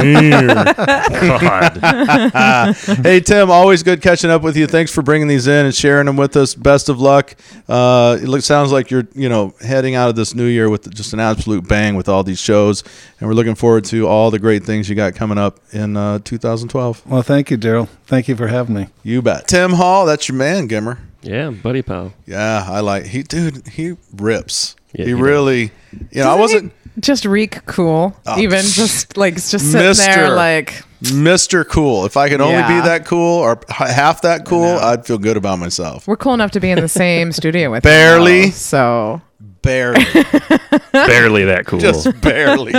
hey, 3.04 3.20
Tim, 3.20 3.50
always 3.50 3.84
good 3.84 4.02
catching 4.02 4.30
up 4.30 4.42
with 4.42 4.56
you. 4.56 4.68
Thanks 4.68 4.92
for 4.94 5.02
bringing 5.02 5.28
these 5.28 5.48
in 5.48 5.66
and 5.66 5.74
sharing 5.76 6.06
them 6.06 6.18
with 6.18 6.36
us. 6.38 6.54
Best 6.56 6.90
of 6.90 7.02
luck. 7.02 7.36
Uh, 7.68 8.18
it 8.22 8.28
looks, 8.28 8.46
sounds 8.46 8.72
like 8.72 8.92
you're, 8.92 9.08
you 9.14 9.28
know, 9.28 9.54
heading 9.62 9.96
out 9.96 10.10
of 10.10 10.16
this 10.16 10.34
new 10.36 10.46
year 10.46 10.70
with 10.70 10.94
just 10.94 11.14
an 11.14 11.20
absolute 11.20 11.68
bang 11.68 11.96
with 11.96 12.08
all 12.08 12.24
these 12.24 12.40
shows, 12.40 12.84
and 13.20 13.28
we're 13.28 13.36
looking 13.36 13.56
forward 13.56 13.84
to 13.86 14.08
all 14.08 14.32
the 14.32 14.40
great 14.40 14.64
things 14.64 14.88
you 14.90 14.96
got 14.96 15.16
coming 15.16 15.38
up 15.38 15.60
in 15.72 15.98
uh, 15.98 16.20
2012. 16.20 17.06
Well, 17.08 17.22
thank 17.22 17.52
you, 17.52 17.58
Daryl. 17.58 17.90
Thank 18.06 18.28
you 18.28 18.36
for 18.36 18.48
having 18.48 18.76
me. 18.76 18.88
You 19.04 19.22
bet. 19.22 19.48
Tim 19.48 19.74
Hall, 19.74 20.06
that's 20.06 20.30
your 20.30 20.38
man, 20.38 20.68
Gimmer. 20.70 21.00
Yeah, 21.22 21.50
buddy 21.50 21.82
pal. 21.82 22.14
Yeah, 22.26 22.66
I 22.68 22.80
like 22.80 23.08
he, 23.08 23.24
dude. 23.24 23.68
He 23.68 23.96
rips. 24.16 24.77
Yeah, 24.98 25.06
he 25.06 25.12
he 25.12 25.14
really, 25.14 25.72
you 26.12 26.22
know, 26.24 26.32
I 26.34 26.38
Doesn't 26.38 26.40
wasn't. 26.40 26.74
just 27.00 27.26
reek 27.26 27.66
cool. 27.66 28.16
Oh, 28.26 28.40
Even 28.40 28.62
just 28.64 29.16
like 29.18 29.36
just 29.36 29.52
sitting 29.72 29.88
Mister. 29.88 30.12
there 30.12 30.30
like 30.36 30.84
Mr. 31.04 31.68
Cool. 31.68 32.06
If 32.06 32.18
I 32.18 32.28
could 32.30 32.42
only 32.42 32.56
Yeah. 32.56 32.82
be 32.82 32.88
that 32.88 33.06
cool 33.06 33.40
or 33.40 33.60
half 33.70 34.22
that 34.24 34.46
cool, 34.46 34.78
I'd 34.80 35.06
feel 35.06 35.18
good 35.20 35.38
about 35.38 35.60
myself. 35.60 36.08
we're 36.08 36.16
cool 36.18 36.34
enough 36.34 36.52
to 36.52 36.60
be 36.60 36.72
in 36.72 36.80
the 36.82 36.88
same 36.90 37.32
studio 37.40 37.70
with 37.72 37.84
Barely. 37.84 38.44
him, 38.46 38.50
though, 38.50 38.56
so 38.56 39.22
Barely, 39.62 40.04
Barely 40.94 41.44
that 41.46 41.66
cool. 41.66 41.80
just 41.80 42.20
barely. 42.22 42.74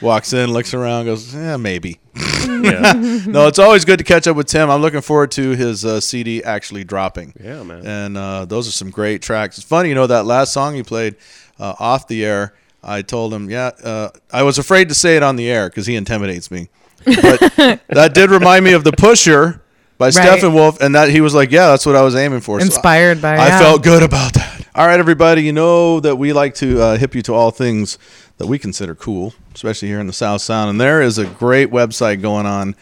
Walks 0.00 0.32
in, 0.32 0.52
looks 0.52 0.72
around, 0.74 1.06
goes, 1.06 1.34
"Yeah, 1.34 1.56
maybe." 1.56 2.00
yeah. 2.16 2.92
No, 3.26 3.46
it's 3.48 3.58
always 3.58 3.84
good 3.84 3.98
to 3.98 4.04
catch 4.04 4.26
up 4.26 4.36
with 4.36 4.46
Tim. 4.46 4.68
I'm 4.70 4.80
looking 4.82 5.00
forward 5.00 5.30
to 5.32 5.50
his 5.50 5.84
uh, 5.84 6.00
CD 6.00 6.42
actually 6.44 6.84
dropping. 6.84 7.32
Yeah, 7.42 7.62
man. 7.62 7.86
And 7.86 8.16
uh, 8.16 8.44
those 8.44 8.68
are 8.68 8.72
some 8.72 8.90
great 8.90 9.22
tracks. 9.22 9.58
It's 9.58 9.66
funny, 9.66 9.88
you 9.90 9.94
know, 9.94 10.06
that 10.06 10.24
last 10.26 10.52
song 10.52 10.76
you 10.76 10.84
played 10.84 11.16
uh, 11.62 11.74
off 11.78 12.08
the 12.08 12.24
air. 12.24 12.54
I 12.82 13.02
told 13.02 13.32
him, 13.32 13.48
yeah, 13.48 13.70
uh, 13.84 14.10
I 14.32 14.42
was 14.42 14.58
afraid 14.58 14.88
to 14.88 14.94
say 14.94 15.16
it 15.16 15.22
on 15.22 15.36
the 15.36 15.48
air 15.48 15.68
because 15.68 15.86
he 15.86 15.94
intimidates 15.94 16.50
me. 16.50 16.68
But 17.04 17.38
that 17.88 18.10
did 18.12 18.30
remind 18.30 18.64
me 18.64 18.72
of 18.72 18.82
the 18.82 18.90
Pusher 18.92 19.62
by 19.98 20.08
Steppenwolf, 20.08 20.80
and 20.80 20.96
that 20.96 21.10
he 21.10 21.20
was 21.20 21.32
like, 21.32 21.52
yeah, 21.52 21.68
that's 21.68 21.86
what 21.86 21.94
I 21.94 22.02
was 22.02 22.16
aiming 22.16 22.40
for. 22.40 22.58
So 22.58 22.66
inspired 22.66 23.22
by 23.22 23.36
I 23.36 23.46
yeah. 23.46 23.60
felt 23.60 23.84
good 23.84 24.02
about 24.02 24.32
that. 24.34 24.66
All 24.74 24.84
right, 24.86 24.98
everybody, 24.98 25.42
you 25.42 25.52
know 25.52 26.00
that 26.00 26.16
we 26.16 26.32
like 26.32 26.54
to 26.56 26.80
uh, 26.80 26.96
hip 26.96 27.14
you 27.14 27.22
to 27.22 27.34
all 27.34 27.52
things 27.52 27.98
that 28.38 28.48
we 28.48 28.58
consider 28.58 28.96
cool, 28.96 29.32
especially 29.54 29.86
here 29.88 30.00
in 30.00 30.08
the 30.08 30.12
South 30.12 30.40
Sound. 30.40 30.70
And 30.70 30.80
there 30.80 31.02
is 31.02 31.18
a 31.18 31.26
great 31.26 31.70
website 31.70 32.20
going 32.20 32.46
on 32.46 32.74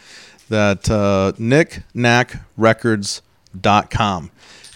that 0.49 0.89
uh, 0.89 1.33
knickknackrecords.com. 1.37 4.31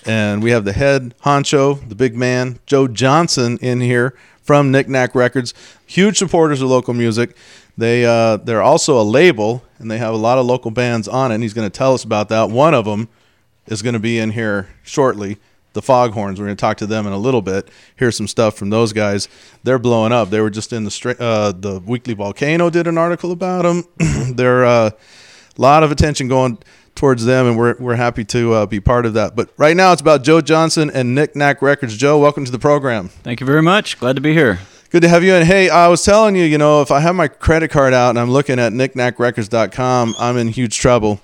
And 0.06 0.44
we 0.44 0.52
have 0.52 0.66
the 0.66 0.74
head 0.74 1.16
honcho, 1.24 1.88
the 1.90 1.96
big 1.96 2.16
man, 2.16 2.60
Joe 2.66 2.88
Johnson, 2.88 3.58
in 3.58 3.82
here 3.82 4.14
from 4.44 4.72
Knick 4.72 4.88
Knack 4.88 5.16
Records. 5.16 5.54
Huge 5.88 6.18
supporters 6.18 6.62
of 6.62 6.70
local 6.70 6.94
music. 6.94 7.36
They 7.78 8.06
uh, 8.06 8.38
they're 8.38 8.62
also 8.62 9.02
a 9.02 9.04
label, 9.04 9.64
and 9.80 9.90
they 9.90 9.98
have 9.98 10.14
a 10.14 10.18
lot 10.18 10.38
of 10.38 10.46
local 10.46 10.72
bands 10.72 11.08
on 11.08 11.32
it. 11.32 11.36
And 11.36 11.44
he's 11.44 11.54
going 11.54 11.70
to 11.70 11.76
tell 11.76 11.94
us 11.94 12.04
about 12.04 12.30
that. 12.30 12.50
One 12.50 12.74
of 12.74 12.86
them 12.86 13.10
is 13.66 13.82
going 13.82 13.94
to 13.94 14.00
be 14.00 14.20
in 14.20 14.32
here 14.32 14.70
shortly. 14.84 15.38
The 15.74 15.82
Foghorns. 15.82 16.40
We're 16.40 16.46
going 16.46 16.56
to 16.56 16.62
talk 16.62 16.78
to 16.78 16.88
them 16.88 17.06
in 17.06 17.12
a 17.12 17.18
little 17.18 17.42
bit. 17.42 17.68
Hear 17.98 18.10
some 18.10 18.30
stuff 18.30 18.56
from 18.56 18.70
those 18.70 18.94
guys. 18.94 19.28
They're 19.64 19.78
blowing 19.78 20.14
up. 20.14 20.30
They 20.30 20.40
were 20.40 20.50
just 20.50 20.72
in 20.72 20.86
the 20.86 21.16
uh, 21.20 21.52
the 21.52 21.82
Weekly 21.86 22.14
Volcano 22.14 22.70
did 22.70 22.88
an 22.88 22.98
article 22.98 23.34
about 23.34 23.64
them. 23.64 23.84
They're 24.36 24.64
a 24.64 24.70
uh, 24.70 24.90
lot 25.58 25.84
of 25.84 25.92
attention 25.92 26.30
going 26.30 26.60
towards 26.96 27.26
them, 27.26 27.46
and 27.46 27.58
we're 27.58 27.76
we're 27.78 27.96
happy 27.96 28.24
to 28.26 28.54
uh, 28.54 28.66
be 28.66 28.80
part 28.80 29.06
of 29.06 29.14
that. 29.14 29.36
But 29.36 29.50
right 29.58 29.76
now, 29.76 29.92
it's 29.92 30.02
about 30.02 30.24
Joe 30.24 30.42
Johnson 30.42 30.90
and 30.90 31.14
Knick 31.14 31.36
Knack 31.36 31.62
Records. 31.62 31.96
Joe, 31.98 32.18
welcome 32.18 32.46
to 32.46 32.52
the 32.52 32.60
program. 32.60 33.10
Thank 33.10 33.40
you 33.40 33.46
very 33.46 33.62
much. 33.62 34.00
Glad 34.00 34.16
to 34.16 34.22
be 34.22 34.34
here. 34.34 34.60
Good 34.90 35.02
to 35.02 35.10
have 35.10 35.24
you. 35.24 35.34
And 35.34 35.46
hey, 35.46 35.70
I 35.70 35.90
was 35.90 36.04
telling 36.04 36.36
you, 36.36 36.46
you 36.46 36.58
know, 36.58 36.82
if 36.82 36.90
I 36.90 37.02
have 37.02 37.16
my 37.16 37.28
credit 37.28 37.70
card 37.70 37.94
out 37.94 38.12
and 38.12 38.20
I'm 38.20 38.32
looking 38.32 38.60
at 38.60 38.72
knickknackrecords.com, 38.72 40.16
I'm 40.18 40.38
in 40.38 40.48
huge 40.48 40.78
trouble 40.78 41.20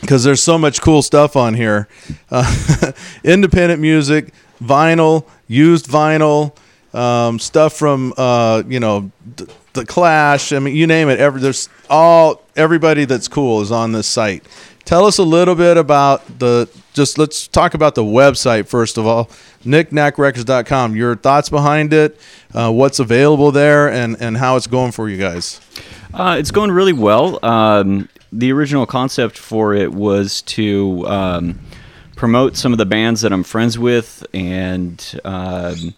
because 0.00 0.24
there's 0.24 0.42
so 0.42 0.58
much 0.58 0.80
cool 0.80 1.02
stuff 1.02 1.36
on 1.36 1.54
here. 1.54 1.86
Uh, 2.30 2.92
independent 3.24 3.80
music, 3.80 4.32
vinyl, 4.60 5.26
used 5.46 5.86
vinyl, 5.86 6.56
um, 6.92 7.38
stuff 7.38 7.74
from 7.74 8.12
uh, 8.16 8.62
you 8.66 8.80
know 8.80 9.10
th- 9.36 9.50
the 9.72 9.86
Clash. 9.86 10.52
I 10.52 10.58
mean, 10.58 10.74
you 10.74 10.86
name 10.86 11.08
it. 11.08 11.18
Every 11.18 11.40
there's 11.40 11.68
all 11.88 12.42
everybody 12.56 13.04
that's 13.04 13.28
cool 13.28 13.60
is 13.60 13.70
on 13.70 13.92
this 13.92 14.06
site. 14.06 14.44
Tell 14.84 15.06
us 15.06 15.18
a 15.18 15.22
little 15.22 15.54
bit 15.54 15.76
about 15.76 16.38
the. 16.38 16.68
Just 16.92 17.16
let's 17.16 17.48
talk 17.48 17.72
about 17.72 17.94
the 17.94 18.04
website 18.04 18.66
first 18.66 18.98
of 18.98 19.06
all, 19.06 19.30
knickknackrecords.com. 19.64 20.94
Your 20.94 21.16
thoughts 21.16 21.48
behind 21.48 21.92
it, 21.92 22.20
uh, 22.52 22.70
what's 22.70 22.98
available 22.98 23.50
there, 23.52 23.90
and 23.90 24.20
and 24.20 24.36
how 24.36 24.56
it's 24.56 24.66
going 24.66 24.92
for 24.92 25.08
you 25.08 25.16
guys. 25.16 25.60
Uh, 26.12 26.36
it's 26.38 26.50
going 26.50 26.70
really 26.70 26.92
well. 26.92 27.42
Um, 27.44 28.08
the 28.32 28.52
original 28.52 28.86
concept 28.86 29.38
for 29.38 29.74
it 29.74 29.92
was 29.92 30.42
to 30.42 31.06
um, 31.06 31.60
promote 32.16 32.56
some 32.56 32.72
of 32.72 32.78
the 32.78 32.86
bands 32.86 33.20
that 33.22 33.32
I'm 33.32 33.44
friends 33.44 33.78
with 33.78 34.26
and 34.34 35.20
um, 35.24 35.94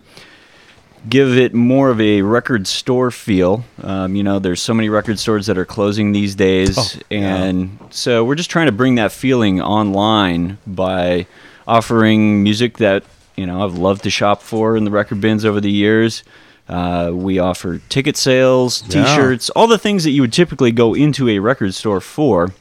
give 1.09 1.37
it 1.37 1.55
more 1.55 1.91
of 1.91 2.01
a 2.01 2.23
record 2.23 2.67
store 2.67 3.11
feel. 3.11 3.65
Um, 3.83 4.17
you 4.17 4.23
know, 4.23 4.39
there's 4.39 4.61
so 4.63 4.75
many 4.75 4.89
record 4.89 5.19
stores 5.19 5.47
that 5.47 5.59
are 5.59 5.65
closing 5.65 6.13
these 6.13 6.35
days, 6.35 6.99
and 7.11 7.79
so 7.91 8.25
we're 8.25 8.35
just 8.35 8.51
trying 8.51 8.67
to 8.67 8.73
bring 8.73 8.95
that 8.97 9.13
feeling 9.13 9.61
online 9.61 10.59
by 10.67 11.27
offering 11.67 12.43
music 12.43 12.79
that 12.79 13.05
you 13.37 13.47
know 13.47 13.65
I've 13.65 13.77
loved 13.77 14.03
to 14.05 14.11
shop 14.11 14.43
for 14.43 14.77
in 14.77 14.85
the 14.85 14.91
record 14.91 15.21
bins 15.21 15.45
over 15.45 15.61
the 15.61 15.71
years. 15.71 16.23
Uh, 16.69 17.11
we 17.13 17.39
offer 17.39 17.79
ticket 17.91 18.17
sales, 18.17 18.81
T-shirts, 18.81 19.51
all 19.51 19.67
the 19.67 19.77
things 19.77 20.05
that 20.05 20.11
you 20.11 20.23
would 20.23 20.33
typically 20.33 20.73
go 20.73 20.95
into 20.95 21.29
a 21.29 21.39
record 21.39 21.75
store 21.75 22.01
for, 22.01 22.55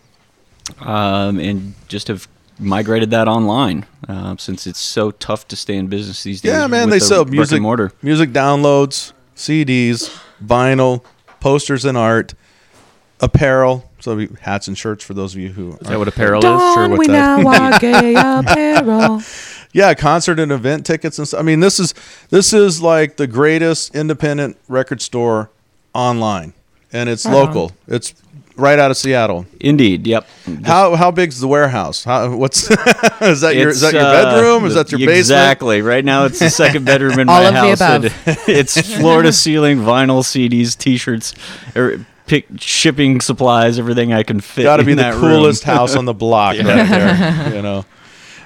um, 0.82 1.40
and 1.40 1.74
just 1.88 2.10
have 2.10 2.28
migrated 2.60 3.12
that 3.12 3.28
online 3.28 3.86
uh, 4.08 4.36
since 4.38 4.68
it's 4.68 4.80
so 4.80 5.12
tough 5.12 5.48
to 5.50 5.56
stay 5.56 5.76
in 5.76 5.88
business 5.88 6.24
these 6.24 6.42
days. 6.42 6.52
Yeah, 6.52 6.68
man, 6.68 6.90
they 6.90 7.00
the 7.00 7.06
sell 7.06 7.26
music, 7.26 7.62
mortar. 7.62 7.92
music 8.02 8.32
downloads, 8.32 9.14
CDs, 9.36 10.16
vinyl, 10.44 11.04
posters 11.40 11.86
and 11.86 11.98
art, 11.98 12.34
apparel. 13.20 13.90
So 14.00 14.16
we- 14.18 14.30
hats 14.42 14.68
and 14.68 14.78
shirts 14.78 15.04
for 15.04 15.14
those 15.14 15.34
of 15.34 15.40
you 15.40 15.50
who. 15.50 15.74
Is 15.74 15.88
that 15.88 15.98
what 15.98 16.08
apparel 16.08 16.40
is? 16.40 16.74
Sure, 16.74 16.90
what 16.90 17.00
we 17.00 17.08
that- 17.08 17.14
now 17.42 17.48
are 17.74 17.80
gay 17.80 18.16
apparel. 18.18 19.22
Yeah, 19.76 19.96
concert 19.96 20.38
and 20.38 20.52
event 20.52 20.86
tickets 20.86 21.18
and 21.18 21.28
stuff. 21.28 21.40
I 21.40 21.42
mean, 21.42 21.60
this 21.60 21.80
is 21.80 21.96
this 22.30 22.54
is 22.54 22.80
like 22.80 23.18
the 23.18 23.26
greatest 23.26 23.96
independent 23.96 24.56
record 24.68 25.02
store 25.02 25.50
online, 25.96 26.54
and 26.92 27.10
it's 27.10 27.26
Right 27.26 27.34
local. 27.34 27.72
It's 27.88 28.14
right 28.56 28.78
out 28.80 28.92
of 28.92 28.98
Seattle. 28.98 29.46
Indeed, 29.60 30.06
yep. 30.08 30.28
How 30.64 30.96
how 30.96 31.12
big's 31.12 31.40
the 31.40 31.48
warehouse? 31.48 32.04
How, 32.04 32.36
what's 32.36 32.70
is 33.22 33.42
that 33.42 33.56
your 33.56 33.70
is 33.70 33.82
that 33.82 33.88
It's, 33.88 33.94
your 33.94 34.04
uh, 34.04 34.24
bedroom? 34.34 34.66
Is 34.66 34.76
that 34.76 34.92
your 34.92 35.00
basement? 35.00 35.18
Exactly. 35.20 35.82
Right 35.82 36.04
now, 36.06 36.26
it's 36.26 36.40
the 36.40 36.50
second 36.64 36.86
bedroom 36.86 37.20
in 37.20 37.30
All 37.30 37.42
my 37.42 37.48
of 37.48 37.54
the 37.54 37.60
house. 37.60 37.82
above. 38.06 38.14
it's 38.48 38.80
floor 38.98 39.22
to 39.24 39.32
ceiling 39.34 39.80
vinyl, 39.80 40.22
CDs, 40.24 40.78
T-shirts, 40.78 41.34
or 41.76 42.06
pick 42.28 42.48
shipping 42.60 43.22
supplies, 43.22 43.80
everything 43.80 44.14
I 44.14 44.24
can 44.24 44.40
fit. 44.40 44.64
Got 44.64 44.78
to 44.78 44.82
in 44.82 44.88
be 44.88 44.94
the 44.94 45.02
that 45.04 45.14
coolest 45.16 45.66
room. 45.66 45.76
house 45.76 45.96
on 45.96 46.06
the 46.06 46.14
block 46.14 46.56
right 46.58 46.64
there. 46.66 47.56
You 47.56 47.62
know. 47.62 47.86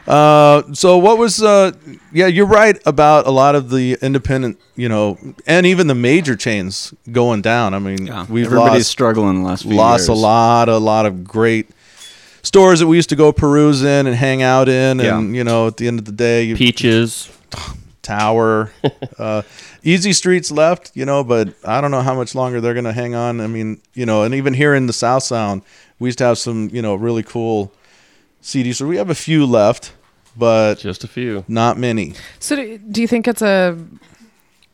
Uh, 0.07 0.63
so 0.73 0.97
what 0.97 1.17
was 1.17 1.43
uh 1.43 1.71
yeah 2.13 2.27
you're 2.27 2.45
right 2.45 2.79
about 2.85 3.27
a 3.27 3.29
lot 3.31 3.55
of 3.55 3.69
the 3.69 3.97
independent 4.01 4.57
you 4.77 4.87
know 4.87 5.17
and 5.45 5.65
even 5.65 5.87
the 5.87 5.95
major 5.95 6.35
chains 6.35 6.93
going 7.11 7.41
down. 7.41 7.73
I 7.73 7.79
mean 7.79 8.07
Yeah, 8.07 8.25
we've 8.29 8.45
everybody's 8.45 8.83
lost 8.83 8.89
struggling 8.89 9.41
the 9.43 9.47
last 9.49 9.63
few 9.63 9.75
lost 9.75 10.07
a 10.07 10.13
lot 10.13 10.69
a 10.69 10.77
lot 10.77 11.05
of 11.05 11.25
great 11.25 11.69
stores 12.41 12.79
that 12.79 12.87
we 12.87 12.95
used 12.95 13.09
to 13.09 13.17
go 13.17 13.33
peruse 13.33 13.81
in 13.83 14.07
and 14.07 14.15
hang 14.15 14.41
out 14.41 14.69
in 14.69 15.01
and 15.01 15.35
you 15.35 15.43
know 15.43 15.67
at 15.67 15.75
the 15.75 15.87
end 15.89 15.99
of 15.99 16.05
the 16.05 16.13
day 16.13 16.43
you 16.43 16.55
Peaches. 16.55 17.29
tower. 18.01 18.71
Uh 19.19 19.41
easy 19.83 20.13
streets 20.13 20.51
left 20.51 20.91
you 20.95 21.05
know 21.05 21.23
but 21.23 21.53
i 21.65 21.81
don't 21.81 21.91
know 21.91 22.01
how 22.01 22.13
much 22.15 22.35
longer 22.35 22.61
they're 22.61 22.73
gonna 22.73 22.93
hang 22.93 23.13
on. 23.15 23.41
I 23.41 23.47
mean 23.47 23.81
you 23.93 24.05
know 24.05 24.23
and 24.23 24.33
even 24.33 24.53
here 24.53 24.73
in 24.73 24.85
the 24.87 24.93
south 24.93 25.23
sound 25.23 25.63
we 25.99 26.07
used 26.07 26.19
to 26.19 26.23
have 26.25 26.37
some 26.37 26.69
you 26.71 26.81
know 26.81 26.95
really 26.95 27.23
cool 27.23 27.73
cds 28.41 28.75
so 28.75 28.87
we 28.87 28.95
have 28.97 29.09
a 29.09 29.15
few 29.15 29.45
left 29.45 29.93
but 30.37 30.75
Just 30.75 31.03
a 31.03 31.07
few. 31.07 31.43
not 31.47 31.77
many 31.77 32.13
So, 32.39 32.55
do, 32.55 32.77
do 32.77 33.01
you 33.01 33.07
think 33.07 33.27
it's 33.27 33.41
a 33.41 33.77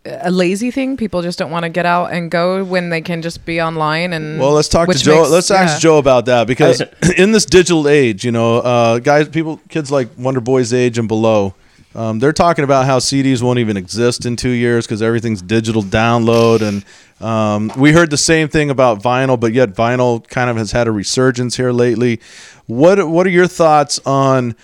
a 0.06 0.30
lazy 0.32 0.70
thing? 0.70 0.98
People 0.98 1.22
just 1.22 1.40
don't 1.40 1.50
want 1.50 1.64
to 1.64 1.70
get 1.70 1.86
out 1.86 2.12
and 2.12 2.30
go 2.30 2.66
when 2.66 2.90
they 2.90 3.00
can 3.00 3.22
just 3.22 3.46
be 3.46 3.62
online 3.62 4.12
and. 4.12 4.40
well 4.40 4.52
let's 4.52 4.68
talk 4.68 4.90
to 4.90 4.98
joe 4.98 5.20
makes- 5.22 5.32
let's 5.32 5.52
ask 5.52 5.76
yeah. 5.76 5.80
joe 5.80 5.98
about 5.98 6.26
that 6.26 6.46
because 6.46 6.82
in 7.18 7.32
this 7.32 7.46
digital 7.46 7.88
age 7.88 8.26
you 8.26 8.32
know 8.32 8.58
uh 8.58 9.00
guys 9.00 9.30
people 9.30 9.62
kids 9.70 9.92
like 9.92 10.10
wonder 10.18 10.42
boys 10.42 10.74
age 10.74 10.98
and 10.98 11.08
below 11.08 11.54
um, 11.96 12.20
they're 12.20 12.34
talking 12.34 12.64
about 12.64 12.86
how 12.86 12.98
CDs 12.98 13.44
won't 13.44 13.60
even 13.60 13.78
exist 13.78 14.26
in 14.26 14.36
two 14.36 14.50
years 14.50 14.88
because 14.88 15.02
everything's 15.04 15.42
digital 15.44 15.84
download, 15.84 16.62
and 16.62 16.84
um, 17.22 17.72
we 17.80 17.92
heard 17.92 18.10
the 18.10 18.18
same 18.18 18.48
thing 18.48 18.72
about 18.72 19.02
vinyl, 19.04 19.40
but 19.40 19.54
yet 19.54 19.70
vinyl 19.74 20.28
kind 20.28 20.50
of 20.50 20.58
has 20.58 20.72
had 20.72 20.88
a 20.88 20.92
resurgence 20.92 21.56
here 21.56 21.72
lately. 21.72 22.20
What 22.66 23.08
What 23.08 23.28
are 23.28 23.32
your 23.32 23.48
thoughts 23.48 24.00
on 24.08 24.56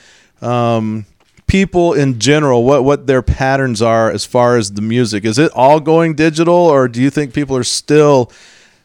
um, 0.42 1.06
people 1.48 1.94
in 1.94 2.20
general? 2.20 2.64
What 2.64 2.84
what 2.84 3.08
their 3.08 3.22
patterns 3.22 3.82
are 3.82 4.12
as 4.12 4.26
far 4.26 4.58
as 4.58 4.74
the 4.74 4.82
music? 4.82 5.26
Is 5.26 5.38
it 5.38 5.52
all 5.54 5.80
going 5.80 6.16
digital, 6.16 6.56
or 6.56 6.88
do 6.88 7.02
you 7.02 7.10
think 7.10 7.34
people 7.34 7.56
are 7.56 7.64
still 7.64 8.32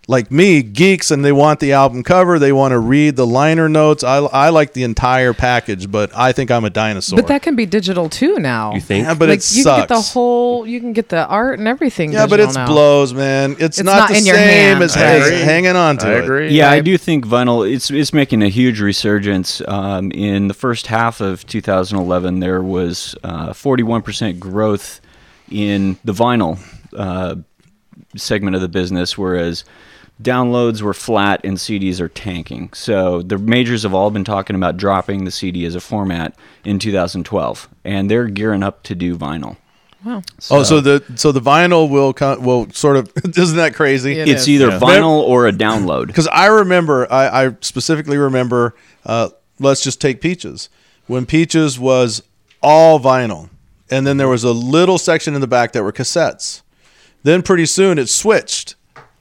like 0.07 0.31
me, 0.31 0.63
geeks, 0.63 1.11
and 1.11 1.25
they 1.25 1.33
want 1.33 1.61
the 1.61 1.73
album 1.73 2.03
cover. 2.03 2.39
They 2.39 2.53
want 2.53 2.73
to 2.73 2.79
read 2.79 3.17
the 3.17 3.27
liner 3.27 3.69
notes. 3.71 4.05
I, 4.05 4.19
I 4.19 4.51
like 4.51 4.75
the 4.75 4.83
entire 4.83 5.33
package, 5.33 5.91
but 5.91 6.15
I 6.15 6.33
think 6.33 6.51
I'm 6.51 6.65
a 6.67 6.71
dinosaur. 6.71 7.17
But 7.17 7.29
that 7.29 7.41
can 7.43 7.57
be 7.57 7.65
digital 7.65 8.11
too 8.11 8.39
now. 8.39 8.75
You 8.75 8.81
think? 8.83 9.07
yeah, 9.07 9.15
but 9.15 9.31
like 9.31 9.39
it 9.39 9.55
you 9.57 9.63
sucks. 9.63 9.75
can 9.75 9.81
get 9.83 9.89
the 9.89 10.01
whole, 10.03 10.67
you 10.67 10.79
can 10.81 10.93
get 10.93 11.09
the 11.09 11.27
art 11.27 11.59
and 11.59 11.67
everything. 11.67 12.13
yeah, 12.13 12.27
but 12.27 12.37
digital 12.37 12.47
it's 12.49 12.57
now. 12.57 12.67
blows, 12.67 13.15
man. 13.15 13.53
It's, 13.53 13.79
It's 13.79 13.83
not, 13.83 13.97
not 13.97 14.09
the 14.11 14.19
in 14.19 14.27
your 14.27 14.37
same 14.37 14.49
hand, 14.49 14.83
as, 14.83 14.95
as 14.97 15.31
hanging 15.43 15.75
on 15.77 15.97
to 15.99 16.07
I 16.07 16.13
it. 16.17 16.25
agree. 16.25 16.51
Yeah, 16.51 16.69
I 16.71 16.75
Right. 16.75 16.85
do 16.85 16.99
think 16.99 17.27
vinyl 17.27 17.67
it's 17.71 17.91
it's 17.91 18.13
making 18.13 18.43
a 18.43 18.49
huge 18.49 18.81
resurgence. 18.81 19.63
Um, 19.67 20.11
in 20.13 20.49
the 20.49 20.55
first 20.55 20.89
half 20.89 21.21
of 21.23 21.47
2011, 21.47 22.41
there 22.41 22.63
was 22.63 23.15
uh, 23.25 23.51
41% 23.55 24.39
growth 24.39 25.01
in 25.51 25.97
the 26.05 26.13
vinyl 26.13 26.59
uh, 26.97 27.37
segment 28.17 28.55
of 28.55 28.61
the 28.63 28.69
business, 28.69 29.17
whereas 29.17 29.65
downloads 30.23 30.81
were 30.83 30.95
flat 30.95 31.41
and 31.45 31.57
CDs 31.57 32.01
are 32.01 32.09
tanking. 32.09 32.73
So 32.73 33.23
the 33.23 33.39
majors 33.39 33.83
have 33.83 33.95
all 33.95 34.11
been 34.11 34.25
talking 34.25 34.57
about 34.57 34.77
dropping 34.77 35.25
the 35.25 35.31
CD 35.31 35.65
as 35.67 35.75
a 35.75 35.81
format 35.81 36.35
in 36.65 36.79
2012, 36.79 37.69
and 37.85 38.11
they're 38.11 38.29
gearing 38.29 38.63
up 38.63 38.83
to 38.85 38.95
do 38.95 39.17
vinyl. 39.17 39.57
Wow. 40.05 40.23
Oh, 40.51 40.63
so 40.63 40.81
the 40.83 41.03
so 41.17 41.33
the 41.33 41.41
vinyl 41.41 41.89
will 41.89 42.13
co- 42.13 42.39
will 42.39 42.69
sort 42.71 42.97
of 42.97 43.11
isn't 43.39 43.57
that 43.57 43.75
crazy? 43.75 44.19
It 44.19 44.29
it's 44.29 44.43
is. 44.43 44.51
either 44.51 44.69
Yeah. 44.69 44.79
vinyl 44.79 45.19
or 45.21 45.47
a 45.47 45.53
download. 45.53 46.07
Because 46.15 46.29
I 46.29 46.47
remember, 46.47 47.11
I, 47.11 47.47
I 47.47 47.57
specifically 47.63 48.19
remember. 48.19 48.75
Uh, 49.07 49.31
let's 49.59 49.83
just 49.83 50.01
take 50.01 50.21
Peaches. 50.21 50.69
When 51.07 51.25
Peaches 51.27 51.79
was 51.79 52.23
all 52.63 53.01
vinyl, 53.01 53.49
and 53.91 54.07
then 54.07 54.17
there 54.19 54.29
was 54.29 54.45
a 54.45 54.53
little 54.53 54.99
section 54.99 55.35
in 55.35 55.41
the 55.41 55.47
back 55.47 55.73
that 55.73 55.83
were 55.83 55.93
cassettes. 55.93 56.61
Then 57.23 57.41
pretty 57.43 57.65
soon 57.67 57.99
it 57.99 58.09
switched. 58.11 58.75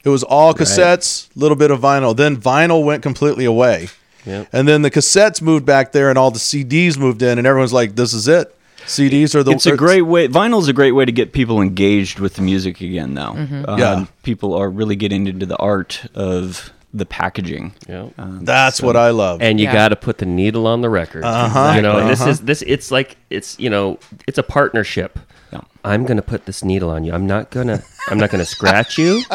It 0.04 0.08
was 0.10 0.22
all 0.22 0.52
cassettes, 0.54 1.28
a 1.34 1.38
little 1.38 1.56
bit 1.56 1.70
of 1.70 1.80
vinyl. 1.80 2.14
Then 2.16 2.36
vinyl 2.36 2.84
went 2.84 3.02
completely 3.02 3.44
away, 3.46 3.88
Yep. 4.26 4.48
and 4.52 4.68
then 4.68 4.82
the 4.82 4.90
cassettes 4.90 5.40
moved 5.40 5.64
back 5.64 5.92
there, 5.92 6.10
and 6.10 6.18
all 6.18 6.30
the 6.30 6.38
CDs 6.38 6.98
moved 6.98 7.22
in, 7.22 7.38
and 7.38 7.46
everyone's 7.46 7.72
like, 7.72 7.96
"This 7.96 8.12
is 8.12 8.28
it." 8.28 8.54
CDs 8.86 9.34
are 9.34 9.42
the. 9.42 9.52
it's 9.52 9.64
a 9.64 9.76
great 9.76 10.02
way. 10.02 10.28
Vinyl 10.28 10.60
is 10.60 10.68
a 10.68 10.74
great 10.74 10.92
way 10.92 11.06
to 11.06 11.12
get 11.12 11.32
people 11.32 11.62
engaged 11.62 12.20
with 12.20 12.34
the 12.34 12.42
music 12.42 12.82
again, 12.82 13.14
though. 13.14 13.32
Mm-hmm. 13.32 13.64
Um, 13.66 13.78
Yeah. 13.78 14.04
people 14.22 14.52
are 14.54 14.68
really 14.68 14.94
getting 14.94 15.26
into 15.26 15.46
the 15.46 15.56
art 15.56 16.02
of 16.14 16.70
the 16.92 17.06
packaging. 17.06 17.72
Yeah. 17.88 18.08
Um, 18.18 18.44
That's 18.44 18.76
so- 18.78 18.86
what 18.86 18.94
I 18.96 19.08
love. 19.10 19.40
and 19.40 19.58
you 19.58 19.64
Yeah. 19.64 19.72
got 19.72 19.88
to 19.88 19.96
put 19.96 20.18
the 20.18 20.26
needle 20.26 20.66
on 20.66 20.82
the 20.82 20.90
record. 20.90 21.24
Uh-huh. 21.24 21.72
You 21.76 21.80
know, 21.82 22.06
this 22.06 22.20
Uh-huh. 22.20 22.30
is 22.30 22.40
this. 22.40 22.62
It's 22.66 22.90
like 22.90 23.16
it's 23.30 23.58
you 23.58 23.70
know, 23.70 23.98
it's 24.28 24.36
a 24.38 24.42
partnership. 24.42 25.18
Yeah. 25.50 25.60
I'm 25.82 26.04
gonna 26.04 26.22
put 26.22 26.44
this 26.46 26.62
needle 26.62 26.90
on 26.90 27.04
you. 27.04 27.12
I'm 27.14 27.26
not 27.26 27.50
gonna. 27.50 27.82
I'm 28.10 28.18
not 28.18 28.30
gonna 28.30 28.44
scratch 28.44 28.98
you. 28.98 29.22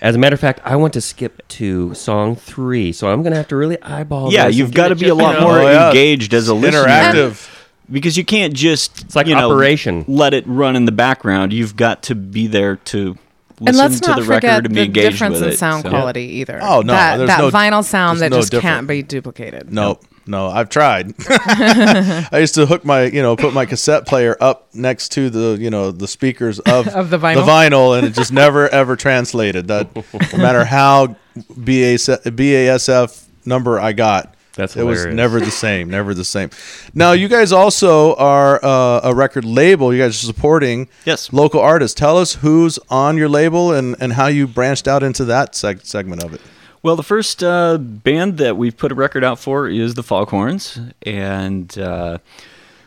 As 0.00 0.14
a 0.14 0.18
matter 0.18 0.34
of 0.34 0.40
fact, 0.40 0.60
I 0.64 0.76
want 0.76 0.92
to 0.94 1.00
skip 1.00 1.46
to 1.48 1.94
song 1.94 2.36
three, 2.36 2.92
so 2.92 3.08
I'm 3.08 3.22
gonna 3.22 3.36
have 3.36 3.48
to 3.48 3.56
really 3.56 3.80
eyeball. 3.82 4.32
Yeah, 4.32 4.46
this 4.46 4.56
you've 4.56 4.72
got 4.74 4.88
to 4.88 4.96
be 4.96 5.08
a 5.08 5.14
lot 5.14 5.34
know, 5.40 5.40
more 5.48 5.58
Oh, 5.60 5.70
yeah. 5.70 5.88
engaged 5.88 6.34
as 6.34 6.48
a 6.48 6.54
listener. 6.54 6.84
interactive. 6.84 7.52
because 7.90 8.16
you 8.16 8.24
can't 8.24 8.52
just 8.52 9.02
It's 9.04 9.14
like 9.16 9.26
you 9.28 9.34
know, 9.36 9.50
operation. 9.50 10.04
let 10.08 10.34
it 10.34 10.44
run 10.46 10.74
in 10.76 10.86
the 10.86 10.92
background. 10.92 11.52
You've 11.52 11.76
got 11.76 12.02
to 12.04 12.14
be 12.16 12.46
there 12.48 12.76
to 12.76 13.16
listen 13.60 13.68
And 13.68 13.76
let's 13.76 14.00
to 14.00 14.08
not 14.08 14.18
the 14.18 14.24
forget 14.24 14.42
record 14.42 14.64
and 14.66 14.74
be 14.74 14.80
the 14.80 14.86
engaged 14.86 15.10
difference 15.12 15.34
with 15.34 15.42
in 15.44 15.48
it. 15.50 15.56
sound 15.58 15.84
so- 15.84 15.90
quality 15.90 16.22
either. 16.40 16.58
Oh, 16.60 16.80
no, 16.80 16.92
that, 16.92 17.18
that 17.26 17.38
no- 17.38 17.50
vinyl 17.50 17.84
sound 17.84 18.18
that 18.20 18.30
no 18.32 18.38
just 18.38 18.50
different. 18.50 18.74
can't 18.74 18.86
be 18.88 19.02
duplicated. 19.02 19.72
Nope. 19.72 20.02
No, 20.28 20.48
I've 20.48 20.68
tried. 20.68 21.14
I 21.28 22.38
used 22.40 22.54
to 22.56 22.66
hook 22.66 22.84
my, 22.84 23.04
you 23.04 23.22
know, 23.22 23.36
put 23.36 23.54
my 23.54 23.64
cassette 23.66 24.06
player 24.06 24.36
up 24.40 24.68
next 24.74 25.10
to 25.12 25.30
the, 25.30 25.56
you 25.60 25.70
know, 25.70 25.90
the 25.92 26.08
speakers 26.08 26.58
of 26.60 26.88
Of 26.94 27.10
the 27.10 27.18
vinyl? 27.18 27.34
the 27.36 27.42
vinyl, 27.42 27.96
and 27.96 28.06
it 28.06 28.10
just 28.14 28.32
never 28.32 28.68
ever 28.68 28.96
translated. 28.96 29.68
That 29.68 29.94
no 29.94 30.38
matter 30.38 30.64
how 30.64 31.16
BAS, 31.56 32.08
BASF 32.08 33.24
number 33.44 33.78
I 33.78 33.92
got, 33.92 34.34
That's 34.54 34.76
it 34.76 34.82
was 34.82 35.06
never 35.06 35.38
the 35.38 35.50
same. 35.52 35.90
Never 35.90 36.12
the 36.14 36.24
same. 36.24 36.50
Now 36.94 37.12
you 37.12 37.28
guys 37.28 37.52
also 37.52 38.14
are 38.16 38.58
uh, 38.64 39.00
a 39.04 39.14
record 39.14 39.44
label. 39.44 39.94
You 39.94 40.02
guys 40.02 40.10
are 40.22 40.26
supporting 40.26 40.88
Yes. 41.04 41.32
local 41.32 41.60
artists. 41.60 41.94
Tell 41.94 42.18
us 42.18 42.34
who's 42.36 42.78
on 42.90 43.16
your 43.16 43.28
label 43.28 43.72
and 43.72 43.94
and 44.00 44.14
how 44.14 44.26
you 44.26 44.46
branched 44.48 44.88
out 44.88 45.02
into 45.02 45.24
that 45.26 45.52
seg- 45.52 45.86
segment 45.86 46.24
of 46.24 46.34
it. 46.34 46.40
Well, 46.82 46.96
the 46.96 47.02
first 47.02 47.42
uh, 47.42 47.78
band 47.78 48.38
that 48.38 48.56
we've 48.56 48.76
put 48.76 48.92
a 48.92 48.94
record 48.94 49.24
out 49.24 49.38
for 49.38 49.68
is 49.68 49.94
the 49.94 50.02
Foghorns, 50.02 50.78
and 51.02 51.76
uh, 51.78 52.18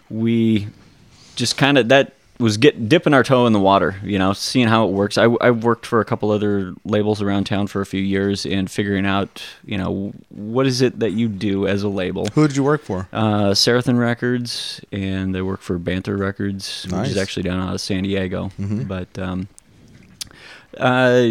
we 0.10 0.68
just 1.36 1.58
kind 1.58 1.78
of 1.78 1.90
that 1.90 2.14
was 2.40 2.56
get 2.56 2.88
dipping 2.88 3.14
our 3.14 3.24
toe 3.24 3.46
in 3.48 3.52
the 3.52 3.60
water, 3.60 3.98
you 4.02 4.18
know, 4.18 4.32
seeing 4.32 4.70
how 4.70 4.88
it 4.88 4.92
works. 4.92 5.18
I, 5.18 5.24
I 5.26 5.52
worked 5.52 5.86
for 5.86 6.00
a 6.00 6.06
couple 6.06 6.32
other 6.32 6.74
labels 6.86 7.22
around 7.22 7.44
town 7.44 7.68
for 7.68 7.82
a 7.82 7.86
few 7.86 8.02
years, 8.02 8.46
and 8.46 8.72
figuring 8.72 9.06
out, 9.06 9.44
you 9.66 9.78
know, 9.78 10.14
what 10.30 10.66
is 10.66 10.82
it 10.82 11.00
that 11.00 11.12
you 11.12 11.28
do 11.28 11.68
as 11.68 11.84
a 11.84 11.90
label. 11.90 12.28
Who 12.36 12.48
did 12.48 12.56
you 12.56 12.64
work 12.64 12.82
for? 12.84 13.10
Uh, 13.12 13.50
Serathon 13.52 14.00
Records, 14.00 14.80
and 14.94 15.36
they 15.36 15.42
work 15.42 15.60
for 15.60 15.78
Banter 15.78 16.16
Records, 16.16 16.88
Nice. 16.90 17.02
which 17.02 17.10
is 17.12 17.18
actually 17.18 17.44
down 17.44 17.60
out 17.60 17.74
of 17.74 17.82
San 17.82 18.04
Diego. 18.04 18.52
But 18.58 19.20
um, 19.20 19.50
uh, 20.78 21.30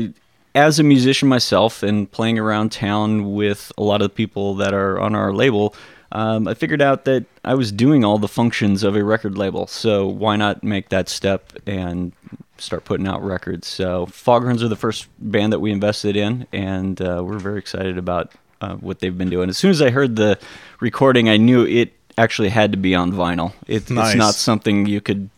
as 0.58 0.80
a 0.80 0.82
musician 0.82 1.28
myself 1.28 1.84
and 1.84 2.10
playing 2.10 2.36
around 2.36 2.72
town 2.72 3.32
with 3.32 3.70
a 3.78 3.82
lot 3.82 4.02
of 4.02 4.06
the 4.10 4.14
people 4.14 4.56
that 4.56 4.74
are 4.74 4.98
on 4.98 5.14
our 5.14 5.32
label, 5.32 5.72
um, 6.10 6.48
I 6.48 6.54
figured 6.54 6.82
out 6.82 7.04
that 7.04 7.26
I 7.44 7.54
was 7.54 7.70
doing 7.70 8.04
all 8.04 8.18
the 8.18 8.26
functions 8.26 8.82
of 8.82 8.96
a 8.96 9.04
record 9.04 9.38
label. 9.38 9.68
So 9.68 10.08
why 10.08 10.34
not 10.34 10.64
make 10.64 10.88
that 10.88 11.08
step 11.08 11.52
and 11.64 12.10
start 12.56 12.84
putting 12.84 13.06
out 13.06 13.24
records? 13.24 13.68
So 13.68 14.06
Foghorns 14.06 14.60
are 14.60 14.68
the 14.68 14.74
first 14.74 15.06
band 15.20 15.52
that 15.52 15.60
we 15.60 15.70
invested 15.70 16.16
in, 16.16 16.48
and 16.52 17.00
uh, 17.00 17.22
we're 17.24 17.38
very 17.38 17.60
excited 17.60 17.96
about 17.96 18.32
uh, 18.60 18.74
what 18.76 18.98
they've 18.98 19.16
been 19.16 19.30
doing. 19.30 19.48
As 19.48 19.58
soon 19.58 19.70
as 19.70 19.80
I 19.80 19.90
heard 19.90 20.16
the 20.16 20.40
recording, 20.80 21.28
I 21.28 21.36
knew 21.36 21.64
it 21.64 21.92
actually 22.16 22.48
had 22.48 22.72
to 22.72 22.78
be 22.78 22.96
on 22.96 23.12
vinyl. 23.12 23.52
It, 23.68 23.88
Nice. 23.88 24.08
It's 24.08 24.18
not 24.18 24.34
something 24.34 24.86
you 24.86 25.00
could 25.00 25.30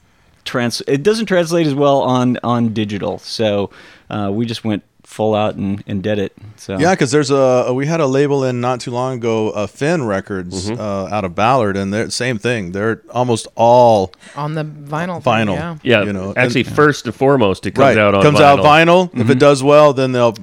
trans. 0.45 0.81
It 0.87 1.03
doesn't 1.03 1.27
translate 1.27 1.67
as 1.67 1.75
well 1.75 2.01
on 2.01 2.39
on 2.43 2.73
digital. 2.73 3.19
So 3.19 3.69
uh, 4.09 4.31
we 4.33 4.47
just 4.47 4.65
went 4.65 4.83
full 5.11 5.35
out 5.35 5.57
and, 5.57 5.83
and 5.89 6.03
did 6.03 6.19
it. 6.19 6.33
So 6.57 6.79
Yeah, 6.79 6.95
because 6.95 7.11
there's 7.11 7.31
a 7.31 7.73
we 7.75 7.87
had 7.87 8.01
a 8.01 8.07
label 8.07 8.45
in 8.45 8.61
not 8.61 8.81
too 8.81 8.93
long 8.93 9.17
ago, 9.19 9.51
uh, 9.51 9.67
Fin 9.67 10.05
Records 10.05 10.71
Mm-hmm. 10.71 10.81
uh, 10.81 11.15
out 11.17 11.25
of 11.25 11.35
Ballard, 11.35 11.77
and 11.77 11.93
they're 11.93 12.09
same 12.11 12.39
thing. 12.39 12.73
They're 12.73 13.03
almost 13.11 13.49
all 13.57 14.13
on 14.37 14.55
the 14.55 14.65
vinyl. 14.65 15.23
thing, 15.23 15.33
vinyl. 15.33 15.55
yeah. 15.57 15.77
Yeah, 15.83 16.03
you 16.05 16.13
know, 16.13 16.33
actually, 16.37 16.65
and- 16.65 16.75
first 16.77 17.07
and 17.07 17.15
foremost, 17.15 17.67
it 17.67 17.73
comes 17.73 17.85
right 17.97 17.99
out 17.99 18.15
on 18.15 18.23
comes 18.23 18.39
vinyl. 18.39 18.43
out 18.43 18.59
vinyl. 18.61 19.05
If 19.07 19.13
Mm-hmm. 19.21 19.31
it 19.33 19.39
does 19.41 19.63
well, 19.63 19.93
then 19.93 20.13
they'll 20.13 20.37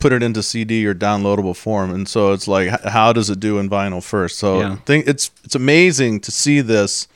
put 0.00 0.12
it 0.12 0.22
into 0.22 0.42
CD 0.42 0.86
or 0.86 0.94
downloadable 0.94 1.56
form, 1.56 1.90
and 1.90 2.06
so 2.08 2.32
it's 2.32 2.46
like, 2.48 2.68
how 2.84 3.12
does 3.12 3.28
it 3.30 3.40
do 3.40 3.58
in 3.58 3.68
vinyl 3.70 4.02
first? 4.02 4.38
So 4.38 4.60
Yeah. 4.60 4.72
I 4.72 4.76
think 4.84 5.06
it's 5.08 5.30
it's 5.44 5.54
amazing 5.54 6.20
to 6.20 6.30
see 6.30 6.60
this 6.60 7.08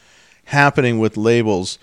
happening 0.46 0.98
with 0.98 1.16
labels. 1.16 1.78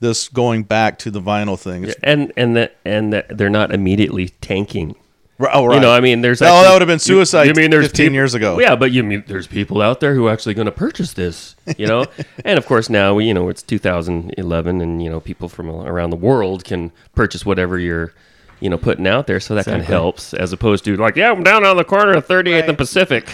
This 0.00 0.28
going 0.28 0.64
back 0.64 0.98
to 1.00 1.10
the 1.10 1.20
vinyl 1.22 1.58
thing. 1.58 1.84
It's, 1.84 1.96
and 2.02 2.32
and 2.36 2.54
that 2.56 2.76
and 2.84 3.12
that 3.12 3.36
they're 3.38 3.48
not 3.50 3.72
immediately 3.72 4.28
tanking. 4.40 4.94
Oh, 5.38 5.66
right. 5.66 5.74
You 5.74 5.80
know, 5.80 5.92
I 5.92 6.00
mean, 6.00 6.22
there's 6.22 6.40
Oh, 6.40 6.46
actually- 6.46 6.62
that 6.62 6.72
would 6.72 6.82
have 6.82 6.88
been 6.88 6.98
suicide 6.98 7.44
You, 7.46 7.52
mean 7.54 7.70
there's 7.70 7.88
15 7.88 8.06
peop- 8.06 8.12
years 8.14 8.32
ago. 8.34 8.58
Yeah, 8.58 8.74
but 8.74 8.90
you 8.90 9.02
mean 9.02 9.22
there's 9.26 9.46
people 9.46 9.82
out 9.82 10.00
there 10.00 10.14
who 10.14 10.26
are 10.28 10.32
actually 10.32 10.54
going 10.54 10.64
to 10.64 10.72
purchase 10.72 11.12
this, 11.12 11.56
you 11.76 11.86
know? 11.86 12.06
and 12.46 12.58
of 12.58 12.64
course 12.64 12.88
now 12.88 13.12
we, 13.14 13.26
you 13.26 13.34
know, 13.34 13.50
it's 13.50 13.62
2011 13.62 14.80
and 14.80 15.02
you 15.02 15.10
know 15.10 15.20
people 15.20 15.48
from 15.50 15.68
around 15.68 16.08
the 16.10 16.16
world 16.16 16.64
can 16.64 16.90
purchase 17.14 17.44
whatever 17.44 17.78
you're 17.78 18.14
you 18.60 18.70
know 18.70 18.78
putting 18.78 19.06
out 19.06 19.26
there, 19.26 19.38
so 19.38 19.54
that 19.54 19.66
kind 19.66 19.82
of 19.82 19.86
helps 19.86 20.32
as 20.32 20.52
opposed 20.54 20.84
to 20.86 20.96
like, 20.96 21.16
yeah, 21.16 21.30
I'm 21.30 21.42
down 21.42 21.64
on 21.66 21.76
the 21.76 21.84
corner 21.84 22.14
of 22.14 22.26
38th 22.26 22.68
and 22.68 22.78
Pacific. 22.78 23.30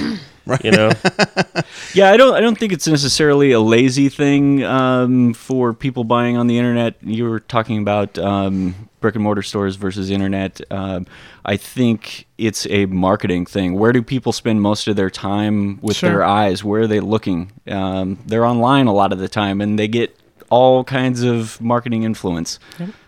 You 0.63 0.71
know, 0.73 0.91
Yeah, 1.95 2.11
I 2.11 2.17
don't. 2.17 2.35
I 2.35 2.41
don't 2.41 2.59
think 2.59 2.73
it's 2.73 2.87
necessarily 2.89 3.53
a 3.53 3.61
lazy 3.61 4.09
thing 4.09 4.65
um, 4.65 5.35
for 5.35 5.73
people 5.75 6.05
buying 6.05 6.37
on 6.37 6.47
the 6.47 6.59
internet. 6.59 6.95
You 7.03 7.29
were 7.29 7.41
talking 7.41 7.79
about 7.79 8.19
um, 8.19 8.89
brick 9.01 9.15
and 9.15 9.23
mortar 9.25 9.43
stores 9.43 9.77
versus 9.77 10.11
internet. 10.11 10.61
Um, 10.71 11.07
I 11.45 11.57
think 11.57 12.27
it's 12.39 12.67
a 12.71 12.87
marketing 12.87 13.47
thing. 13.47 13.75
Where 13.79 13.93
do 13.93 14.03
people 14.03 14.33
spend 14.33 14.63
most 14.63 14.89
of 14.89 14.97
their 14.97 15.11
time 15.11 15.79
with 15.83 15.97
Sure. 15.99 16.11
their 16.11 16.25
eyes? 16.25 16.65
Where 16.65 16.83
are 16.83 16.87
they 16.87 17.01
looking? 17.01 17.53
Um, 17.69 18.19
they're 18.27 18.45
online 18.47 18.87
a 18.87 18.93
lot 18.95 19.13
of 19.13 19.19
the 19.19 19.29
time, 19.29 19.61
and 19.61 19.79
they 19.79 19.89
get 19.89 20.17
all 20.51 20.83
kinds 20.85 21.23
of 21.23 21.61
marketing 21.61 22.03
influence. 22.03 22.59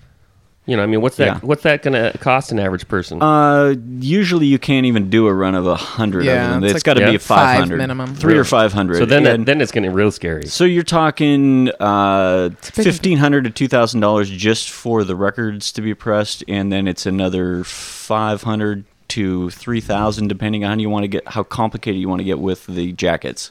You 0.67 0.77
know, 0.77 0.83
I 0.83 0.87
mean, 0.87 1.01
what's 1.01 1.17
that? 1.17 1.25
Yeah. 1.27 1.39
What's 1.41 1.63
that 1.63 1.83
going 1.83 1.95
to 1.95 2.17
cost 2.19 2.53
an 2.53 2.61
average 2.61 2.87
person? 2.87 3.21
Uh, 3.21 3.75
usually 3.99 4.47
you 4.47 4.59
can't 4.59 4.87
even 4.87 5.09
do 5.11 5.27
a 5.27 5.35
run 5.35 5.55
of 5.55 5.67
a 5.67 5.75
hundred 5.75 6.27
Yeah, 6.27 6.45
of 6.45 6.51
them. 6.51 6.65
it's 6.65 6.75
It's 6.75 6.79
like 6.79 6.85
got 6.85 6.95
to 6.95 7.01
Yeah. 7.01 7.11
be 7.11 7.17
a 7.17 7.19
five 7.19 7.39
five 7.39 7.59
hundred 7.61 7.79
minimum. 7.79 8.15
three 8.15 8.29
Really? 8.35 8.41
or 8.41 8.45
five 8.45 8.73
hundred. 8.73 8.99
so 8.99 9.07
then 9.07 9.27
And- 9.27 9.47
then 9.47 9.61
it's 9.61 9.73
getting 9.73 9.93
real 9.93 10.11
scary. 10.13 10.47
So 10.47 10.65
you're 10.65 10.83
talking 10.85 11.71
uh, 11.81 12.51
big. 12.51 12.85
fifteen 12.85 13.19
hundred 13.19 13.45
to 13.45 13.51
two 13.51 13.69
thousand 13.69 14.01
dollars 14.01 14.29
just 14.31 14.71
for 14.71 15.03
the 15.03 15.17
records 15.17 15.73
to 15.73 15.81
be 15.83 15.95
pressed, 15.95 16.45
and 16.47 16.71
then 16.71 16.87
it's 16.87 17.07
another 17.07 17.65
five 17.65 18.43
hundred 18.43 18.85
to 19.09 19.51
three 19.51 19.81
thousand, 19.81 20.29
depending 20.29 20.65
on 20.65 20.71
how 20.73 20.77
you 20.83 20.91
want 20.91 21.03
to 21.05 21.09
get 21.09 21.27
how 21.27 21.43
complicated 21.43 22.01
you 22.01 22.09
want 22.09 22.21
to 22.21 22.25
get 22.25 22.39
with 22.39 22.67
the 22.67 22.93
jackets. 22.93 23.51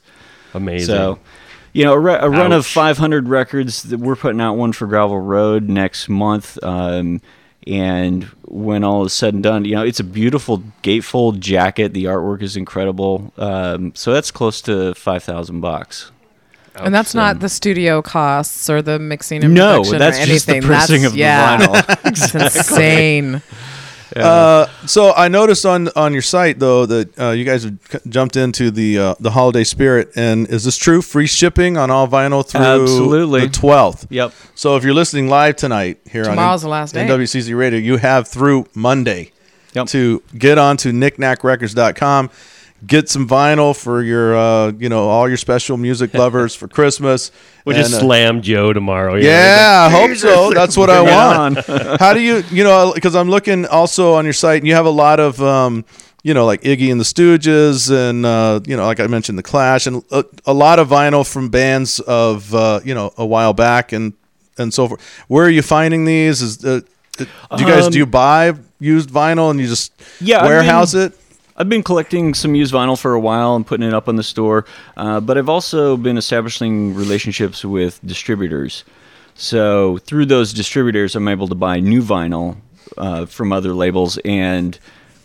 Amazing. 0.53 0.87
So, 0.87 1.19
you 1.73 1.83
know, 1.83 1.93
a, 1.93 1.99
re- 1.99 2.19
a 2.19 2.29
run 2.29 2.51
of 2.51 2.65
500 2.65 3.27
records. 3.29 3.83
that 3.83 3.99
We're 3.99 4.15
putting 4.15 4.41
out 4.41 4.55
one 4.55 4.73
for 4.73 4.87
Gravel 4.87 5.19
Road 5.19 5.69
next 5.69 6.09
month. 6.09 6.61
Um, 6.63 7.21
and 7.67 8.23
when 8.45 8.83
all 8.83 9.05
is 9.05 9.13
said 9.13 9.33
and 9.33 9.43
done, 9.43 9.65
you 9.65 9.75
know, 9.75 9.83
it's 9.83 9.99
a 9.99 10.03
beautiful 10.03 10.63
gatefold 10.81 11.39
jacket. 11.39 11.93
The 11.93 12.05
artwork 12.05 12.41
is 12.41 12.57
incredible. 12.57 13.33
Um, 13.37 13.93
so 13.95 14.13
that's 14.13 14.31
close 14.31 14.61
to 14.63 14.95
5,000 14.95 15.61
bucks. 15.61 16.11
And 16.75 16.95
that's 16.95 17.13
not 17.13 17.41
the 17.41 17.49
studio 17.49 18.01
costs 18.01 18.69
or 18.69 18.81
the 18.81 18.99
mixing 18.99 19.43
and 19.43 19.53
No, 19.53 19.83
production 19.83 19.99
that's 19.99 20.19
or 20.19 20.25
just 20.25 20.47
the 20.47 20.61
pressing 20.61 21.01
that's, 21.01 21.07
of 21.07 21.13
the 21.13 21.19
yeah, 21.19 21.57
vinyl. 21.57 21.99
It's 22.05 22.35
insane. 22.69 23.41
Uh, 24.15 24.67
so 24.85 25.13
I 25.13 25.27
noticed 25.27 25.65
on 25.65 25.89
on 25.95 26.13
your 26.13 26.21
site 26.21 26.59
though 26.59 26.85
that 26.85 27.19
uh, 27.19 27.29
you 27.31 27.43
guys 27.45 27.63
have 27.63 27.77
c- 27.91 27.99
jumped 28.09 28.35
into 28.35 28.71
the 28.71 28.97
uh, 28.97 29.15
the 29.19 29.31
holiday 29.31 29.63
spirit, 29.63 30.11
and 30.15 30.47
is 30.49 30.63
this 30.63 30.77
true? 30.77 31.01
Free 31.01 31.27
shipping 31.27 31.77
on 31.77 31.91
all 31.91 32.07
vinyl 32.07 32.45
through 32.47 32.61
Absolutely. 32.61 33.41
the 33.41 33.49
twelfth. 33.49 34.07
Yep. 34.09 34.33
So 34.55 34.75
if 34.77 34.83
you're 34.83 34.93
listening 34.93 35.27
live 35.29 35.55
tonight 35.57 35.99
here 36.09 36.23
Tomorrow's 36.23 36.63
on 36.63 36.69
the 36.69 36.71
last 36.71 36.93
day. 36.93 37.05
NWCZ 37.07 37.57
Radio, 37.57 37.79
you 37.79 37.97
have 37.97 38.27
through 38.27 38.65
Monday 38.73 39.31
Yep. 39.73 39.87
to 39.87 40.23
get 40.37 40.57
onto 40.57 40.91
knickknackrecords.com. 40.91 42.29
Get 42.85 43.09
some 43.09 43.27
vinyl 43.27 43.75
for 43.77 44.01
your, 44.01 44.35
uh, 44.37 44.71
you 44.77 44.87
know, 44.87 45.09
all 45.09 45.27
your 45.27 45.37
special 45.37 45.75
music 45.77 46.13
lovers 46.23 46.55
for 46.55 46.67
Christmas. 46.67 47.31
We'll 47.65 47.75
And, 47.75 47.83
just 47.85 47.95
uh, 47.97 47.99
slam 47.99 48.41
Joe 48.41 48.71
tomorrow. 48.73 49.15
yeah, 49.15 49.89
I 49.89 49.91
hope 49.91 50.15
so. 50.17 50.51
That's 50.51 50.77
what 50.77 50.89
I 50.89 51.01
want. 51.01 51.57
How 51.99 52.13
do 52.13 52.21
you, 52.21 52.43
you 52.51 52.63
know, 52.63 52.93
because 52.95 53.15
I'm 53.15 53.29
looking 53.29 53.65
also 53.65 54.13
on 54.13 54.23
your 54.23 54.33
site, 54.33 54.59
and 54.61 54.67
you 54.67 54.75
have 54.75 54.85
a 54.85 54.89
lot 54.91 55.19
of, 55.19 55.41
um, 55.41 55.83
you 56.23 56.33
know, 56.33 56.45
like 56.45 56.61
Iggy 56.61 56.89
and 56.91 56.99
the 56.99 57.05
Stooges, 57.05 57.91
and 57.91 58.25
uh, 58.25 58.61
you 58.65 58.77
know, 58.77 58.85
like 58.85 58.99
I 59.01 59.07
mentioned, 59.07 59.37
the 59.37 59.43
Clash, 59.43 59.85
and 59.85 60.01
a, 60.11 60.23
a 60.45 60.53
lot 60.53 60.79
of 60.79 60.87
vinyl 60.87 61.29
from 61.29 61.49
bands 61.49 61.99
of, 62.01 62.53
uh, 62.55 62.79
you 62.85 62.93
know, 62.95 63.11
a 63.17 63.25
while 63.25 63.53
back, 63.53 63.91
and 63.91 64.13
and 64.57 64.73
so 64.73 64.87
forth. 64.87 65.01
Where 65.27 65.45
are 65.45 65.49
you 65.49 65.61
finding 65.61 66.05
these? 66.05 66.41
Is 66.41 66.63
uh, 66.65 66.81
do 67.17 67.25
you 67.57 67.65
guys 67.65 67.85
Um, 67.87 67.91
do 67.91 67.97
you 67.97 68.05
buy 68.05 68.53
used 68.79 69.09
vinyl 69.09 69.49
and 69.51 69.59
you 69.59 69.67
just 69.67 69.91
Yeah, 70.21 70.39
I 70.39 70.45
warehouse 70.47 70.93
mean- 70.93 71.03
it? 71.07 71.13
I've 71.59 71.67
been 71.67 71.83
collecting 71.83 72.33
some 72.33 72.55
used 72.55 72.73
vinyl 72.73 72.97
for 72.97 73.13
a 73.13 73.19
while 73.19 73.53
and 73.55 73.67
putting 73.67 73.85
it 73.85 73.93
up 73.93 74.07
on 74.07 74.15
the 74.15 74.23
store, 74.23 74.63
uh, 74.95 75.19
but 75.19 75.37
I've 75.37 75.49
also 75.49 75.97
been 75.97 76.17
establishing 76.17 76.95
relationships 76.95 77.65
with 77.65 77.99
distributors. 78.05 78.85
So 79.35 79.97
through 79.99 80.27
those 80.27 80.53
distributors, 80.53 81.15
I'm 81.17 81.27
able 81.27 81.49
to 81.49 81.55
buy 81.55 81.81
new 81.81 82.01
vinyl 82.01 82.55
uh, 82.97 83.25
from 83.25 83.51
other 83.51 83.73
labels, 83.73 84.17
and 84.23 84.79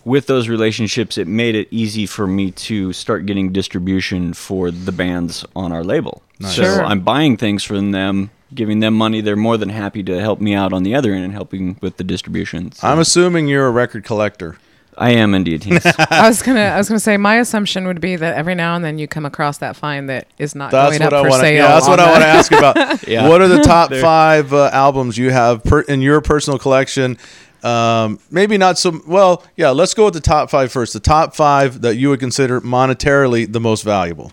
with 0.04 0.26
those 0.26 0.48
relationships, 0.48 1.16
it 1.18 1.28
made 1.28 1.54
it 1.54 1.68
easy 1.70 2.04
for 2.04 2.26
me 2.26 2.50
to 2.50 2.92
start 2.92 3.26
getting 3.26 3.52
distribution 3.52 4.34
for 4.34 4.72
the 4.72 4.92
bands 4.92 5.46
on 5.54 5.70
our 5.70 5.84
label. 5.84 6.20
So 6.40 6.62
Sure. 6.64 6.84
I'm 6.84 7.00
buying 7.00 7.36
things 7.36 7.62
from 7.62 7.92
them, 7.92 8.30
giving 8.52 8.80
them 8.80 8.94
money. 8.94 9.20
They're 9.20 9.36
more 9.36 9.56
than 9.56 9.68
happy 9.68 10.02
to 10.02 10.20
help 10.20 10.40
me 10.40 10.52
out 10.52 10.72
on 10.72 10.82
the 10.82 10.96
other 10.96 11.14
end 11.14 11.24
and 11.24 11.32
helping 11.32 11.78
with 11.80 11.96
the 11.96 12.04
distribution. 12.04 12.72
So 12.72 12.88
I'm 12.88 12.98
assuming 12.98 13.46
you're 13.46 13.66
a 13.66 13.70
record 13.70 14.04
collector. 14.04 14.58
I 14.96 15.10
am 15.12 15.34
indeed. 15.34 15.64
Yes. 15.64 15.84
I 16.10 16.28
was 16.28 16.42
gonna, 16.42 16.60
I 16.60 16.76
was 16.78 16.88
gonna 16.88 17.00
say, 17.00 17.16
my 17.16 17.36
assumption 17.40 17.86
would 17.86 18.00
be 18.00 18.16
that 18.16 18.36
every 18.36 18.54
now 18.54 18.74
and 18.76 18.84
then 18.84 18.98
you 18.98 19.08
come 19.08 19.26
across 19.26 19.58
that 19.58 19.76
find 19.76 20.08
that 20.08 20.26
is 20.38 20.54
not 20.54 20.70
That's 20.70 20.98
going 20.98 21.02
what 21.02 21.12
up 21.12 21.20
I 21.20 21.22
for 21.24 21.30
want 21.30 21.40
to. 21.40 21.46
sale. 21.46 21.54
Yeah, 21.54 21.68
that's 21.68 21.86
on 21.86 21.90
what 21.90 22.00
I 22.00 22.10
want 22.10 22.22
to 22.22 22.28
ask 22.28 22.52
about. 22.52 23.08
Yeah. 23.08 23.28
What 23.28 23.40
are 23.40 23.48
the 23.48 23.62
top 23.62 23.92
five 23.92 24.52
uh, 24.52 24.70
albums 24.72 25.18
you 25.18 25.30
have 25.30 25.62
per, 25.64 25.80
in 25.82 26.00
your 26.00 26.20
personal 26.20 26.58
collection? 26.58 27.18
Um, 27.62 28.18
maybe 28.30 28.56
not 28.58 28.78
so 28.78 29.00
well. 29.06 29.42
Yeah, 29.56 29.70
let's 29.70 29.94
go 29.94 30.04
with 30.06 30.14
the 30.14 30.20
top 30.20 30.50
five 30.50 30.70
first. 30.70 30.92
The 30.92 31.00
top 31.00 31.34
five 31.34 31.80
that 31.80 31.96
you 31.96 32.10
would 32.10 32.20
consider 32.20 32.60
monetarily 32.60 33.50
the 33.50 33.60
most 33.60 33.82
valuable. 33.82 34.32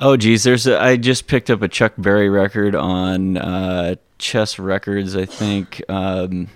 Oh 0.00 0.16
geez, 0.16 0.44
there's 0.44 0.66
a, 0.66 0.80
I 0.80 0.96
just 0.96 1.26
picked 1.26 1.50
up 1.50 1.60
a 1.62 1.68
Chuck 1.68 1.94
Berry 1.98 2.28
record 2.28 2.74
on 2.74 3.36
uh, 3.36 3.96
Chess 4.18 4.58
Records, 4.58 5.16
I 5.16 5.24
think. 5.24 5.82
Um, 5.88 6.48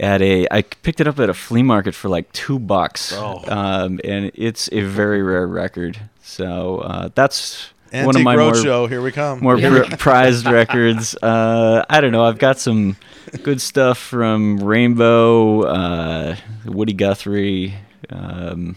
at 0.00 0.22
a, 0.22 0.46
I 0.50 0.62
picked 0.62 1.00
it 1.00 1.06
up 1.06 1.20
at 1.20 1.28
a 1.28 1.34
flea 1.34 1.62
market 1.62 1.94
for 1.94 2.08
like 2.08 2.32
two 2.32 2.58
bucks, 2.58 3.12
um, 3.12 4.00
and 4.02 4.32
it's 4.34 4.68
a 4.72 4.80
very 4.80 5.22
rare 5.22 5.46
record. 5.46 6.00
So 6.22 6.78
uh, 6.78 7.10
that's 7.14 7.70
one 7.92 8.02
of 8.02 8.08
Antique 8.08 8.24
my 8.24 8.36
more, 8.36 8.52
Roadshow. 8.52 8.88
Here 8.88 9.02
we 9.02 9.12
come. 9.12 9.40
more 9.40 9.58
pr- 9.58 9.96
prized 9.96 10.46
records. 10.50 11.14
Uh, 11.16 11.84
I 11.88 12.00
don't 12.00 12.12
know. 12.12 12.24
I've 12.24 12.38
got 12.38 12.58
some 12.58 12.96
good 13.42 13.60
stuff 13.60 13.98
from 13.98 14.56
Rainbow, 14.58 15.62
uh, 15.62 16.36
Woody 16.64 16.94
Guthrie. 16.94 17.74
Um, 18.08 18.76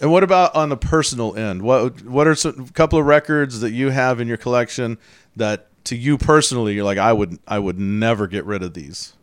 and 0.00 0.12
what 0.12 0.22
about 0.22 0.54
on 0.54 0.68
the 0.68 0.76
personal 0.76 1.34
end? 1.36 1.62
What 1.62 2.02
What 2.04 2.28
are 2.28 2.36
some 2.36 2.68
couple 2.68 3.00
of 3.00 3.04
records 3.06 3.60
that 3.60 3.72
you 3.72 3.90
have 3.90 4.20
in 4.20 4.28
your 4.28 4.36
collection 4.36 4.98
that 5.34 5.66
to 5.84 5.96
you 5.96 6.18
personally 6.18 6.74
you're 6.74 6.84
like 6.84 6.98
I 6.98 7.12
would 7.12 7.38
I 7.48 7.58
would 7.58 7.78
never 7.80 8.28
get 8.28 8.44
rid 8.44 8.62
of 8.62 8.74
these. 8.74 9.14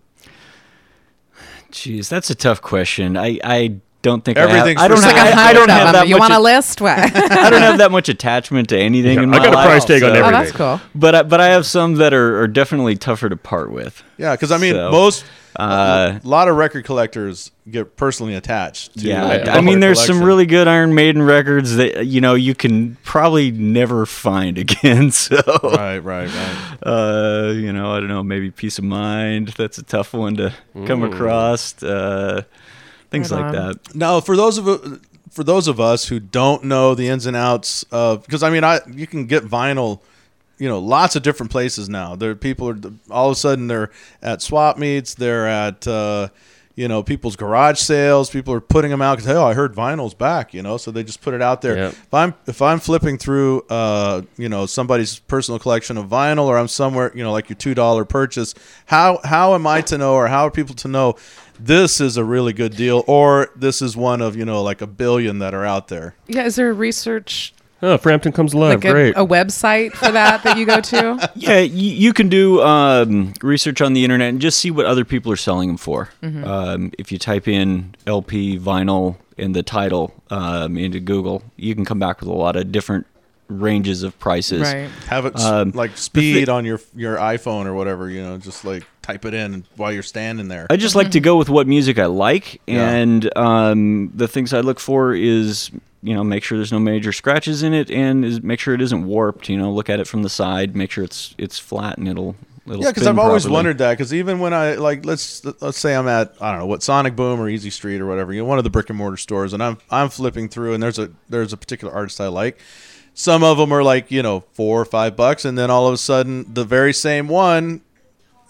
Jeez, 1.76 2.07
that's 2.07 2.30
a 2.30 2.36
tough 2.36 2.61
question. 2.61 3.17
I, 3.17 3.38
I 3.43 3.76
don't 4.01 4.23
think 4.23 4.38
Everything's 4.38 4.80
I, 4.80 4.84
have, 4.84 4.91
I 4.91 4.93
don't 4.93 4.97
for 4.99 5.03
have, 5.03 5.15
sale. 5.17 5.26
Like 5.26 5.34
a 5.36 5.38
I, 5.39 5.43
I 5.49 5.53
don't 5.53 5.69
have 5.69 5.93
that 5.93 5.99
them. 6.01 6.07
You 6.07 6.15
much. 6.15 6.19
want 6.21 6.34
a 6.34 6.39
list? 6.39 6.80
What? 6.80 6.97
I 7.15 7.49
don't 7.49 7.61
have 7.61 7.78
that 7.80 7.91
much 7.91 8.07
attachment 8.07 8.69
to 8.69 8.78
anything 8.78 9.17
Yeah, 9.17 9.23
in 9.23 9.34
I 9.34 9.38
my 9.39 9.43
got 9.43 9.53
a 9.53 9.55
life. 9.57 9.67
price 9.67 9.84
tag 9.86 10.03
on 10.03 10.13
so- 10.15 10.23
oh, 10.23 10.32
that's 10.32 10.51
cool. 10.53 10.80
But 10.95 11.15
I, 11.15 11.23
but 11.23 11.41
I 11.41 11.47
have 11.47 11.65
some 11.65 11.95
that 11.95 12.13
are, 12.13 12.39
are 12.39 12.47
definitely 12.47 12.95
tougher 12.95 13.28
to 13.30 13.36
part 13.36 13.71
with. 13.71 14.03
Yeah, 14.17 14.36
because 14.36 14.51
I 14.51 14.57
mean 14.57 14.73
So, 14.73 14.89
most 14.91 15.26
uh, 15.58 16.20
a 16.24 16.28
lot 16.28 16.47
of 16.47 16.56
record 16.56 16.86
collectors 16.86 17.51
get 17.70 17.95
personally 17.95 18.36
attached. 18.36 18.97
To 18.99 19.08
Yeah, 19.08 19.38
the 19.38 19.51
I 19.51 19.62
mean, 19.62 19.76
whole 19.76 19.80
there's 19.82 20.06
some 20.06 20.22
really 20.24 20.45
good 20.45 20.68
Iron 20.68 20.93
Maiden 20.93 21.22
records 21.22 21.76
that 21.78 22.06
you 22.08 22.22
know 22.22 22.34
you 22.36 22.56
can 22.56 22.97
probably 23.03 23.51
never 23.51 24.06
find 24.06 24.58
again. 24.66 25.12
So, 25.12 25.38
right, 25.64 25.99
right, 25.99 26.28
right. 26.28 26.78
uh, 26.84 27.51
you 27.56 27.72
know, 27.74 27.91
I 27.93 27.99
don't 27.99 28.10
know, 28.10 28.24
maybe 28.24 28.51
Piece 28.51 28.78
of 28.78 28.84
Mind. 28.84 29.49
That's 29.58 29.78
a 29.78 29.84
tough 29.84 30.14
one 30.14 30.36
to 30.38 30.53
come 30.86 31.03
across. 31.03 31.82
Uh, 31.82 32.43
things 33.12 33.32
Right 33.32 33.38
like 33.41 33.56
on. 33.56 33.68
that. 33.68 33.95
Now, 33.95 34.20
for 34.20 34.36
those 34.36 34.58
of 34.58 35.01
for 35.32 35.43
those 35.43 35.68
of 35.68 35.80
us 35.80 36.08
who 36.08 36.20
don't 36.20 36.64
know 36.66 36.95
the 36.95 37.08
ins 37.10 37.26
and 37.26 37.36
outs 37.36 37.84
of, 37.91 38.26
because 38.26 38.41
I 38.43 38.49
mean, 38.49 38.64
I 38.64 38.80
you 38.89 39.06
can 39.08 39.26
get 39.26 39.43
vinyl, 39.43 39.99
you 40.58 40.68
know, 40.68 40.80
lots 40.80 41.16
of 41.16 41.24
different 41.24 41.51
places 41.51 41.89
now. 41.89 42.16
There, 42.16 42.36
people 42.36 42.70
are 42.70 42.78
all 43.10 43.28
of 43.28 43.34
a 43.34 43.36
sudden 43.36 43.68
they're 43.68 43.91
at 44.22 44.41
swap 44.41 44.78
meets, 44.78 45.14
they're 45.14 45.47
at, 45.47 45.88
uh, 45.88 46.30
you 46.76 46.89
know, 46.89 47.01
people's 47.03 47.36
garage 47.36 47.80
sales. 47.80 48.30
People 48.30 48.53
are 48.53 48.62
putting 48.62 48.91
them 48.91 49.01
out 49.01 49.16
because 49.16 49.32
hey, 49.32 49.38
oh, 49.38 49.45
I 49.45 49.53
heard 49.53 49.74
vinyl's 49.74 50.14
back, 50.14 50.53
you 50.53 50.62
know, 50.62 50.78
so 50.78 50.91
they 50.91 51.03
just 51.03 51.22
put 51.22 51.34
it 51.34 51.41
out 51.41 51.62
there. 51.62 51.78
Yep. 51.78 51.91
If 51.93 52.14
I'm 52.14 52.34
if 52.47 52.62
I'm 52.62 52.80
flipping 52.80 53.18
through, 53.18 53.62
uh, 53.70 54.24
you 54.38 54.49
know, 54.49 54.66
somebody's 54.66 55.20
personal 55.20 55.58
collection 55.58 55.97
of 55.97 56.08
vinyl, 56.08 56.45
or 56.45 56.58
I'm 56.58 56.68
somewhere, 56.68 57.12
you 57.16 57.24
know, 57.24 57.32
like 57.32 57.49
your 57.49 57.56
two 57.56 57.74
dollar 57.74 58.03
purchase, 58.03 58.53
how 58.88 59.20
how 59.24 59.56
am 59.56 59.66
I 59.66 59.82
to 59.82 59.97
know, 59.97 60.16
or 60.16 60.28
how 60.28 60.47
are 60.47 60.51
people 60.51 60.76
to 60.76 60.88
know? 60.88 61.16
This 61.58 62.01
is 62.01 62.18
a 62.18 62.26
really 62.26 62.51
good 62.51 62.76
deal, 62.76 63.06
or 63.08 63.49
this 63.56 63.82
is 63.82 63.95
one 63.95 64.22
of 64.22 64.36
you 64.36 64.43
know 64.43 64.62
like 64.62 64.82
a 64.82 64.88
billion 64.88 65.39
that 65.39 65.53
are 65.53 65.66
out 65.66 65.88
there. 65.88 66.16
Yeah, 66.28 66.43
is 66.43 66.58
there 66.58 66.74
research 66.74 67.53
Oh, 67.82 67.97
Frampton 67.97 68.32
comes 68.32 68.53
alive. 68.53 68.76
like 68.84 68.86
a, 68.86 68.91
Great. 68.91 69.15
a 69.17 69.26
website 69.26 69.91
for 69.93 70.09
that 70.11 70.43
that 70.43 70.57
you 70.57 70.65
go 70.65 70.80
to? 70.82 71.32
Yeah, 71.36 71.59
you, 71.59 71.91
you 71.91 72.13
can 72.13 72.30
do 72.30 72.61
um, 72.61 73.34
research 73.41 73.82
on 73.82 73.93
the 73.93 74.03
internet 74.03 74.30
and 74.30 74.39
just 74.41 74.57
see 74.59 74.71
what 74.71 74.86
other 74.86 75.03
people 75.05 75.32
are 75.32 75.36
selling 75.38 75.67
them 75.67 75.78
for. 75.78 76.09
Um, 76.23 76.91
if 76.97 77.11
you 77.11 77.19
type 77.19 77.47
in 77.47 77.93
LP 78.07 78.57
vinyl 78.57 79.17
in 79.38 79.51
the 79.51 79.61
title 79.63 80.13
um, 80.30 80.78
into 80.78 80.99
Google, 80.99 81.43
you 81.57 81.76
can 81.76 81.84
come 81.86 81.99
back 81.99 82.21
with 82.21 82.30
a 82.30 82.34
lot 82.34 82.55
of 82.55 82.71
different 82.71 83.05
ranges 83.49 84.01
of 84.01 84.17
prices. 84.17 84.61
right. 84.61 84.89
Have 85.07 85.26
it 85.28 85.36
Um, 85.39 85.71
like 85.76 85.97
speed 85.97 86.49
on 86.49 86.65
your 86.65 86.80
your 86.95 87.17
iPhone 87.17 87.65
or 87.67 87.76
whatever, 87.76 88.09
you 88.09 88.23
know, 88.23 88.38
just 88.38 88.65
like 88.65 88.86
type 89.03 89.23
it 89.26 89.36
in 89.36 89.65
while 89.76 89.91
you're 89.91 90.01
standing 90.01 90.47
there. 90.47 90.65
I 90.69 90.78
just 90.78 90.95
like 90.95 91.11
to 91.11 91.19
go 91.19 91.36
with 91.38 91.49
what 91.49 91.67
music 91.67 91.99
I 91.99 92.07
like, 92.07 92.59
Yeah. 92.65 92.89
and 92.89 93.38
um, 93.38 94.11
the 94.15 94.28
things 94.28 94.51
I 94.53 94.61
look 94.61 94.80
for 94.80 95.13
is 95.13 95.69
you 96.06 96.14
know 96.14 96.24
make 96.24 96.43
sure 96.43 96.58
there's 96.58 96.72
no 96.72 96.80
major 96.80 97.12
scratches 97.12 97.64
in 97.64 97.74
it, 97.74 97.89
and 97.89 98.24
is 98.24 98.43
make 98.43 98.60
sure 98.60 98.76
it 98.76 98.82
isn't 98.82 99.08
warped. 99.08 99.49
You 99.49 99.58
know, 99.58 99.72
look 99.72 99.89
at 99.89 99.99
it 99.99 100.08
from 100.08 100.22
the 100.22 100.30
side, 100.30 100.76
make 100.76 100.91
sure 100.91 101.03
it's 101.03 101.34
it's 101.39 101.58
flat, 101.58 101.97
and 101.97 102.08
it'll 102.08 102.36
it'll. 102.68 102.84
Yeah, 102.84 102.91
because 102.91 103.08
I've 103.08 103.18
always 103.18 103.43
properly. 103.43 103.56
wondered 103.56 103.78
that. 103.80 103.93
Because 103.93 104.14
even 104.14 104.39
when 104.39 104.53
I 104.53 104.76
like, 104.76 105.03
let's 105.03 105.43
let's 105.62 105.80
say 105.80 105.95
I'm 105.95 106.08
at 106.08 106.36
I 106.39 106.51
don't 106.51 106.60
know 106.60 106.68
what 106.68 106.84
Sonic 106.84 107.16
Boom 107.16 107.39
or 107.41 107.49
Easy 107.49 107.72
Street 107.72 108.01
or 108.01 108.06
whatever, 108.06 108.34
you 108.34 108.41
know, 108.41 108.45
one 108.45 108.60
of 108.60 108.64
the 108.64 108.70
brick 108.70 108.89
and 108.89 108.97
mortar 108.99 109.18
stores, 109.18 109.51
and 109.51 109.64
I'm 109.64 109.80
I'm 109.89 110.10
flipping 110.10 110.47
through, 110.47 110.76
and 110.76 110.84
there's 110.84 110.99
a 110.99 111.12
there's 111.28 111.53
a 111.53 111.58
particular 111.58 111.91
artist 111.91 112.22
I 112.22 112.28
like. 112.28 112.60
Some 113.16 113.43
of 113.43 113.58
them 113.58 113.72
are 113.72 113.82
like 113.82 114.12
you 114.12 114.22
know 114.22 114.41
four 114.53 114.80
or 114.80 114.86
five 114.86 115.16
bucks, 115.16 115.43
and 115.43 115.58
then 115.58 115.72
all 115.72 115.88
of 115.88 115.93
a 115.93 115.97
sudden 115.97 116.53
the 116.53 116.66
very 116.66 116.93
same 116.93 117.28
one 117.28 117.82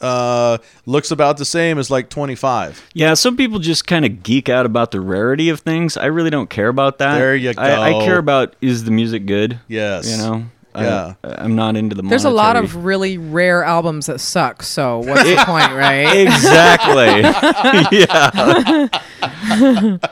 uh 0.01 0.57
looks 0.85 1.09
about 1.11 1.37
the 1.37 1.45
same 1.45 1.77
as 1.77 1.89
like 1.89 2.09
25 2.09 2.89
Yeah, 2.93 3.13
some 3.13 3.37
people 3.37 3.59
just 3.59 3.87
kind 3.87 4.03
of 4.05 4.23
geek 4.23 4.49
out 4.49 4.65
about 4.65 4.91
the 4.91 4.99
rarity 5.01 5.49
of 5.49 5.61
things. 5.61 5.95
I 5.97 6.05
really 6.07 6.29
don't 6.29 6.49
care 6.49 6.67
about 6.67 6.97
that. 6.97 7.15
There 7.17 7.35
you 7.35 7.53
I, 7.57 7.99
I 8.01 8.05
care 8.05 8.17
about 8.17 8.55
is 8.61 8.83
the 8.83 8.91
music 8.91 9.25
good. 9.25 9.59
yes 9.67 10.09
You 10.11 10.17
know. 10.17 10.45
Yeah. 10.77 11.13
I, 11.23 11.35
I'm 11.45 11.55
not 11.55 11.77
into 11.77 11.95
the. 11.95 12.01
There's 12.01 12.25
a 12.25 12.29
lot 12.29 12.57
of 12.57 12.83
really 12.83 13.17
rare 13.17 13.63
albums 13.63 14.07
that 14.07 14.19
suck. 14.19 14.61
So 14.61 14.99
what's 14.99 15.23
the 15.23 15.37
point, 15.45 15.71
right? 15.71 16.27
exactly. 16.27 17.21
yeah. 17.99 18.89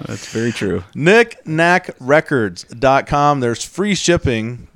That's 0.08 0.32
very 0.32 0.54
true. 0.54 0.86
knickknackrecords.com 0.96 3.40
there's 3.40 3.64
free 3.66 3.96
shipping 3.96 4.68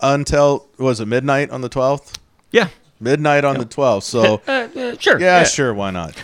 until 0.00 0.66
was 0.78 1.00
it 1.00 1.06
midnight 1.06 1.50
on 1.50 1.60
the 1.60 1.68
12th 1.68 2.14
Yeah. 2.50 2.68
Midnight 3.00 3.44
on 3.44 3.58
the 3.58 3.66
12th 3.66 4.02
so 4.02 4.40
sure. 5.00 5.20
yeah, 5.20 5.44
sure 5.44 5.72
why 5.74 5.90
not 5.90 6.14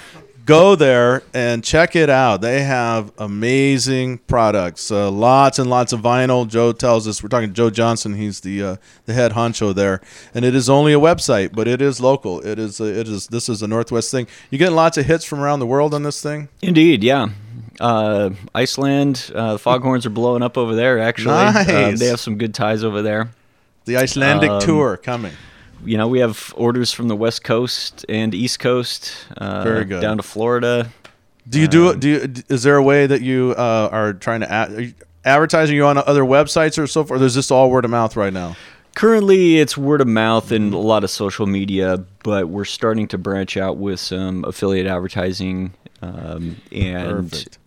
go 0.46 0.74
there 0.76 1.22
and 1.32 1.64
check 1.64 1.96
it 1.96 2.10
out 2.10 2.40
they 2.42 2.62
have 2.62 3.10
amazing 3.18 4.18
products 4.26 4.90
uh, 4.90 5.10
lots 5.10 5.58
and 5.58 5.70
lots 5.70 5.92
of 5.92 6.00
vinyl 6.00 6.46
joe 6.46 6.70
tells 6.72 7.08
us 7.08 7.22
we're 7.22 7.28
talking 7.30 7.48
to 7.48 7.54
joe 7.54 7.70
johnson 7.70 8.14
he's 8.14 8.40
the 8.40 8.62
uh, 8.62 8.76
the 9.06 9.14
head 9.14 9.32
honcho 9.32 9.74
there 9.74 10.00
and 10.34 10.44
it 10.44 10.54
is 10.54 10.68
only 10.68 10.92
a 10.92 10.98
website 10.98 11.52
but 11.54 11.66
it 11.66 11.80
is 11.80 11.98
local 12.00 12.40
it 12.40 12.58
is 12.58 12.78
a, 12.80 12.84
it 13.00 13.08
is 13.08 13.26
this 13.28 13.48
is 13.48 13.62
a 13.62 13.66
northwest 13.66 14.10
thing 14.10 14.26
you 14.50 14.58
getting 14.58 14.74
lots 14.76 14.98
of 14.98 15.06
hits 15.06 15.24
from 15.24 15.40
around 15.40 15.60
the 15.60 15.66
world 15.66 15.94
on 15.94 16.02
this 16.02 16.20
thing 16.22 16.48
Indeed, 16.60 17.02
yeah. 17.02 17.28
Uh, 17.80 18.30
Iceland, 18.54 19.32
uh, 19.34 19.54
the 19.54 19.58
foghorns 19.58 20.06
are 20.06 20.10
blowing 20.10 20.44
up 20.44 20.56
over 20.56 20.76
there. 20.76 21.00
Actually, 21.00 21.34
Uh, 21.34 21.52
Nice. 21.64 21.98
they 21.98 22.06
have 22.06 22.20
some 22.20 22.38
good 22.38 22.54
ties 22.54 22.84
over 22.84 23.02
there. 23.02 23.30
the 23.84 23.96
icelandic 23.96 24.48
Um, 24.50 24.60
tour 24.60 24.96
coming 24.96 25.32
You 25.84 25.96
know, 25.98 26.08
we 26.08 26.20
have 26.20 26.52
orders 26.56 26.92
from 26.92 27.08
the 27.08 27.16
West 27.16 27.44
Coast 27.44 28.04
and 28.08 28.34
East 28.34 28.58
Coast, 28.58 29.12
uh, 29.36 29.62
Very 29.64 29.84
good. 29.84 30.00
down 30.00 30.16
to 30.16 30.22
Florida. 30.22 30.90
Do 31.48 31.60
you 31.60 31.68
do 31.68 31.90
it? 31.90 32.00
Do 32.00 32.08
you? 32.08 32.32
Is 32.48 32.62
there 32.62 32.76
a 32.76 32.82
way 32.82 33.06
that 33.06 33.20
you 33.20 33.54
uh, 33.58 33.88
are 33.92 34.14
trying 34.14 34.40
to 34.40 34.50
ad- 34.50 34.72
are 34.72 34.80
you 34.80 34.94
advertising 35.26 35.76
you 35.76 35.84
on 35.84 35.98
other 35.98 36.22
websites 36.22 36.78
or 36.82 36.86
so 36.86 37.04
forth? 37.04 37.20
Or 37.20 37.24
is 37.24 37.34
this 37.34 37.50
all 37.50 37.70
word 37.70 37.84
of 37.84 37.90
mouth 37.90 38.16
right 38.16 38.32
now? 38.32 38.56
Currently, 38.94 39.58
it's 39.58 39.76
word 39.76 40.00
of 40.00 40.06
mouth 40.06 40.52
and 40.52 40.72
a 40.72 40.78
lot 40.78 41.04
of 41.04 41.10
social 41.10 41.46
media, 41.46 42.04
but 42.22 42.48
we're 42.48 42.64
starting 42.64 43.08
to 43.08 43.18
branch 43.18 43.56
out 43.56 43.76
with 43.76 44.00
some 44.00 44.44
affiliate 44.44 44.86
advertising. 44.86 45.74
Um, 46.00 46.56
and 46.70 47.30
Perfect. 47.30 47.58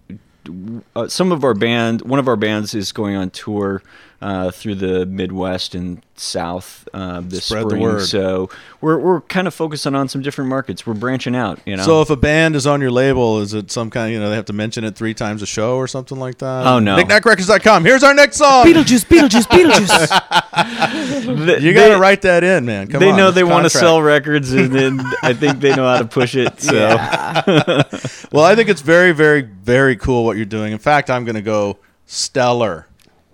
uh, 0.96 1.08
some 1.08 1.32
of 1.32 1.44
our 1.44 1.54
band, 1.54 2.02
one 2.02 2.18
of 2.20 2.28
our 2.28 2.36
bands 2.38 2.74
is 2.74 2.92
going 2.92 3.16
on 3.16 3.30
tour 3.32 3.84
uh, 4.22 4.52
through 4.52 4.76
the 4.76 5.06
Midwest 5.06 5.76
and 5.76 6.02
South 6.16 6.88
uh, 6.96 7.22
this 7.22 7.46
Spread 7.46 7.66
the 7.66 7.70
spring. 7.70 7.84
word. 7.84 8.02
So 8.08 8.50
we're 8.82 8.98
we're 8.98 9.22
kind 9.22 9.48
of 9.48 9.54
focusing 9.54 9.94
on 9.94 10.10
some 10.10 10.24
different 10.24 10.50
markets. 10.50 10.88
We're 10.88 10.96
branching 10.96 11.36
out. 11.36 11.60
You 11.66 11.78
know. 11.78 11.84
So 11.84 12.02
if 12.02 12.10
a 12.10 12.16
band 12.16 12.56
is 12.56 12.66
on 12.66 12.82
your 12.82 12.90
label, 12.90 13.40
is 13.42 13.54
it 13.54 13.70
some 13.70 13.92
kind? 13.92 14.08
Of, 14.08 14.14
You 14.14 14.20
know, 14.20 14.30
they 14.32 14.36
have 14.36 14.46
to 14.46 14.54
mention 14.54 14.84
it 14.84 14.96
three 14.96 15.14
times 15.14 15.44
a 15.44 15.46
show 15.46 15.76
or 15.76 15.88
something 15.88 16.18
like 16.20 16.40
that. 16.40 16.66
Oh, 16.66 16.80
no. 16.80 16.96
Knickknackrecords.com. 16.98 17.86
Here's 17.86 18.02
our 18.04 18.16
next 18.16 18.38
song. 18.38 18.66
Beetlejuice, 18.66 19.06
Beetlejuice, 19.06 19.46
Beetlejuice. 19.46 21.46
Th- 21.46 21.62
You 21.62 21.74
got 21.76 21.90
to 21.90 22.00
write 22.00 22.24
that 22.24 22.44
in, 22.44 22.66
man. 22.66 22.88
Come 22.88 23.00
they 23.00 23.12
on, 23.12 23.18
know 23.18 23.30
they 23.30 23.44
want 23.44 23.66
to 23.66 23.70
sell 23.70 24.02
records, 24.02 24.52
and 24.54 24.74
then 24.74 25.00
I 25.22 25.34
think 25.34 25.60
they 25.60 25.76
know 25.76 25.88
how 25.88 26.00
to 26.00 26.06
push 26.06 26.34
it. 26.36 26.60
So 26.60 26.74
Well, 28.32 28.46
I 28.46 28.56
think 28.56 28.70
it's 28.70 28.82
very, 28.82 29.12
very, 29.12 29.42
very 29.42 29.96
cool 29.96 30.26
what 30.26 30.38
you're 30.38 30.46
doing. 30.46 30.74
In 30.74 30.80
fact, 30.80 31.12
I'm 31.12 31.24
going 31.26 31.36
to 31.36 31.42
go 31.44 31.78
stellar. 32.08 32.88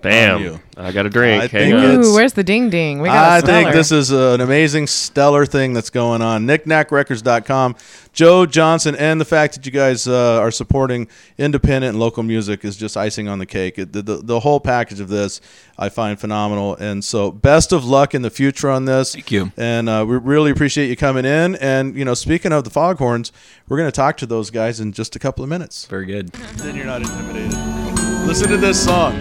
On 0.05 0.41
you. 0.41 0.51
Bam. 0.51 0.85
I 0.85 0.91
got 0.91 1.05
a 1.05 1.09
drink. 1.09 1.43
I 1.43 1.47
Hang 1.47 1.71
think 1.71 1.75
on. 1.75 2.03
Ooh, 2.03 2.13
where's 2.13 2.33
the 2.33 2.43
ding 2.43 2.69
ding? 2.69 2.99
We 2.99 3.07
got 3.07 3.17
I 3.17 3.37
a 3.37 3.41
think 3.41 3.67
stellar. 3.67 3.73
this 3.73 3.91
is 3.91 4.11
an 4.11 4.41
amazing, 4.41 4.87
stellar 4.87 5.45
thing 5.45 5.73
that's 5.73 5.89
going 5.89 6.21
on. 6.21 6.47
Knickknackrecords.com. 6.47 7.75
Joe 8.11 8.45
Johnson, 8.45 8.95
and 8.95 9.19
the 9.19 9.25
fact 9.25 9.55
that 9.55 9.65
you 9.65 9.71
guys 9.71 10.07
uh, 10.07 10.39
are 10.39 10.51
supporting 10.51 11.07
independent 11.37 11.91
and 11.91 11.99
local 11.99 12.21
music 12.23 12.63
is 12.63 12.77
just 12.77 12.95
icing 12.95 13.27
on 13.27 13.39
the 13.39 13.45
cake. 13.45 13.79
It, 13.79 13.91
the, 13.93 14.01
the, 14.01 14.17
the 14.17 14.39
whole 14.39 14.59
package 14.59 14.99
of 14.99 15.09
this 15.09 15.41
I 15.77 15.89
find 15.89 16.19
phenomenal. 16.19 16.75
And 16.75 17.03
so, 17.03 17.31
best 17.31 17.71
of 17.71 17.85
luck 17.85 18.13
in 18.13 18.21
the 18.21 18.29
future 18.29 18.69
on 18.69 18.85
this. 18.85 19.13
Thank 19.13 19.31
you. 19.31 19.51
And 19.57 19.89
uh, 19.89 20.05
we 20.07 20.17
really 20.17 20.51
appreciate 20.51 20.89
you 20.89 20.95
coming 20.95 21.25
in. 21.25 21.55
And, 21.55 21.95
you 21.95 22.05
know, 22.05 22.13
speaking 22.13 22.51
of 22.51 22.63
the 22.63 22.69
Foghorns, 22.69 23.31
we're 23.67 23.77
going 23.77 23.87
to 23.87 23.95
talk 23.95 24.17
to 24.17 24.25
those 24.25 24.49
guys 24.51 24.79
in 24.79 24.91
just 24.91 25.15
a 25.15 25.19
couple 25.19 25.43
of 25.43 25.49
minutes. 25.49 25.85
very 25.85 26.05
good. 26.05 26.29
Then 26.57 26.75
you're 26.75 26.85
not 26.85 27.01
intimidated. 27.01 28.02
Listen 28.25 28.49
to 28.49 28.57
this 28.57 28.83
song. 28.83 29.17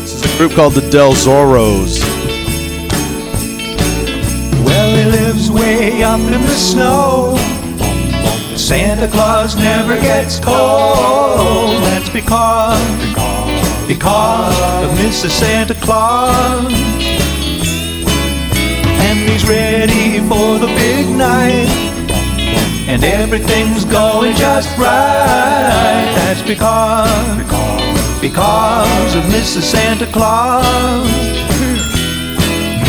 This 0.00 0.12
is 0.12 0.34
a 0.34 0.38
group 0.38 0.52
called 0.52 0.74
the 0.74 0.88
Del 0.90 1.14
Zorros. 1.14 2.00
Well, 4.64 4.96
he 4.96 5.04
lives 5.10 5.50
way 5.50 6.02
up 6.02 6.20
in 6.20 6.42
the 6.42 6.54
snow. 6.54 7.36
Santa 8.56 9.08
Claus 9.08 9.56
never 9.56 9.94
gets 9.96 10.38
cold. 10.38 11.82
That's 11.84 12.10
because, 12.10 12.78
because 13.88 14.84
of 14.84 14.98
Mrs. 14.98 15.30
Santa 15.30 15.74
Claus. 15.74 16.72
And 19.06 19.28
he's 19.28 19.48
ready 19.48 20.20
for 20.28 20.58
the 20.58 20.66
big 20.66 21.08
night. 21.08 21.93
And 22.88 23.02
everything's 23.04 23.84
going 23.84 24.36
just 24.36 24.76
right. 24.78 26.12
That's 26.16 26.42
because, 26.42 27.36
because 28.20 29.14
of 29.14 29.24
Mrs. 29.24 29.62
Santa 29.62 30.06
Claus. 30.06 30.64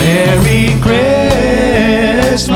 Merry 0.06 0.80
Christmas, 2.32 2.48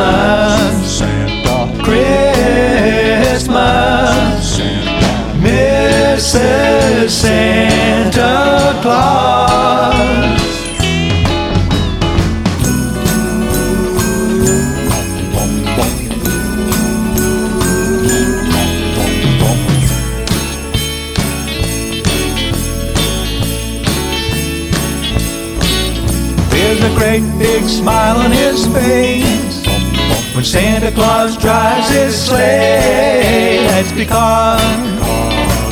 Santa 30.89 31.01
Claus 31.03 31.37
drives 31.37 31.89
his 31.91 32.19
sleigh. 32.19 33.67
That's 33.67 33.91
because, 33.91 34.59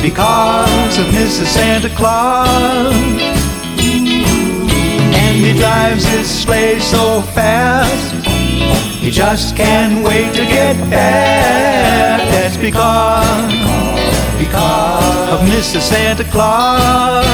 because 0.00 0.98
of 0.98 1.06
Mrs. 1.06 1.46
Santa 1.46 1.88
Claus. 1.96 2.94
And 3.74 5.36
he 5.44 5.58
drives 5.58 6.04
his 6.04 6.30
sleigh 6.30 6.78
so 6.78 7.22
fast, 7.34 8.14
he 9.02 9.10
just 9.10 9.56
can't 9.56 10.04
wait 10.04 10.32
to 10.34 10.44
get 10.46 10.76
back. 10.88 12.20
That's 12.30 12.56
because, 12.56 13.52
because 14.38 15.30
of 15.32 15.40
Mrs. 15.48 15.80
Santa 15.80 16.24
Claus. 16.30 17.26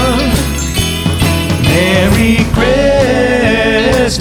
Merry 1.69 2.37
Christmas, 2.55 4.17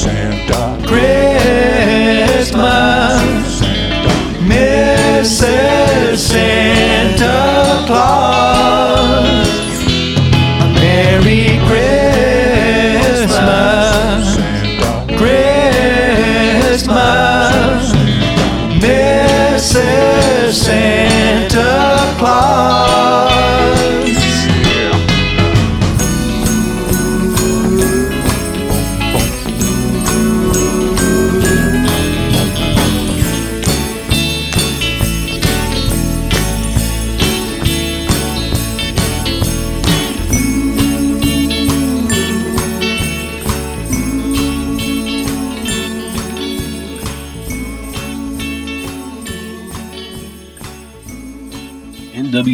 Santa. 0.00 0.78
Christmas, 0.86 2.01
Santa. 2.50 3.22
Mrs. 4.42 6.16
Santa 6.18 7.84
Claus. 7.86 9.48
A 10.60 10.66
Merry 10.74 11.60
Christmas, 11.68 12.01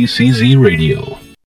NWCZ 0.08 0.56
Radio. 0.56 1.17